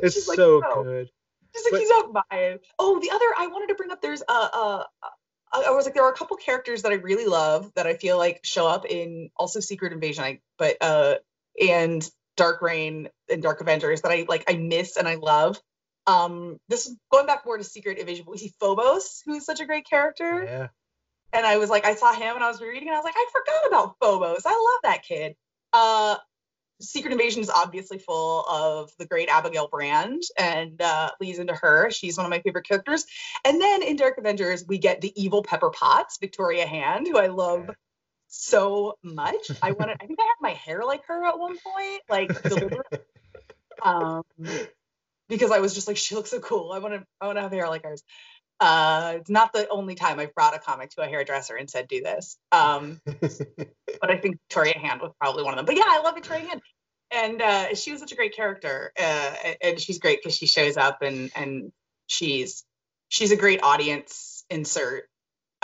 it's 0.00 0.24
so 0.24 0.58
like, 0.58 0.84
good. 0.84 1.10
She's 1.54 1.64
like 1.64 1.72
but, 1.72 1.80
he's 1.80 1.88
not 1.88 2.12
mine. 2.30 2.58
Oh 2.78 3.00
the 3.00 3.10
other 3.10 3.26
i 3.36 3.48
wanted 3.48 3.66
to 3.68 3.74
bring 3.74 3.90
up 3.90 4.00
there's 4.00 4.22
a, 4.26 4.32
a, 4.32 4.86
a 5.02 5.08
I 5.54 5.70
was 5.70 5.84
like, 5.84 5.94
there 5.94 6.04
are 6.04 6.10
a 6.10 6.16
couple 6.16 6.36
characters 6.36 6.82
that 6.82 6.92
I 6.92 6.96
really 6.96 7.26
love 7.26 7.70
that 7.76 7.86
I 7.86 7.94
feel 7.94 8.18
like 8.18 8.40
show 8.42 8.66
up 8.66 8.86
in 8.86 9.30
also 9.36 9.60
Secret 9.60 9.92
Invasion. 9.92 10.24
I, 10.24 10.40
but 10.58 10.76
uh, 10.80 11.14
and 11.60 12.08
Dark 12.36 12.62
Reign 12.62 13.08
and 13.30 13.42
Dark 13.42 13.60
Avengers 13.60 14.02
that 14.02 14.12
I 14.12 14.26
like 14.28 14.44
I 14.48 14.54
miss 14.54 14.96
and 14.96 15.06
I 15.06 15.14
love. 15.16 15.60
Um, 16.06 16.58
this 16.68 16.86
is 16.86 16.96
going 17.10 17.26
back 17.26 17.46
more 17.46 17.56
to 17.56 17.64
Secret 17.64 17.98
Invasion, 17.98 18.24
but 18.26 18.32
we 18.32 18.38
see 18.38 18.52
Phobos, 18.60 19.22
who's 19.24 19.44
such 19.44 19.60
a 19.60 19.66
great 19.66 19.86
character. 19.88 20.44
Yeah. 20.44 20.68
And 21.32 21.46
I 21.46 21.56
was 21.56 21.70
like, 21.70 21.84
I 21.84 21.94
saw 21.94 22.12
him 22.12 22.36
and 22.36 22.44
I 22.44 22.48
was 22.48 22.60
reading 22.60 22.88
and 22.88 22.94
I 22.94 22.98
was 22.98 23.04
like, 23.04 23.16
I 23.16 23.26
forgot 23.32 23.66
about 23.68 23.96
Phobos. 24.00 24.42
I 24.46 24.50
love 24.50 24.80
that 24.84 25.02
kid. 25.02 25.34
Uh, 25.72 26.16
Secret 26.80 27.12
Invasion 27.12 27.40
is 27.40 27.50
obviously 27.50 27.98
full 27.98 28.44
of 28.48 28.90
the 28.98 29.06
great 29.06 29.28
Abigail 29.28 29.68
Brand 29.68 30.22
and 30.38 30.80
uh, 30.80 31.10
leads 31.20 31.38
into 31.38 31.54
her. 31.54 31.90
She's 31.90 32.16
one 32.16 32.26
of 32.26 32.30
my 32.30 32.40
favorite 32.40 32.66
characters. 32.66 33.06
And 33.44 33.60
then 33.60 33.82
in 33.82 33.96
Dark 33.96 34.18
Avengers, 34.18 34.64
we 34.66 34.78
get 34.78 35.00
the 35.00 35.12
evil 35.20 35.42
Pepper 35.42 35.70
Potts, 35.70 36.18
Victoria 36.18 36.66
Hand, 36.66 37.06
who 37.06 37.18
I 37.18 37.28
love 37.28 37.70
so 38.34 38.98
much. 39.02 39.50
I 39.62 39.72
wanted, 39.72 39.96
I 40.00 40.06
think 40.06 40.18
I 40.20 40.24
had 40.24 40.40
my 40.40 40.52
hair 40.52 40.82
like 40.84 41.06
her 41.06 41.24
at 41.24 41.38
one 41.38 41.56
point, 41.58 42.02
like 42.08 42.30
um, 43.82 44.22
because 45.28 45.50
I 45.50 45.60
was 45.60 45.74
just 45.74 45.88
like, 45.88 45.96
she 45.96 46.14
looks 46.14 46.30
so 46.30 46.40
cool. 46.40 46.72
I 46.72 46.78
want 46.78 46.94
to, 46.94 47.06
I 47.20 47.26
want 47.26 47.38
to 47.38 47.42
have 47.42 47.52
hair 47.52 47.68
like 47.68 47.84
hers. 47.84 48.02
Uh, 48.60 49.14
it's 49.16 49.30
not 49.30 49.52
the 49.52 49.68
only 49.68 49.94
time 49.94 50.20
I've 50.20 50.34
brought 50.34 50.54
a 50.54 50.58
comic 50.58 50.90
to 50.90 51.02
a 51.02 51.06
hairdresser 51.06 51.56
and 51.56 51.68
said, 51.68 51.88
do 51.88 52.02
this. 52.02 52.36
Um, 52.52 53.00
but 53.04 54.10
I 54.10 54.16
think 54.16 54.38
Victoria 54.48 54.78
Hand 54.78 55.00
was 55.00 55.12
probably 55.20 55.42
one 55.42 55.54
of 55.54 55.56
them. 55.58 55.66
But 55.66 55.76
yeah, 55.76 55.86
I 55.86 56.02
love 56.02 56.14
Victoria 56.14 56.46
Hand. 56.46 56.60
And 57.10 57.42
uh, 57.42 57.74
she 57.74 57.92
was 57.92 58.00
such 58.00 58.12
a 58.12 58.16
great 58.16 58.34
character. 58.34 58.92
Uh, 58.98 59.34
and 59.60 59.80
she's 59.80 59.98
great 59.98 60.20
because 60.22 60.36
she 60.36 60.46
shows 60.46 60.76
up 60.76 61.02
and, 61.02 61.30
and 61.34 61.72
she's, 62.06 62.64
she's 63.08 63.32
a 63.32 63.36
great 63.36 63.62
audience 63.62 64.44
insert 64.50 65.08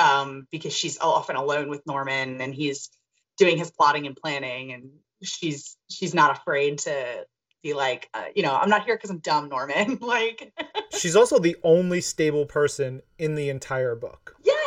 um, 0.01 0.49
because 0.51 0.73
she's 0.73 0.99
often 0.99 1.37
alone 1.37 1.69
with 1.69 1.87
Norman 1.87 2.41
and 2.41 2.55
he's 2.55 2.91
doing 3.39 3.57
his 3.57 3.71
plotting 3.71 4.07
and 4.07 4.17
planning 4.17 4.73
and 4.73 4.91
she's 5.23 5.77
she's 5.91 6.15
not 6.15 6.37
afraid 6.37 6.79
to 6.79 7.25
be 7.63 7.75
like, 7.75 8.09
uh, 8.15 8.25
you 8.35 8.43
know, 8.43 8.55
I'm 8.57 8.71
not 8.71 8.85
here 8.85 8.97
because 8.97 9.11
I'm 9.11 9.19
dumb, 9.19 9.51
Norman. 9.51 9.99
like, 10.01 10.53
She's 10.99 11.15
also 11.15 11.39
the 11.39 11.57
only 11.63 12.01
stable 12.01 12.47
person 12.47 13.03
in 13.19 13.35
the 13.35 13.51
entire 13.51 13.95
book. 13.95 14.35
yes, 14.43 14.60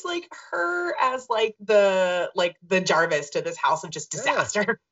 it's 0.00 0.04
like 0.04 0.32
her 0.50 0.94
as 1.00 1.28
like 1.28 1.54
the 1.60 2.30
like 2.34 2.56
the 2.66 2.80
Jarvis 2.80 3.30
to 3.30 3.42
this 3.42 3.56
house 3.56 3.84
of 3.84 3.90
just 3.90 4.12
Yeah. 4.14 4.20
disaster. 4.20 4.80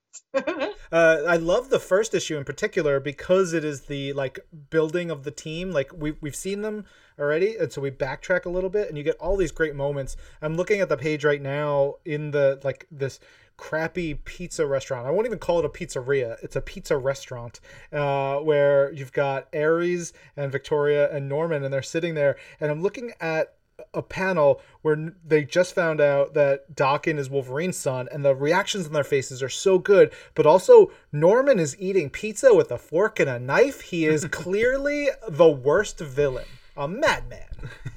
Uh, 0.90 1.22
I 1.28 1.36
love 1.36 1.68
the 1.68 1.78
first 1.78 2.14
issue 2.14 2.38
in 2.38 2.44
particular 2.44 2.98
because 2.98 3.52
it 3.52 3.62
is 3.62 3.82
the 3.82 4.14
like 4.14 4.40
building 4.70 5.10
of 5.10 5.22
the 5.22 5.30
team. 5.30 5.70
Like 5.70 5.92
we 5.94 6.12
we've 6.22 6.34
seen 6.34 6.62
them 6.62 6.86
already, 7.18 7.56
and 7.56 7.70
so 7.70 7.82
we 7.82 7.90
backtrack 7.90 8.46
a 8.46 8.48
little 8.48 8.70
bit, 8.70 8.88
and 8.88 8.96
you 8.96 9.04
get 9.04 9.16
all 9.16 9.36
these 9.36 9.52
great 9.52 9.74
moments. 9.74 10.16
I'm 10.40 10.56
looking 10.56 10.80
at 10.80 10.88
the 10.88 10.96
page 10.96 11.24
right 11.26 11.42
now 11.42 11.96
in 12.06 12.30
the 12.30 12.58
like 12.64 12.86
this 12.90 13.20
crappy 13.58 14.14
pizza 14.14 14.66
restaurant. 14.66 15.06
I 15.06 15.10
won't 15.10 15.26
even 15.26 15.38
call 15.38 15.58
it 15.58 15.66
a 15.66 15.68
pizzeria. 15.68 16.42
It's 16.42 16.56
a 16.56 16.62
pizza 16.62 16.96
restaurant 16.96 17.60
uh, 17.92 18.36
where 18.38 18.90
you've 18.92 19.12
got 19.12 19.54
Ares 19.54 20.14
and 20.36 20.50
Victoria 20.50 21.14
and 21.14 21.28
Norman, 21.28 21.64
and 21.64 21.72
they're 21.72 21.82
sitting 21.82 22.14
there, 22.14 22.36
and 22.60 22.70
I'm 22.70 22.82
looking 22.82 23.12
at 23.20 23.57
a 23.94 24.02
panel 24.02 24.60
where 24.82 25.12
they 25.24 25.44
just 25.44 25.74
found 25.74 26.00
out 26.00 26.34
that 26.34 26.74
Daken 26.74 27.18
is 27.18 27.30
Wolverine's 27.30 27.76
son, 27.76 28.08
and 28.10 28.24
the 28.24 28.34
reactions 28.34 28.86
on 28.86 28.92
their 28.92 29.04
faces 29.04 29.42
are 29.42 29.48
so 29.48 29.78
good. 29.78 30.12
But 30.34 30.46
also, 30.46 30.90
Norman 31.12 31.58
is 31.58 31.76
eating 31.78 32.10
pizza 32.10 32.54
with 32.54 32.70
a 32.70 32.78
fork 32.78 33.20
and 33.20 33.28
a 33.28 33.38
knife. 33.38 33.80
He 33.82 34.04
is 34.06 34.24
clearly 34.30 35.08
the 35.28 35.48
worst 35.48 36.00
villain, 36.00 36.46
a 36.76 36.88
madman. 36.88 37.48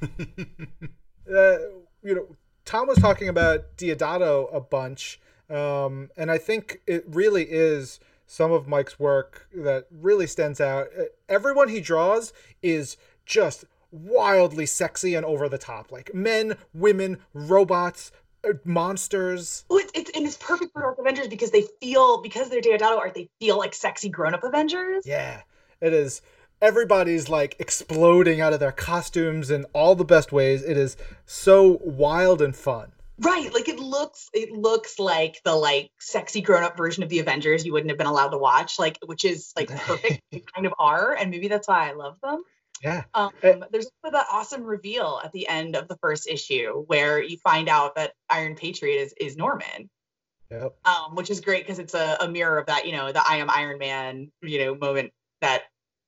uh, 0.10 1.58
you 2.04 2.16
know, 2.16 2.36
Tom 2.66 2.88
was 2.88 3.00
talking 3.00 3.30
about 3.30 3.78
Deodato 3.78 4.54
a 4.56 4.60
bunch, 4.60 5.20
um, 5.50 6.10
and 6.16 6.32
I 6.32 6.38
think 6.38 6.82
it 6.88 7.04
really 7.08 7.44
is 7.44 8.00
some 8.32 8.54
of 8.54 8.66
Mike's 8.66 8.98
work 8.98 9.50
that 9.54 9.88
really 9.92 10.26
stands 10.26 10.62
out. 10.62 10.88
Uh, 10.98 11.04
Everyone 11.28 11.68
he 11.68 11.82
draws 11.82 12.32
is 12.62 12.96
just 13.26 13.66
wildly 13.92 14.66
sexy 14.66 15.16
and 15.16 15.26
over 15.26 15.50
the 15.50 15.58
top, 15.58 15.92
like 15.92 16.14
men, 16.14 16.58
women, 16.74 17.20
robots, 17.34 18.12
uh, 18.48 18.54
monsters. 18.66 19.66
Well, 19.70 19.80
it's, 19.80 19.92
it's 19.94 20.12
and 20.16 20.26
it's 20.26 20.38
perfect 20.38 20.74
for 20.74 20.82
Dark 20.82 20.98
Avengers 21.00 21.28
because 21.28 21.52
they 21.52 21.66
feel 21.80 22.22
because 22.22 22.50
they're 22.50 22.62
Deodato 22.62 22.98
art, 22.98 23.14
they 23.14 23.30
feel 23.40 23.58
like 23.58 23.74
sexy 23.74 24.10
grown 24.10 24.34
up 24.34 24.44
Avengers. 24.44 25.06
Yeah, 25.06 25.42
it 25.80 25.94
is. 25.94 26.22
Everybody's 26.62 27.28
like 27.28 27.56
exploding 27.60 28.40
out 28.40 28.54
of 28.54 28.60
their 28.60 28.72
costumes 28.72 29.50
in 29.50 29.66
all 29.74 29.96
the 29.96 30.06
best 30.06 30.32
ways. 30.32 30.64
It 30.64 30.78
is 30.78 30.96
so 31.26 31.80
wild 31.84 32.42
and 32.42 32.56
fun. 32.56 32.92
Right, 33.20 33.54
like 33.54 33.70
it 33.70 33.80
looks 33.80 34.30
it 34.34 34.52
looks 34.52 34.98
like 34.98 35.42
the 35.44 35.56
like 35.56 35.92
sexy 36.00 36.42
grown 36.42 36.64
up 36.64 36.76
version 36.76 37.04
of 37.04 37.10
the 37.10 37.20
Avengers 37.20 37.64
you 37.66 37.72
wouldn't 37.74 37.92
have 37.92 37.98
been 37.98 38.08
allowed 38.08 38.30
to 38.30 38.38
watch, 38.38 38.80
like 38.80 38.98
which 39.06 39.26
is 39.26 39.54
like 39.56 39.70
perfect. 39.86 40.22
kind 40.56 40.66
of 40.66 40.74
are, 40.80 41.14
and 41.14 41.30
maybe 41.30 41.48
that's 41.48 41.68
why 41.68 41.90
I 41.90 41.94
love 41.94 42.18
them. 42.24 42.44
Yeah. 42.84 43.04
Um, 43.14 43.32
Eh. 43.44 43.60
there's 43.72 43.88
also 44.04 44.12
that 44.14 44.28
awesome 44.32 44.64
reveal 44.64 45.22
at 45.24 45.32
the 45.32 45.48
end 45.48 45.76
of 45.76 45.88
the 45.88 45.98
first 45.98 46.28
issue 46.28 46.84
where 46.88 47.22
you 47.22 47.38
find 47.38 47.70
out 47.70 47.96
that 47.96 48.14
Iron 48.30 48.56
Patriot 48.56 49.00
is 49.02 49.14
is 49.20 49.38
Norman, 49.38 49.90
Yep. 50.50 50.76
um, 50.86 51.16
which 51.16 51.30
is 51.30 51.42
great 51.42 51.66
because 51.66 51.80
it's 51.80 51.94
a, 51.94 52.18
a 52.22 52.28
mirror 52.28 52.58
of 52.58 52.66
that, 52.68 52.86
you 52.86 52.92
know, 52.92 53.12
the 53.12 53.22
I 53.26 53.38
am 53.38 53.50
Iron 53.50 53.78
Man, 53.78 54.32
you 54.42 54.60
know, 54.66 54.76
moment 54.76 55.14
that 55.42 55.64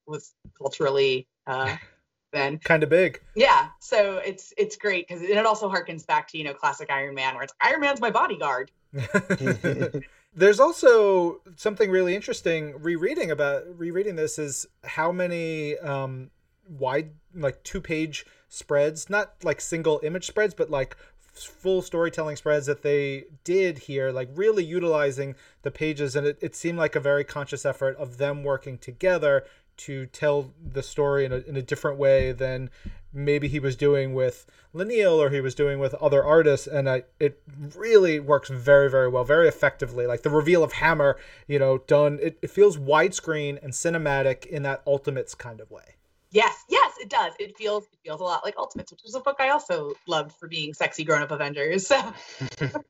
was 0.06 0.34
culturally 0.58 1.26
uh, 1.46 1.76
then. 2.32 2.58
Kind 2.58 2.82
of 2.82 2.88
big. 2.88 3.20
Yeah, 3.36 3.68
so 3.80 4.18
it's 4.18 4.52
it's 4.56 4.76
great 4.76 5.06
because 5.08 5.22
it 5.22 5.46
also 5.46 5.70
harkens 5.70 6.06
back 6.06 6.28
to 6.28 6.38
you 6.38 6.44
know 6.44 6.54
classic 6.54 6.90
Iron 6.90 7.14
Man, 7.14 7.34
where 7.34 7.44
it's 7.44 7.54
Iron 7.62 7.80
Man's 7.80 8.00
my 8.00 8.10
bodyguard. 8.10 8.70
There's 10.36 10.58
also 10.58 11.40
something 11.54 11.90
really 11.90 12.16
interesting 12.16 12.74
rereading 12.82 13.30
about 13.30 13.62
rereading 13.78 14.16
this 14.16 14.38
is 14.38 14.66
how 14.82 15.12
many 15.12 15.78
um, 15.78 16.30
wide 16.68 17.10
like 17.34 17.62
two 17.62 17.80
page 17.80 18.26
spreads, 18.48 19.10
not 19.10 19.34
like 19.42 19.60
single 19.60 20.00
image 20.02 20.26
spreads, 20.26 20.54
but 20.54 20.70
like 20.70 20.96
full 21.34 21.82
storytelling 21.82 22.36
spreads 22.36 22.66
that 22.66 22.82
they 22.82 23.24
did 23.42 23.78
here, 23.78 24.10
like 24.10 24.28
really 24.34 24.64
utilizing 24.64 25.34
the 25.62 25.70
pages. 25.70 26.14
And 26.14 26.26
it, 26.26 26.38
it 26.40 26.54
seemed 26.54 26.78
like 26.78 26.94
a 26.94 27.00
very 27.00 27.24
conscious 27.24 27.66
effort 27.66 27.96
of 27.96 28.18
them 28.18 28.44
working 28.44 28.78
together 28.78 29.44
to 29.76 30.06
tell 30.06 30.52
the 30.64 30.82
story 30.82 31.24
in 31.24 31.32
a, 31.32 31.38
in 31.38 31.56
a 31.56 31.62
different 31.62 31.98
way 31.98 32.30
than 32.30 32.70
maybe 33.12 33.48
he 33.48 33.58
was 33.58 33.74
doing 33.74 34.14
with 34.14 34.46
Leinil 34.72 35.18
or 35.18 35.30
he 35.30 35.40
was 35.40 35.54
doing 35.54 35.80
with 35.80 35.94
other 35.94 36.24
artists. 36.24 36.68
And 36.68 36.88
I, 36.88 37.02
it 37.18 37.42
really 37.74 38.20
works 38.20 38.48
very, 38.48 38.88
very 38.88 39.08
well, 39.08 39.24
very 39.24 39.48
effectively. 39.48 40.06
Like 40.06 40.22
the 40.22 40.30
reveal 40.30 40.62
of 40.62 40.74
Hammer, 40.74 41.16
you 41.48 41.58
know, 41.58 41.78
done, 41.78 42.20
it, 42.22 42.38
it 42.40 42.50
feels 42.50 42.76
widescreen 42.76 43.62
and 43.62 43.72
cinematic 43.72 44.46
in 44.46 44.62
that 44.62 44.82
Ultimates 44.86 45.34
kind 45.34 45.60
of 45.60 45.72
way. 45.72 45.96
Yes, 46.34 46.64
yes, 46.68 46.94
it 47.00 47.08
does. 47.08 47.32
It 47.38 47.56
feels 47.56 47.84
it 47.84 47.98
feels 48.02 48.20
a 48.20 48.24
lot 48.24 48.44
like 48.44 48.56
Ultimates, 48.58 48.90
which 48.90 49.02
was 49.04 49.14
a 49.14 49.20
book 49.20 49.36
I 49.38 49.50
also 49.50 49.94
loved 50.08 50.32
for 50.32 50.48
being 50.48 50.74
sexy 50.74 51.04
grown 51.04 51.22
up 51.22 51.30
Avengers. 51.30 51.86
So 51.86 51.96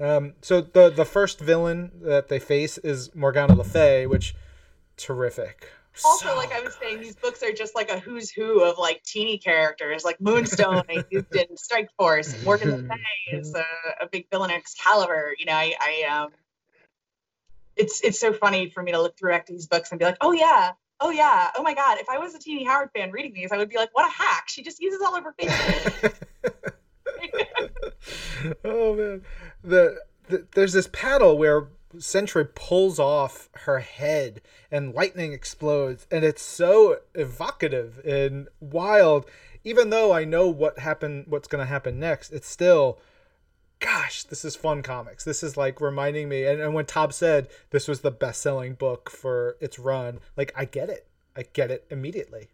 Um, 0.00 0.34
so 0.42 0.60
the 0.60 0.90
the 0.90 1.04
first 1.04 1.40
villain 1.40 1.92
that 2.02 2.28
they 2.28 2.38
face 2.38 2.78
is 2.78 3.14
Morgana 3.14 3.54
Le 3.54 3.64
Fay, 3.64 4.06
which 4.06 4.34
terrific. 4.96 5.70
also, 6.04 6.28
So 6.28 6.36
like 6.36 6.52
I 6.52 6.60
was 6.60 6.74
saying, 6.74 7.00
these 7.00 7.14
books 7.14 7.42
are 7.42 7.52
just 7.52 7.74
like 7.74 7.90
a 7.90 7.98
who's 8.00 8.30
who 8.30 8.64
of 8.64 8.76
like 8.76 9.02
Tini 9.04 9.38
characters, 9.38 10.04
like 10.04 10.20
Moonstone 10.20 10.82
I 10.90 11.04
used 11.10 11.34
in 11.34 11.56
Strike 11.56 11.90
Force, 11.96 12.34
Morgan 12.44 12.70
Le 12.72 12.78
Fay 12.78 13.38
is 13.38 13.54
a, 13.54 13.64
a 14.02 14.08
big 14.10 14.28
villain 14.30 14.50
in 14.50 14.56
Excalibur. 14.56 15.34
You 15.38 15.46
know, 15.46 15.54
I, 15.54 15.74
I 15.80 16.02
um, 16.10 16.32
it's 17.76 18.00
it's 18.02 18.18
so 18.18 18.32
funny 18.32 18.68
for 18.70 18.82
me 18.82 18.92
to 18.92 19.00
look 19.00 19.16
through 19.16 19.30
back 19.30 19.46
to 19.46 19.52
these 19.52 19.68
books 19.68 19.90
and 19.92 19.98
be 19.98 20.04
like, 20.04 20.18
oh 20.20 20.32
yeah, 20.32 20.72
oh 21.00 21.10
yeah, 21.10 21.50
oh 21.56 21.62
my 21.62 21.74
god, 21.74 21.98
if 21.98 22.08
I 22.08 22.18
was 22.18 22.34
a 22.34 22.38
Tini 22.38 22.64
Howard 22.64 22.90
fan 22.94 23.10
reading 23.10 23.34
these, 23.34 23.52
I 23.52 23.56
would 23.56 23.68
be 23.68 23.76
like, 23.76 23.90
what 23.92 24.06
a 24.06 24.12
hack! 24.12 24.48
She 24.48 24.62
just 24.62 24.80
uses 24.80 25.00
all 25.00 25.16
of 25.16 25.24
her 25.24 25.34
faces. 25.38 26.12
oh 28.64 28.94
man, 28.94 29.22
the, 29.62 29.98
the 30.28 30.46
there's 30.54 30.72
this 30.72 30.88
panel 30.92 31.36
where 31.38 31.68
Sentry 31.98 32.44
pulls 32.44 32.98
off 32.98 33.48
her 33.52 33.80
head 33.80 34.40
and 34.70 34.94
lightning 34.94 35.32
explodes, 35.32 36.06
and 36.10 36.24
it's 36.24 36.42
so 36.42 36.98
evocative 37.14 38.00
and 38.04 38.48
wild. 38.60 39.26
Even 39.66 39.88
though 39.90 40.12
I 40.12 40.24
know 40.24 40.48
what 40.48 40.80
happened, 40.80 41.24
what's 41.28 41.48
going 41.48 41.64
to 41.64 41.70
happen 41.70 41.98
next, 41.98 42.32
it's 42.32 42.48
still, 42.48 42.98
gosh, 43.84 44.24
this 44.24 44.44
is 44.44 44.56
fun 44.56 44.82
comics. 44.82 45.24
This 45.24 45.42
is 45.42 45.56
like 45.56 45.80
reminding 45.80 46.28
me. 46.28 46.44
And, 46.44 46.60
and 46.60 46.74
when 46.74 46.86
Tom 46.86 47.12
said 47.12 47.48
this 47.70 47.88
was 47.88 48.00
the 48.00 48.10
best-selling 48.10 48.74
book 48.74 49.10
for 49.10 49.56
its 49.60 49.78
run, 49.78 50.20
like 50.36 50.52
I 50.56 50.64
get 50.64 50.90
it, 50.90 51.06
I 51.36 51.44
get 51.52 51.70
it 51.70 51.86
immediately. 51.90 52.48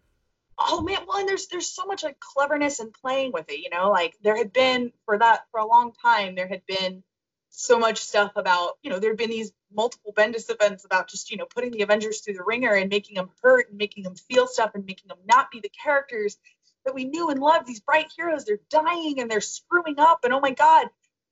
oh 0.58 0.82
man 0.82 0.98
well 1.06 1.18
and 1.18 1.28
there's 1.28 1.46
there's 1.48 1.68
so 1.68 1.86
much 1.86 2.02
like 2.04 2.18
cleverness 2.20 2.80
and 2.80 2.92
playing 2.92 3.32
with 3.32 3.48
it 3.50 3.60
you 3.60 3.70
know 3.70 3.90
like 3.90 4.14
there 4.22 4.36
had 4.36 4.52
been 4.52 4.92
for 5.06 5.18
that 5.18 5.46
for 5.50 5.60
a 5.60 5.66
long 5.66 5.92
time 6.02 6.34
there 6.34 6.48
had 6.48 6.62
been 6.66 7.02
so 7.48 7.78
much 7.78 7.98
stuff 7.98 8.32
about 8.36 8.72
you 8.82 8.90
know 8.90 8.98
there 8.98 9.10
had 9.10 9.16
been 9.16 9.30
these 9.30 9.52
multiple 9.72 10.12
bendis 10.16 10.50
events 10.50 10.84
about 10.84 11.08
just 11.08 11.30
you 11.30 11.36
know 11.38 11.46
putting 11.46 11.70
the 11.70 11.82
avengers 11.82 12.20
through 12.20 12.34
the 12.34 12.42
ringer 12.44 12.74
and 12.74 12.90
making 12.90 13.14
them 13.14 13.30
hurt 13.42 13.70
and 13.70 13.78
making 13.78 14.04
them 14.04 14.14
feel 14.14 14.46
stuff 14.46 14.72
and 14.74 14.84
making 14.84 15.08
them 15.08 15.18
not 15.26 15.50
be 15.50 15.60
the 15.60 15.70
characters 15.82 16.36
that 16.84 16.94
we 16.94 17.04
knew 17.04 17.30
and 17.30 17.40
loved 17.40 17.66
these 17.66 17.80
bright 17.80 18.10
heroes 18.16 18.44
they're 18.44 18.60
dying 18.68 19.20
and 19.20 19.30
they're 19.30 19.40
screwing 19.40 19.98
up 19.98 20.24
and 20.24 20.32
oh 20.34 20.40
my 20.40 20.50
god 20.52 20.88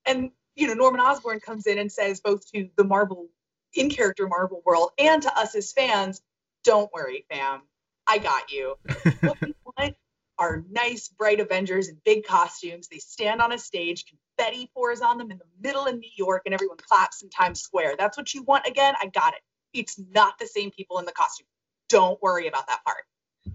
and 0.08 0.30
you 0.56 0.66
know 0.66 0.74
norman 0.74 1.00
osborn 1.00 1.38
comes 1.40 1.66
in 1.66 1.78
and 1.78 1.92
says 1.92 2.20
both 2.20 2.50
to 2.50 2.68
the 2.76 2.84
marvel 2.84 3.28
in 3.74 3.88
character 3.90 4.26
marvel 4.26 4.62
world 4.64 4.90
and 4.98 5.22
to 5.22 5.38
us 5.38 5.54
as 5.54 5.72
fans 5.72 6.20
don't 6.64 6.90
worry 6.92 7.24
fam 7.30 7.62
i 8.06 8.18
got 8.18 8.50
you 8.50 8.74
what 9.20 9.36
we 9.40 9.54
want 9.64 9.94
are 10.38 10.64
nice, 10.70 11.08
bright 11.08 11.40
Avengers 11.40 11.88
in 11.88 11.98
big 12.04 12.24
costumes. 12.24 12.88
They 12.88 12.98
stand 12.98 13.42
on 13.42 13.52
a 13.52 13.58
stage, 13.58 14.04
confetti 14.06 14.70
pours 14.72 15.00
on 15.00 15.18
them 15.18 15.30
in 15.30 15.38
the 15.38 15.44
middle 15.60 15.86
of 15.86 15.96
New 15.96 16.10
York, 16.16 16.42
and 16.44 16.54
everyone 16.54 16.78
claps 16.78 17.22
in 17.22 17.30
Times 17.30 17.60
Square. 17.60 17.96
That's 17.98 18.16
what 18.16 18.32
you 18.32 18.42
want 18.42 18.66
again? 18.66 18.94
I 19.02 19.06
got 19.08 19.34
it. 19.34 19.40
It's 19.74 19.98
not 20.12 20.38
the 20.38 20.46
same 20.46 20.70
people 20.70 20.98
in 20.98 21.04
the 21.04 21.12
costume. 21.12 21.46
Don't 21.88 22.20
worry 22.22 22.46
about 22.46 22.68
that 22.68 22.84
part. 22.84 23.04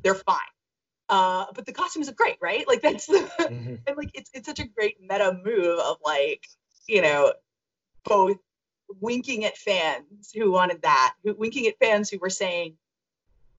They're 0.03 0.15
fine. 0.15 0.39
Uh, 1.09 1.45
but 1.53 1.65
the 1.65 1.73
costumes 1.73 2.09
are 2.09 2.13
great, 2.13 2.37
right? 2.41 2.67
Like 2.67 2.81
that's 2.81 3.05
the 3.07 3.19
Mhm. 3.39 3.79
and 3.85 3.97
like 3.97 4.11
it's 4.13 4.29
it's 4.33 4.47
such 4.47 4.59
a 4.59 4.67
great 4.67 4.97
meta 5.01 5.37
move 5.43 5.79
of 5.79 5.97
like, 6.03 6.45
you 6.87 7.01
know, 7.01 7.33
both 8.05 8.37
winking 9.01 9.43
at 9.45 9.57
fans 9.57 10.31
who 10.33 10.51
wanted 10.51 10.81
that, 10.83 11.13
who 11.23 11.33
winking 11.35 11.67
at 11.67 11.77
fans 11.79 12.09
who 12.09 12.19
were 12.19 12.29
saying, 12.29 12.75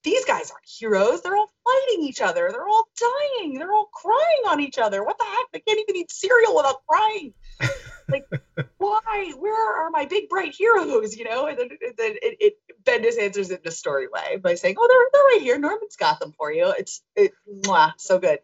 these 0.03 0.25
guys 0.27 0.51
aren't 0.51 0.65
heroes. 0.67 1.23
They're 1.23 1.37
all 1.37 1.51
fighting 1.65 2.05
each 2.05 2.21
other. 2.21 2.49
They're 2.51 2.69
all 2.69 2.89
dying. 3.01 3.55
They're 3.59 3.73
all 3.73 3.89
crying 3.93 4.43
on 4.49 4.61
each 4.61 4.79
other. 4.79 5.03
What 5.03 5.19
the 5.19 5.25
heck? 5.25 5.47
They 5.53 5.61
can't 5.61 5.81
even 5.81 5.97
eat 5.97 6.11
cereal 6.13 6.55
without 6.55 6.85
crying. 6.87 7.33
like, 8.09 8.27
why? 8.79 9.33
Where 9.39 9.85
are 9.85 9.91
my 9.91 10.07
big 10.07 10.29
bright 10.29 10.55
heroes? 10.55 11.17
You 11.17 11.25
know, 11.25 11.47
and 11.47 11.59
then, 11.59 11.69
then 11.97 12.15
it, 12.23 12.37
it 12.41 12.55
Bendis 12.85 13.19
answers 13.19 13.51
it 13.51 13.63
in 13.63 13.69
a 13.69 13.73
story 13.73 14.07
way 14.09 14.37
by 14.37 14.55
saying, 14.55 14.77
"Oh, 14.79 14.87
they're 14.89 15.09
they're 15.13 15.23
right 15.23 15.43
here. 15.43 15.59
Norman's 15.59 15.97
got 15.97 16.21
them 16.21 16.33
for 16.37 16.53
you." 16.53 16.73
It's 16.79 17.03
it, 17.17 17.33
mwah, 17.49 17.93
so 17.97 18.19
good. 18.19 18.41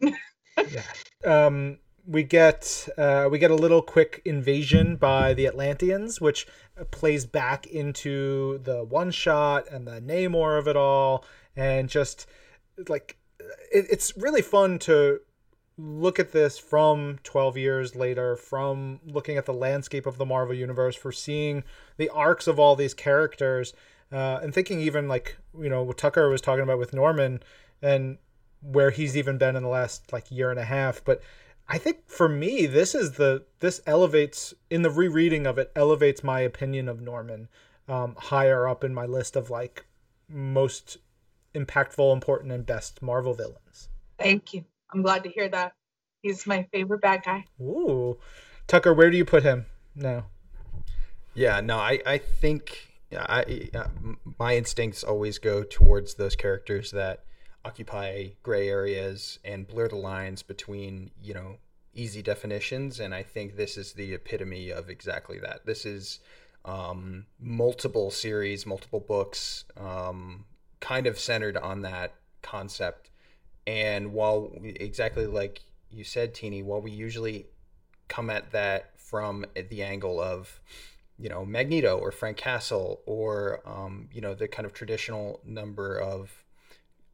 um 1.24 1.78
we 2.06 2.22
get 2.22 2.88
uh, 2.98 3.28
we 3.30 3.38
get 3.38 3.50
a 3.50 3.56
little 3.56 3.82
quick 3.82 4.20
invasion 4.24 4.96
by 4.96 5.34
the 5.34 5.46
Atlanteans, 5.46 6.20
which 6.20 6.46
plays 6.90 7.26
back 7.26 7.66
into 7.66 8.58
the 8.64 8.84
one 8.84 9.10
shot 9.10 9.68
and 9.70 9.86
the 9.86 10.00
Namor 10.00 10.58
of 10.58 10.66
it 10.66 10.76
all, 10.76 11.24
and 11.54 11.88
just 11.88 12.26
like 12.88 13.18
it, 13.72 13.86
it's 13.90 14.16
really 14.16 14.42
fun 14.42 14.78
to 14.80 15.20
look 15.82 16.18
at 16.18 16.32
this 16.32 16.58
from 16.58 17.18
12 17.22 17.56
years 17.56 17.96
later 17.96 18.36
from 18.36 19.00
looking 19.06 19.36
at 19.36 19.46
the 19.46 19.52
landscape 19.52 20.06
of 20.06 20.18
the 20.18 20.26
marvel 20.26 20.54
universe 20.54 20.96
for 20.96 21.12
seeing 21.12 21.62
the 21.96 22.08
arcs 22.10 22.46
of 22.46 22.58
all 22.58 22.76
these 22.76 22.94
characters 22.94 23.72
uh, 24.12 24.40
and 24.42 24.52
thinking 24.52 24.80
even 24.80 25.08
like 25.08 25.38
you 25.58 25.68
know 25.68 25.82
what 25.82 25.98
tucker 25.98 26.28
was 26.28 26.40
talking 26.40 26.62
about 26.62 26.78
with 26.78 26.92
norman 26.92 27.42
and 27.82 28.18
where 28.62 28.90
he's 28.90 29.16
even 29.16 29.38
been 29.38 29.56
in 29.56 29.62
the 29.62 29.68
last 29.68 30.12
like 30.12 30.30
year 30.30 30.50
and 30.50 30.60
a 30.60 30.64
half 30.64 31.02
but 31.04 31.22
i 31.68 31.78
think 31.78 31.98
for 32.06 32.28
me 32.28 32.66
this 32.66 32.94
is 32.94 33.12
the 33.12 33.44
this 33.60 33.80
elevates 33.86 34.52
in 34.70 34.82
the 34.82 34.90
rereading 34.90 35.46
of 35.46 35.58
it 35.58 35.72
elevates 35.74 36.22
my 36.22 36.40
opinion 36.40 36.88
of 36.88 37.00
norman 37.00 37.48
um, 37.88 38.14
higher 38.16 38.68
up 38.68 38.84
in 38.84 38.94
my 38.94 39.06
list 39.06 39.34
of 39.34 39.50
like 39.50 39.86
most 40.28 40.98
impactful 41.54 42.12
important 42.12 42.52
and 42.52 42.66
best 42.66 43.00
marvel 43.02 43.34
villains 43.34 43.88
Thank 44.20 44.52
you. 44.52 44.64
I'm 44.92 45.02
glad 45.02 45.24
to 45.24 45.30
hear 45.30 45.48
that. 45.48 45.72
He's 46.22 46.46
my 46.46 46.66
favorite 46.72 47.00
bad 47.00 47.22
guy. 47.24 47.44
Ooh. 47.60 48.18
Tucker, 48.66 48.92
where 48.92 49.10
do 49.10 49.16
you 49.16 49.24
put 49.24 49.42
him 49.42 49.66
now? 49.94 50.26
Yeah, 51.34 51.60
no, 51.60 51.78
I, 51.78 52.00
I 52.04 52.18
think 52.18 52.90
I, 53.12 53.68
uh, 53.74 53.88
my 54.38 54.56
instincts 54.56 55.02
always 55.02 55.38
go 55.38 55.62
towards 55.62 56.14
those 56.14 56.36
characters 56.36 56.90
that 56.92 57.24
occupy 57.64 58.28
gray 58.42 58.68
areas 58.68 59.38
and 59.44 59.66
blur 59.66 59.88
the 59.88 59.96
lines 59.96 60.42
between, 60.42 61.10
you 61.22 61.34
know, 61.34 61.56
easy 61.94 62.22
definitions. 62.22 63.00
And 63.00 63.14
I 63.14 63.22
think 63.22 63.56
this 63.56 63.76
is 63.76 63.92
the 63.92 64.14
epitome 64.14 64.70
of 64.70 64.88
exactly 64.88 65.38
that. 65.40 65.66
This 65.66 65.84
is 65.84 66.20
um, 66.64 67.26
multiple 67.40 68.10
series, 68.10 68.66
multiple 68.66 69.00
books, 69.00 69.64
um, 69.76 70.44
kind 70.80 71.06
of 71.06 71.18
centered 71.18 71.56
on 71.56 71.82
that 71.82 72.14
concept. 72.42 73.09
And 73.70 74.12
while 74.12 74.50
exactly 74.64 75.26
like 75.26 75.60
you 75.92 76.02
said, 76.02 76.34
Tini, 76.34 76.60
while 76.60 76.80
we 76.80 76.90
usually 76.90 77.46
come 78.08 78.28
at 78.28 78.50
that 78.50 78.98
from 78.98 79.46
the 79.54 79.84
angle 79.84 80.20
of, 80.20 80.60
you 81.16 81.28
know, 81.28 81.44
Magneto 81.44 81.96
or 81.96 82.10
Frank 82.10 82.36
Castle 82.36 83.00
or, 83.06 83.60
um, 83.64 84.08
you 84.12 84.20
know, 84.20 84.34
the 84.34 84.48
kind 84.48 84.66
of 84.66 84.72
traditional 84.72 85.40
number 85.44 85.96
of 85.96 86.44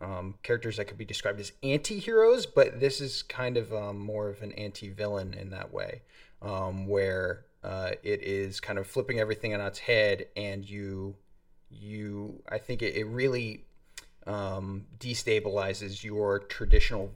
um, 0.01 0.37
characters 0.43 0.79
that 0.79 0.87
could 0.87 0.97
be 0.97 1.05
described 1.05 1.41
as 1.41 1.53
anti-heroes, 1.63 2.47
but 2.47 2.81
this 2.81 3.03
is 3.03 3.23
kind 3.23 3.59
of 3.59 3.73
um, 3.75 3.99
more 3.99 4.29
of 4.29 4.41
an 4.41 4.53
anti-villain 4.53 5.35
in 5.35 5.51
that 5.51 5.75
way, 5.75 6.01
um, 6.41 6.87
where 6.87 7.45
uh, 7.63 7.91
it 8.03 8.23
is 8.23 8.61
kind 8.61 8.79
of 8.79 8.87
flipping 8.87 9.21
everything 9.21 9.53
on 9.53 9.61
its 9.61 9.81
head, 9.81 10.27
and 10.37 10.69
you, 10.69 11.17
you, 11.69 12.43
I 12.49 12.59
think 12.59 12.81
it, 12.81 12.95
it 12.95 13.05
really 13.05 13.66
um, 14.27 14.87
destabilizes 14.99 16.03
your 16.03 16.41
traditional 16.41 17.13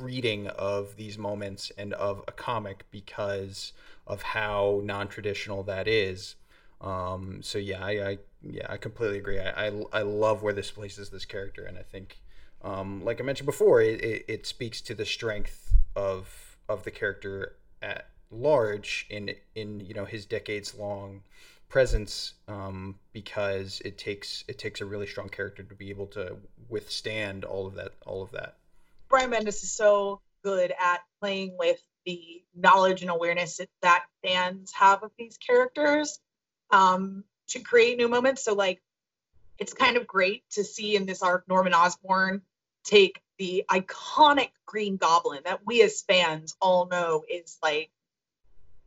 reading 0.00 0.48
of 0.48 0.96
these 0.96 1.16
moments 1.16 1.70
and 1.78 1.92
of 1.94 2.22
a 2.26 2.32
comic 2.32 2.84
because 2.90 3.72
of 4.06 4.22
how 4.22 4.80
non-traditional 4.84 5.62
that 5.64 5.86
is. 5.86 6.34
Um, 6.80 7.40
so 7.42 7.58
yeah, 7.58 7.84
I, 7.84 7.90
I, 7.90 8.18
yeah 8.42 8.66
I 8.68 8.76
completely 8.76 9.18
agree. 9.18 9.38
I, 9.38 9.68
I, 9.68 9.82
I 9.92 10.02
love 10.02 10.42
where 10.42 10.52
this 10.52 10.70
places 10.70 11.10
this 11.10 11.24
character, 11.24 11.64
and 11.64 11.78
I 11.78 11.82
think, 11.82 12.20
um, 12.62 13.04
like 13.04 13.20
I 13.20 13.24
mentioned 13.24 13.46
before, 13.46 13.80
it, 13.80 14.02
it, 14.02 14.24
it 14.28 14.46
speaks 14.46 14.80
to 14.82 14.94
the 14.94 15.06
strength 15.06 15.74
of 15.94 16.56
of 16.68 16.84
the 16.84 16.90
character 16.90 17.56
at 17.80 18.08
large 18.30 19.06
in 19.08 19.34
in 19.54 19.80
you 19.80 19.94
know 19.94 20.04
his 20.04 20.26
decades 20.26 20.74
long 20.74 21.22
presence 21.68 22.34
um, 22.46 22.96
because 23.12 23.82
it 23.84 23.98
takes 23.98 24.44
it 24.48 24.58
takes 24.58 24.80
a 24.80 24.86
really 24.86 25.06
strong 25.06 25.28
character 25.28 25.62
to 25.62 25.74
be 25.74 25.90
able 25.90 26.06
to 26.06 26.36
withstand 26.68 27.44
all 27.44 27.66
of 27.66 27.74
that 27.74 27.92
all 28.06 28.22
of 28.22 28.30
that. 28.32 28.56
Brian 29.08 29.30
Bendis 29.30 29.62
is 29.62 29.70
so 29.70 30.20
good 30.42 30.72
at 30.72 31.00
playing 31.20 31.56
with 31.58 31.80
the 32.06 32.42
knowledge 32.54 33.02
and 33.02 33.10
awareness 33.10 33.60
that 33.82 34.04
fans 34.24 34.72
have 34.72 35.02
of 35.02 35.10
these 35.18 35.36
characters 35.36 36.18
um, 36.70 37.24
to 37.48 37.60
create 37.60 37.98
new 37.98 38.08
moments. 38.08 38.44
So 38.44 38.54
like 38.54 38.80
it's 39.58 39.74
kind 39.74 39.96
of 39.96 40.06
great 40.06 40.44
to 40.50 40.64
see 40.64 40.96
in 40.96 41.06
this 41.06 41.22
arc 41.22 41.46
Norman 41.48 41.74
Osborn 41.74 42.42
take 42.84 43.20
the 43.38 43.64
iconic 43.70 44.50
Green 44.66 44.96
Goblin 44.96 45.42
that 45.44 45.66
we 45.66 45.82
as 45.82 46.02
fans 46.02 46.56
all 46.60 46.86
know 46.86 47.24
is 47.28 47.58
like 47.62 47.90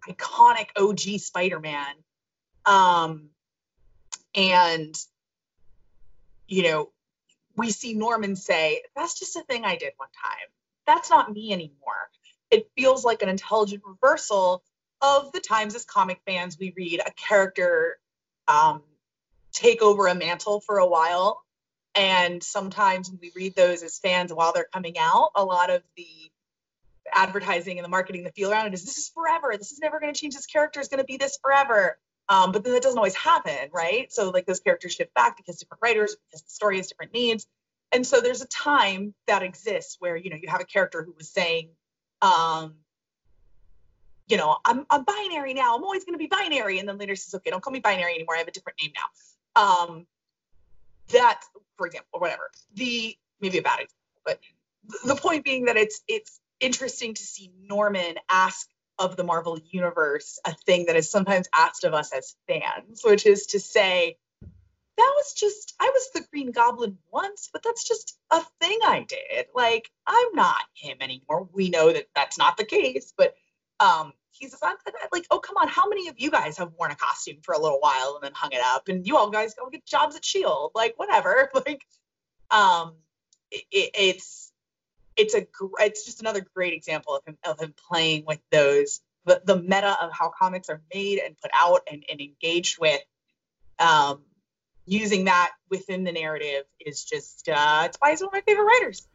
iconic 0.07 0.67
OG 0.75 1.19
Spider-Man 1.19 1.95
um, 2.65 3.29
and, 4.35 4.95
you 6.47 6.63
know, 6.63 6.89
we 7.55 7.71
see 7.71 7.93
Norman 7.93 8.35
say, 8.35 8.81
that's 8.95 9.19
just 9.19 9.35
a 9.35 9.43
thing 9.43 9.65
I 9.65 9.75
did 9.75 9.93
one 9.97 10.09
time. 10.21 10.47
That's 10.87 11.09
not 11.09 11.31
me 11.31 11.51
anymore. 11.51 12.09
It 12.49 12.69
feels 12.75 13.05
like 13.05 13.21
an 13.21 13.29
intelligent 13.29 13.83
reversal 13.85 14.63
of 15.01 15.31
the 15.31 15.39
times 15.39 15.75
as 15.75 15.85
comic 15.85 16.21
fans 16.25 16.57
we 16.59 16.73
read 16.75 17.01
a 17.05 17.11
character 17.11 17.97
um, 18.47 18.83
take 19.51 19.81
over 19.81 20.07
a 20.07 20.15
mantle 20.15 20.61
for 20.61 20.77
a 20.77 20.87
while. 20.87 21.41
And 21.95 22.41
sometimes 22.41 23.09
when 23.09 23.19
we 23.21 23.31
read 23.35 23.55
those 23.55 23.83
as 23.83 23.99
fans 23.99 24.33
while 24.33 24.53
they're 24.53 24.67
coming 24.71 24.97
out, 24.97 25.31
a 25.35 25.43
lot 25.43 25.69
of 25.69 25.81
the 25.97 26.07
advertising 27.13 27.77
and 27.77 27.85
the 27.85 27.89
marketing, 27.89 28.23
the 28.23 28.31
feel 28.31 28.51
around 28.51 28.67
it 28.67 28.73
is 28.73 28.85
this 28.85 28.97
is 28.97 29.09
forever. 29.09 29.53
This 29.57 29.71
is 29.71 29.79
never 29.79 29.99
going 29.99 30.13
to 30.13 30.19
change. 30.19 30.35
This 30.35 30.45
character 30.45 30.79
is 30.79 30.87
going 30.87 30.99
to 30.99 31.05
be 31.05 31.17
this 31.17 31.37
forever. 31.41 31.97
Um, 32.29 32.51
but 32.51 32.63
then 32.63 32.73
that 32.73 32.83
doesn't 32.83 32.97
always 32.97 33.15
happen, 33.15 33.69
right? 33.73 34.11
So 34.11 34.29
like 34.29 34.45
those 34.45 34.59
characters 34.59 34.93
shift 34.93 35.13
back 35.13 35.37
because 35.37 35.57
different 35.57 35.81
writers, 35.81 36.15
because 36.29 36.43
the 36.43 36.49
story 36.49 36.77
has 36.77 36.87
different 36.87 37.13
needs. 37.13 37.45
And 37.91 38.07
so 38.07 38.21
there's 38.21 38.41
a 38.41 38.47
time 38.47 39.13
that 39.27 39.43
exists 39.43 39.97
where, 39.99 40.15
you 40.15 40.29
know, 40.29 40.37
you 40.41 40.47
have 40.47 40.61
a 40.61 40.65
character 40.65 41.03
who 41.03 41.13
was 41.17 41.29
saying, 41.29 41.69
um, 42.21 42.75
you 44.27 44.37
know, 44.37 44.57
I'm, 44.63 44.85
I'm 44.89 45.03
binary 45.03 45.53
now. 45.53 45.75
I'm 45.75 45.83
always 45.83 46.05
going 46.05 46.13
to 46.13 46.19
be 46.19 46.27
binary. 46.27 46.79
And 46.79 46.87
then 46.87 46.97
later 46.97 47.15
says, 47.17 47.35
okay, 47.35 47.49
don't 47.49 47.61
call 47.61 47.73
me 47.73 47.79
binary 47.79 48.15
anymore. 48.15 48.35
I 48.35 48.39
have 48.39 48.47
a 48.47 48.51
different 48.51 48.79
name 48.81 48.93
now. 48.95 49.61
Um, 49.61 50.07
that, 51.11 51.41
for 51.77 51.85
example, 51.87 52.09
or 52.13 52.21
whatever. 52.21 52.49
The 52.75 53.17
maybe 53.41 53.57
a 53.57 53.61
bad 53.61 53.81
example, 53.81 54.21
but 54.25 54.39
the 55.03 55.15
point 55.15 55.43
being 55.43 55.65
that 55.65 55.77
it's 55.77 56.01
it's 56.07 56.39
interesting 56.59 57.13
to 57.13 57.21
see 57.21 57.51
Norman 57.67 58.15
ask 58.29 58.69
of 59.01 59.15
the 59.15 59.23
Marvel 59.23 59.59
universe 59.71 60.39
a 60.45 60.53
thing 60.53 60.85
that 60.85 60.95
is 60.95 61.09
sometimes 61.09 61.47
asked 61.57 61.83
of 61.83 61.93
us 61.93 62.13
as 62.13 62.35
fans, 62.47 63.01
which 63.03 63.25
is 63.25 63.47
to 63.47 63.59
say, 63.59 64.17
that 64.97 65.13
was 65.17 65.33
just, 65.33 65.73
I 65.79 65.89
was 65.93 66.09
the 66.13 66.27
Green 66.31 66.51
Goblin 66.51 66.97
once, 67.11 67.49
but 67.51 67.63
that's 67.63 67.87
just 67.87 68.17
a 68.29 68.41
thing 68.59 68.79
I 68.83 69.05
did. 69.07 69.47
Like, 69.55 69.89
I'm 70.05 70.33
not 70.33 70.61
him 70.75 70.97
anymore. 71.01 71.49
We 71.51 71.69
know 71.69 71.91
that 71.91 72.07
that's 72.15 72.37
not 72.37 72.57
the 72.57 72.65
case, 72.65 73.13
but 73.17 73.33
um, 73.79 74.13
he's 74.29 74.55
like, 75.11 75.25
oh, 75.31 75.39
come 75.39 75.57
on, 75.57 75.67
how 75.67 75.87
many 75.87 76.07
of 76.07 76.19
you 76.19 76.29
guys 76.29 76.57
have 76.57 76.73
worn 76.77 76.91
a 76.91 76.95
costume 76.95 77.37
for 77.41 77.53
a 77.53 77.59
little 77.59 77.79
while 77.79 78.15
and 78.15 78.23
then 78.23 78.33
hung 78.35 78.51
it 78.51 78.61
up? 78.63 78.89
And 78.89 79.07
you 79.07 79.17
all 79.17 79.29
guys 79.29 79.55
go 79.55 79.69
get 79.69 79.85
jobs 79.85 80.15
at 80.15 80.21
S.H.I.E.L.D. 80.23 80.71
Like, 80.75 80.93
whatever. 80.97 81.49
Like, 81.65 81.83
um, 82.49 82.95
it, 83.49 83.65
it's, 83.71 84.50
it's 85.17 85.33
a 85.33 85.45
it's 85.79 86.05
just 86.05 86.21
another 86.21 86.45
great 86.53 86.73
example 86.73 87.15
of 87.15 87.23
him 87.25 87.37
of 87.45 87.59
him 87.59 87.73
playing 87.89 88.23
with 88.25 88.39
those 88.51 89.01
the, 89.25 89.41
the 89.45 89.61
meta 89.61 89.95
of 90.01 90.11
how 90.11 90.31
comics 90.37 90.69
are 90.69 90.81
made 90.93 91.19
and 91.19 91.37
put 91.37 91.51
out 91.53 91.81
and, 91.91 92.03
and 92.09 92.19
engaged 92.19 92.79
with 92.79 93.01
um, 93.77 94.23
using 94.85 95.25
that 95.25 95.51
within 95.69 96.03
the 96.03 96.11
narrative 96.11 96.63
is 96.83 97.03
just 97.03 97.47
uh, 97.49 97.83
it's 97.85 97.97
why 97.99 98.11
he's 98.11 98.21
one 98.21 98.29
of 98.29 98.33
my 98.33 98.41
favorite 98.41 98.65
writers. 98.65 99.07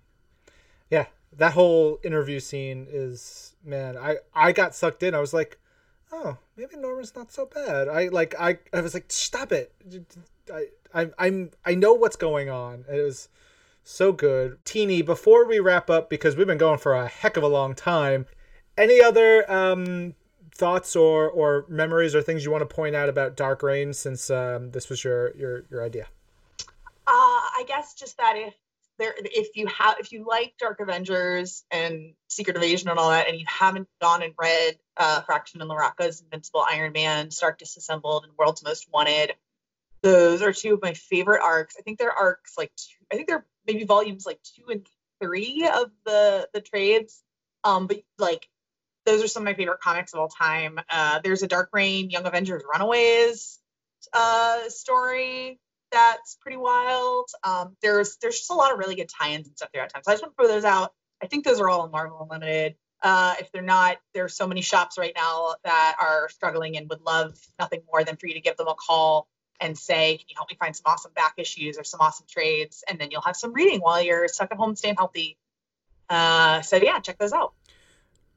Yeah 0.91 1.07
that 1.39 1.53
whole 1.53 1.99
interview 2.03 2.41
scene 2.41 2.87
is 2.91 3.55
man 3.65 3.97
i 3.97 4.17
i 4.35 4.53
got 4.53 4.75
sucked 4.75 5.03
in. 5.03 5.15
I 5.15 5.21
was 5.21 5.35
like 5.35 5.59
oh 6.13 6.39
maybe 6.57 6.77
norman's 6.77 7.15
not 7.15 7.33
so 7.33 7.47
bad. 7.47 7.89
I 7.89 8.09
like 8.09 8.35
i 8.39 8.59
i 8.73 8.81
was 8.81 8.95
like 8.95 9.07
stop 9.09 9.53
it. 9.53 9.73
I, 10.53 10.67
I 10.95 11.11
i'm 11.19 11.51
i 11.65 11.75
know 11.75 11.95
what's 11.95 12.17
going 12.17 12.49
on. 12.49 12.85
It 12.91 13.03
was 13.03 13.29
so 13.87 14.13
good. 14.13 14.59
Tini, 14.65 15.01
before 15.01 15.47
we 15.47 15.61
wrap 15.61 15.89
up, 15.89 16.11
because 16.11 16.37
we've 16.37 16.47
been 16.47 16.59
going 16.59 16.79
for 16.79 16.95
a 16.95 17.07
heck 17.07 17.37
of 17.37 17.43
a 17.43 17.49
long 17.49 17.75
time, 17.75 18.27
any 18.77 19.01
other 19.01 19.51
um, 19.51 20.15
thoughts 20.53 20.97
or, 20.97 21.29
or 21.31 21.65
memories 21.69 22.15
or 22.15 22.21
things 22.21 22.45
you 22.45 22.51
want 22.51 22.69
to 22.69 22.75
point 22.75 22.97
out 22.97 23.09
about 23.09 23.37
Dark 23.37 23.63
Reign 23.63 23.93
since 23.93 24.29
um, 24.29 24.73
this 24.73 24.89
was 24.89 25.05
your, 25.05 25.35
your, 25.37 25.65
your 25.71 25.85
idea? 25.85 26.09
Uh, 26.59 26.67
I 27.07 27.65
guess 27.69 27.95
just 27.95 28.17
that 28.19 28.35
if 28.37 28.55
there, 28.99 29.15
if 29.19 29.57
you 29.57 29.69
have, 29.69 29.97
if 30.01 30.11
you 30.11 30.27
like 30.27 30.55
Dark 30.59 30.81
Avengers 30.81 31.65
and 31.71 32.15
Secret 32.29 32.57
Invasion 32.57 32.89
and 32.89 32.99
all 32.99 33.11
that, 33.11 33.29
and 33.29 33.39
you 33.39 33.47
haven't 33.49 33.89
gone 34.01 34.23
and 34.23 34.35
read 34.37 34.79
uh, 34.97 35.21
Fraction 35.23 35.61
and 35.61 35.71
Larroca's 35.71 36.21
Invincible 36.23 36.65
Iron 36.69 36.93
Man, 36.93 37.31
Stark 37.31 37.59
Disassembled, 37.59 38.25
and 38.25 38.33
World's 38.37 38.65
Most 38.65 38.89
Wanted, 38.93 39.35
those 40.03 40.43
are 40.43 40.53
two 40.53 40.75
of 40.75 40.83
my 40.83 40.95
favorite 40.95 41.43
arcs. 41.43 41.77
I 41.79 41.83
think 41.83 41.99
they're 41.99 42.13
arcs 42.13 42.55
like 42.59 42.73
two, 42.77 43.05
I 43.13 43.17
think 43.17 43.29
they're 43.29 43.47
maybe 43.67 43.85
volumes 43.85 44.27
like 44.27 44.41
two 44.43 44.71
and 44.71 44.87
three 45.21 45.69
of 45.73 45.91
the 46.05 46.49
the 46.53 46.61
trades. 46.61 47.23
Um, 47.65 47.87
but 47.87 48.03
like 48.19 48.49
those 49.05 49.23
are 49.23 49.29
some 49.29 49.43
of 49.43 49.45
my 49.45 49.55
favorite 49.55 49.81
comics 49.81 50.13
of 50.13 50.21
all 50.21 50.29
time. 50.29 50.79
Uh, 50.91 51.21
there's 51.23 51.43
a 51.43 51.49
Dark 51.49 51.71
Reign 51.73 52.11
Young 52.11 52.27
Avengers 52.27 52.63
Runaways 52.71 53.61
uh, 54.13 54.69
story 54.69 55.59
that's 55.93 56.37
pretty 56.41 56.57
wild. 56.57 57.29
Um, 57.45 57.77
there's 57.83 58.17
there's 58.21 58.39
just 58.39 58.51
a 58.51 58.55
lot 58.55 58.73
of 58.73 58.79
really 58.79 58.97
good 58.97 59.09
tie-ins 59.09 59.47
and 59.47 59.57
stuff 59.57 59.71
there 59.73 59.83
at 59.83 59.93
times. 59.93 60.05
So 60.07 60.13
I 60.13 60.15
just 60.15 60.23
want 60.23 60.37
to 60.37 60.43
throw 60.43 60.49
those 60.49 60.65
out. 60.65 60.93
I 61.23 61.27
think 61.27 61.45
those 61.45 61.61
are 61.61 61.69
all 61.69 61.85
in 61.85 61.91
Marvel 61.91 62.21
Unlimited. 62.21 62.77
Uh, 63.03 63.35
if 63.39 63.53
they're 63.53 63.63
not, 63.63 63.99
there's 64.15 64.35
so 64.35 64.47
many 64.47 64.63
shops 64.63 64.99
right 64.99 65.13
now 65.15 65.55
that 65.65 65.97
are 66.01 66.29
struggling 66.31 66.77
and 66.77 66.89
would 66.89 67.03
love 67.03 67.39
nothing 67.59 67.83
more 67.91 68.05
than 68.05 68.17
for 68.17 68.27
you 68.27 68.35
to 68.35 68.41
give 68.41 68.57
them 68.57 68.69
a 68.69 68.75
call 68.75 69.29
and 69.61 69.77
say, 69.79 70.17
"Can 70.19 70.27
you 70.29 70.35
help 70.37 70.51
me 70.51 70.57
find 70.59 70.75
some 70.75 70.85
awesome 70.87 71.13
back 71.15 71.35
issues 71.39 71.79
or 71.79 71.85
some 71.85 72.01
awesome 72.01 72.27
trades?" 72.29 72.85
And 72.89 72.99
then 72.99 73.11
you'll 73.11 73.23
have 73.23 73.37
some 73.37 73.53
reading 73.53 73.81
while 73.81 74.03
you're 74.03 74.29
stuck 74.29 74.51
at 74.53 74.59
home 74.59 74.77
staying 74.77 74.97
healthy. 74.97 75.37
Uh, 76.09 76.63
so 76.63 76.77
yeah, 76.77 76.99
check 77.01 77.19
those 77.19 77.33
out. 77.33 77.53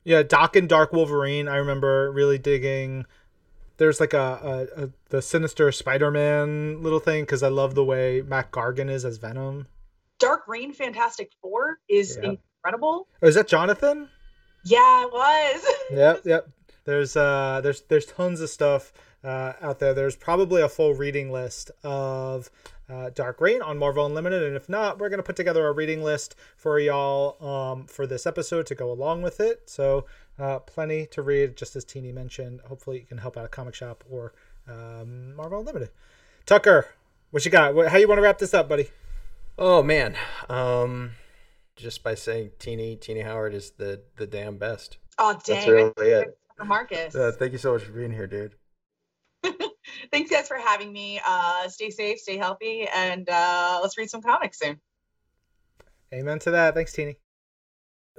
Yeah, 0.03 0.24
Daken 0.24 0.67
Dark 0.67 0.91
Wolverine. 0.93 1.47
I 1.47 1.57
remember 1.57 2.11
really 2.11 2.38
digging. 2.38 3.05
There's 3.78 3.99
like 3.99 4.13
a, 4.13 4.67
a, 4.78 4.84
a 4.86 4.89
the 5.09 5.22
Sinister 5.22 5.72
Spider-Man 5.72 6.82
little 6.82 6.99
thing 6.99 7.24
because 7.24 7.43
I 7.43 7.47
love 7.49 7.76
the 7.76 7.84
way 7.84 8.22
Mac 8.22 8.51
Gargan 8.51 8.89
is 8.89 9.05
as 9.05 9.17
Venom. 9.17 9.67
Dark 10.20 10.47
Reign 10.47 10.74
Fantastic 10.74 11.32
Four 11.41 11.80
is 11.88 12.17
Yeah. 12.22 12.34
incredible. 12.63 13.07
Oh, 13.22 13.28
is 13.28 13.36
that 13.36 13.47
Jonathan? 13.47 14.09
Yeah, 14.65 15.05
it 15.05 15.13
was. 15.13 15.65
yep, 15.91 16.22
yep. 16.26 16.49
There's 16.86 17.15
uh, 17.15 17.61
there's 17.63 17.82
there's 17.82 18.05
tons 18.05 18.41
of 18.41 18.49
stuff 18.49 18.91
uh, 19.24 19.53
out 19.61 19.80
there. 19.80 19.93
There's 19.93 20.15
probably 20.15 20.61
a 20.61 20.70
full 20.70 20.93
reading 20.93 21.32
list 21.32 21.72
of 21.84 22.49
uh, 22.89 23.11
Dark 23.11 23.39
Reign 23.41 23.61
on 23.61 23.78
Marvel 23.78 24.05
Unlimited, 24.05 24.43
and 24.43 24.55
if 24.55 24.67
not, 24.67 24.99
we're 24.99 25.09
gonna 25.09 25.24
put 25.24 25.36
together 25.36 25.67
a 25.67 25.72
reading 25.72 26.03
list 26.03 26.36
for 26.57 26.80
y'all 26.80 27.43
um, 27.45 27.86
for 27.86 28.07
this 28.07 28.26
episode 28.26 28.65
to 28.67 28.76
go 28.76 28.91
along 28.91 29.22
with 29.22 29.39
it. 29.39 29.70
So 29.70 30.05
uh, 30.39 30.59
plenty 30.59 31.05
to 31.07 31.22
read, 31.22 31.55
just 31.55 31.76
as 31.76 31.86
Tini 31.86 32.11
mentioned. 32.11 32.61
Hopefully, 32.67 32.99
you 32.99 33.05
can 33.05 33.20
help 33.20 33.38
out 33.38 33.45
a 33.45 33.49
comic 33.49 33.76
shop 33.76 34.03
or 34.09 34.34
um, 34.67 35.36
Marvel 35.36 35.59
Unlimited. 35.59 35.89
Tucker, 36.45 36.88
what 37.32 37.45
you 37.45 37.51
got? 37.51 37.76
How 37.89 37.97
you 37.97 38.07
want 38.07 38.17
to 38.17 38.24
wrap 38.24 38.39
this 38.39 38.53
up, 38.53 38.67
buddy? 38.67 38.89
Oh 39.57 39.84
man, 39.84 40.15
um, 40.49 41.11
just 41.76 42.01
by 42.03 42.15
saying 42.15 42.51
Tini 42.57 42.95
Tini 42.95 43.22
Howard 43.22 43.53
is 43.53 43.72
the 43.72 44.01
the 44.17 44.26
damn 44.26 44.57
best. 44.57 44.97
Oh 45.17 45.34
That's 45.34 45.45
dang, 45.45 45.70
really 45.70 45.93
it. 45.97 46.38
Markus. 46.65 47.15
Uh, 47.15 47.32
thank 47.38 47.51
you 47.51 47.57
so 47.57 47.74
much 47.74 47.84
for 47.84 47.91
being 47.91 48.11
here, 48.11 48.28
dude. 48.28 48.55
Thanks 50.11 50.31
guys 50.31 50.47
for 50.47 50.57
having 50.57 50.91
me. 50.91 51.19
Uh, 51.25 51.67
stay 51.67 51.89
safe, 51.89 52.19
stay 52.19 52.37
healthy, 52.37 52.87
and 52.93 53.27
uh, 53.29 53.79
let's 53.81 53.97
read 53.97 54.09
some 54.09 54.21
comics 54.21 54.59
soon. 54.59 54.79
Amen 56.13 56.39
to 56.39 56.51
that. 56.51 56.73
Thanks, 56.73 56.93
Tini. 56.93 57.17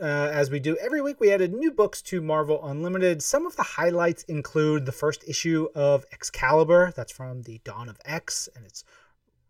Uh, 0.00 0.30
as 0.32 0.50
we 0.50 0.60
do 0.60 0.76
every 0.76 1.02
week, 1.02 1.20
we 1.20 1.30
added 1.30 1.52
new 1.52 1.70
books 1.70 2.00
to 2.00 2.22
Marvel 2.22 2.64
Unlimited. 2.64 3.22
Some 3.22 3.44
of 3.44 3.56
the 3.56 3.62
highlights 3.62 4.22
include 4.24 4.86
the 4.86 4.92
first 4.92 5.22
issue 5.28 5.68
of 5.74 6.06
Excalibur, 6.12 6.92
that's 6.96 7.12
from 7.12 7.42
the 7.42 7.60
Dawn 7.64 7.88
of 7.88 7.98
X, 8.06 8.48
and 8.56 8.64
it's 8.64 8.84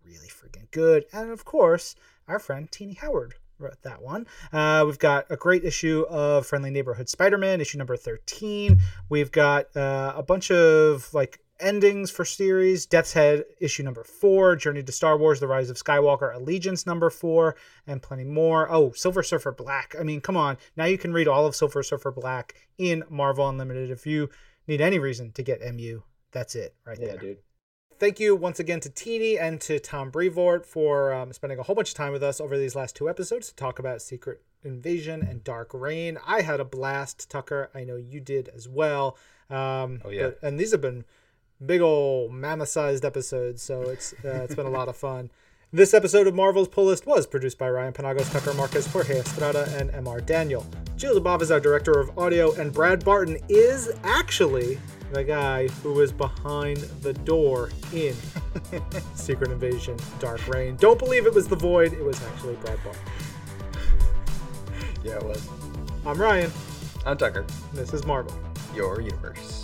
really 0.05 0.29
freaking 0.29 0.69
good. 0.73 1.05
And 1.13 1.31
of 1.31 1.45
course, 1.45 1.95
our 2.27 2.41
friend 2.41 2.71
Tini 2.71 2.95
Howard 2.95 3.35
wrote 3.61 3.83
that 3.83 4.03
one. 4.03 4.27
Uh, 4.53 4.83
we've 4.87 4.99
got 4.99 5.27
a 5.31 5.37
great 5.37 5.65
issue 5.65 6.05
of 6.09 6.47
Friendly 6.47 6.71
Neighborhood 6.71 7.09
Spider 7.09 7.39
Man, 7.39 7.61
issue 7.61 7.79
number 7.79 7.97
13. 7.97 8.81
We've 9.09 9.31
got 9.31 9.77
uh, 9.77 10.15
a 10.17 10.23
bunch 10.23 10.51
of 10.51 11.13
like 11.15 11.39
endings 11.61 12.11
for 12.11 12.25
series 12.25 12.87
Death's 12.87 13.13
Head, 13.13 13.45
issue 13.61 13.83
number 13.83 14.05
four, 14.05 14.57
Journey 14.57 14.83
to 14.83 14.93
Star 14.93 15.17
Wars, 15.17 15.41
The 15.41 15.47
Rise 15.49 15.71
of 15.71 15.77
Skywalker, 15.77 16.35
Allegiance 16.35 16.87
number 16.87 17.11
four, 17.11 17.57
and 17.87 18.03
plenty 18.03 18.25
more. 18.25 18.71
Oh, 18.71 18.93
Silver 18.93 19.23
Surfer 19.23 19.53
Black. 19.53 19.95
I 19.99 20.03
mean, 20.03 20.21
come 20.21 20.37
on. 20.37 20.57
Now 20.77 20.85
you 20.87 20.99
can 20.99 21.13
read 21.13 21.29
all 21.29 21.47
of 21.47 21.55
Silver 21.57 21.83
Surfer 21.83 22.11
Black 22.11 22.55
in 22.79 23.05
Marvel 23.09 23.49
Unlimited. 23.49 23.91
If 23.91 24.07
you 24.07 24.31
need 24.67 24.81
any 24.81 24.99
reason 24.99 25.33
to 25.33 25.43
get 25.43 25.61
MU, 25.75 26.03
that's 26.33 26.55
it 26.55 26.75
right 26.87 26.97
there. 26.99 27.07
Yeah, 27.07 27.13
there. 27.15 27.21
dude. 27.21 27.39
Thank 27.99 28.19
you 28.19 28.35
once 28.35 28.59
again 28.59 28.81
to 28.81 28.89
Tini 28.89 29.39
and 29.39 29.61
to 29.61 29.79
Tom 29.79 30.09
Brevoort 30.11 30.65
for 30.65 31.13
um, 31.13 31.35
spending 31.35 31.59
a 31.59 31.63
whole 31.63 31.75
bunch 31.77 31.91
of 31.91 31.95
time 31.97 32.13
with 32.13 32.23
us 32.23 32.41
over 32.41 32.57
these 32.57 32.75
last 32.75 32.97
two 32.97 33.11
episodes 33.11 33.49
to 33.49 33.55
talk 33.57 33.79
about 33.79 34.01
Secret 34.01 34.41
Invasion 34.65 35.21
and 35.23 35.45
Dark 35.45 35.71
Reign. 35.75 36.17
I 36.27 36.41
had 36.41 36.61
a 36.61 36.65
blast, 36.65 37.29
Tucker. 37.31 37.71
I 37.75 37.85
know 37.85 37.97
you 37.97 38.21
did 38.21 38.49
as 38.57 38.67
well. 38.67 39.19
Um, 39.51 40.01
Oh, 40.03 40.09
yeah. 40.11 40.29
but- 40.31 40.39
and 40.43 40.59
these 40.59 40.73
have 40.73 40.81
been 40.81 41.05
big 41.65 41.81
old 41.81 42.33
mammoth-sized 42.33 43.05
episodes, 43.05 43.63
so 43.63 43.83
it's 43.83 44.13
uh, 44.25 44.43
it's 44.45 44.55
been 44.55 44.67
a 44.67 44.71
lot 44.71 44.89
of 44.89 44.97
fun. 44.97 45.31
This 45.73 45.95
episode 45.95 46.27
of 46.27 46.35
Marvel's 46.35 46.67
Pull 46.67 46.87
List 46.87 47.07
was 47.07 47.29
produced 47.29 47.57
by 47.57 47.71
Ryan 47.71 47.93
Penagos, 47.93 48.33
Tucker 48.33 48.53
Markus, 48.55 48.87
Jorge 48.89 49.21
Estrada, 49.21 49.73
and 49.79 49.91
MR 49.91 50.25
Daniel. 50.25 50.67
Jill 50.97 51.15
Zabov 51.15 51.43
is 51.43 51.51
our 51.53 51.61
director 51.61 51.93
of 52.01 52.19
audio, 52.19 52.53
and 52.55 52.73
Brad 52.73 53.05
Barton 53.05 53.39
is 53.49 53.93
actually 54.03 54.81
the 55.13 55.23
guy 55.23 55.69
who 55.83 55.93
was 55.93 56.11
behind 56.11 56.79
the 57.03 57.13
door 57.13 57.71
in 57.93 58.17
Secret 59.15 59.53
Invasion 59.53 59.97
Dark 60.19 60.47
Reign. 60.49 60.75
Don't 60.77 60.99
believe 60.99 61.27
it 61.27 61.35
was 61.35 61.47
the 61.47 61.57
Void, 61.57 61.93
it 61.93 62.03
was 62.05 62.21
actually 62.25 62.57
Brad 62.57 62.79
Barton. 62.83 63.03
Yeah, 65.05 65.17
it 65.19 65.25
was. 65.25 65.49
I'm 66.05 66.21
Ryan, 66.21 66.51
I'm 67.07 67.17
Tucker. 67.17 67.45
this 67.73 67.93
is 67.95 68.05
Marvel. 68.05 68.37
Your 68.75 69.01
universe. 69.01 69.60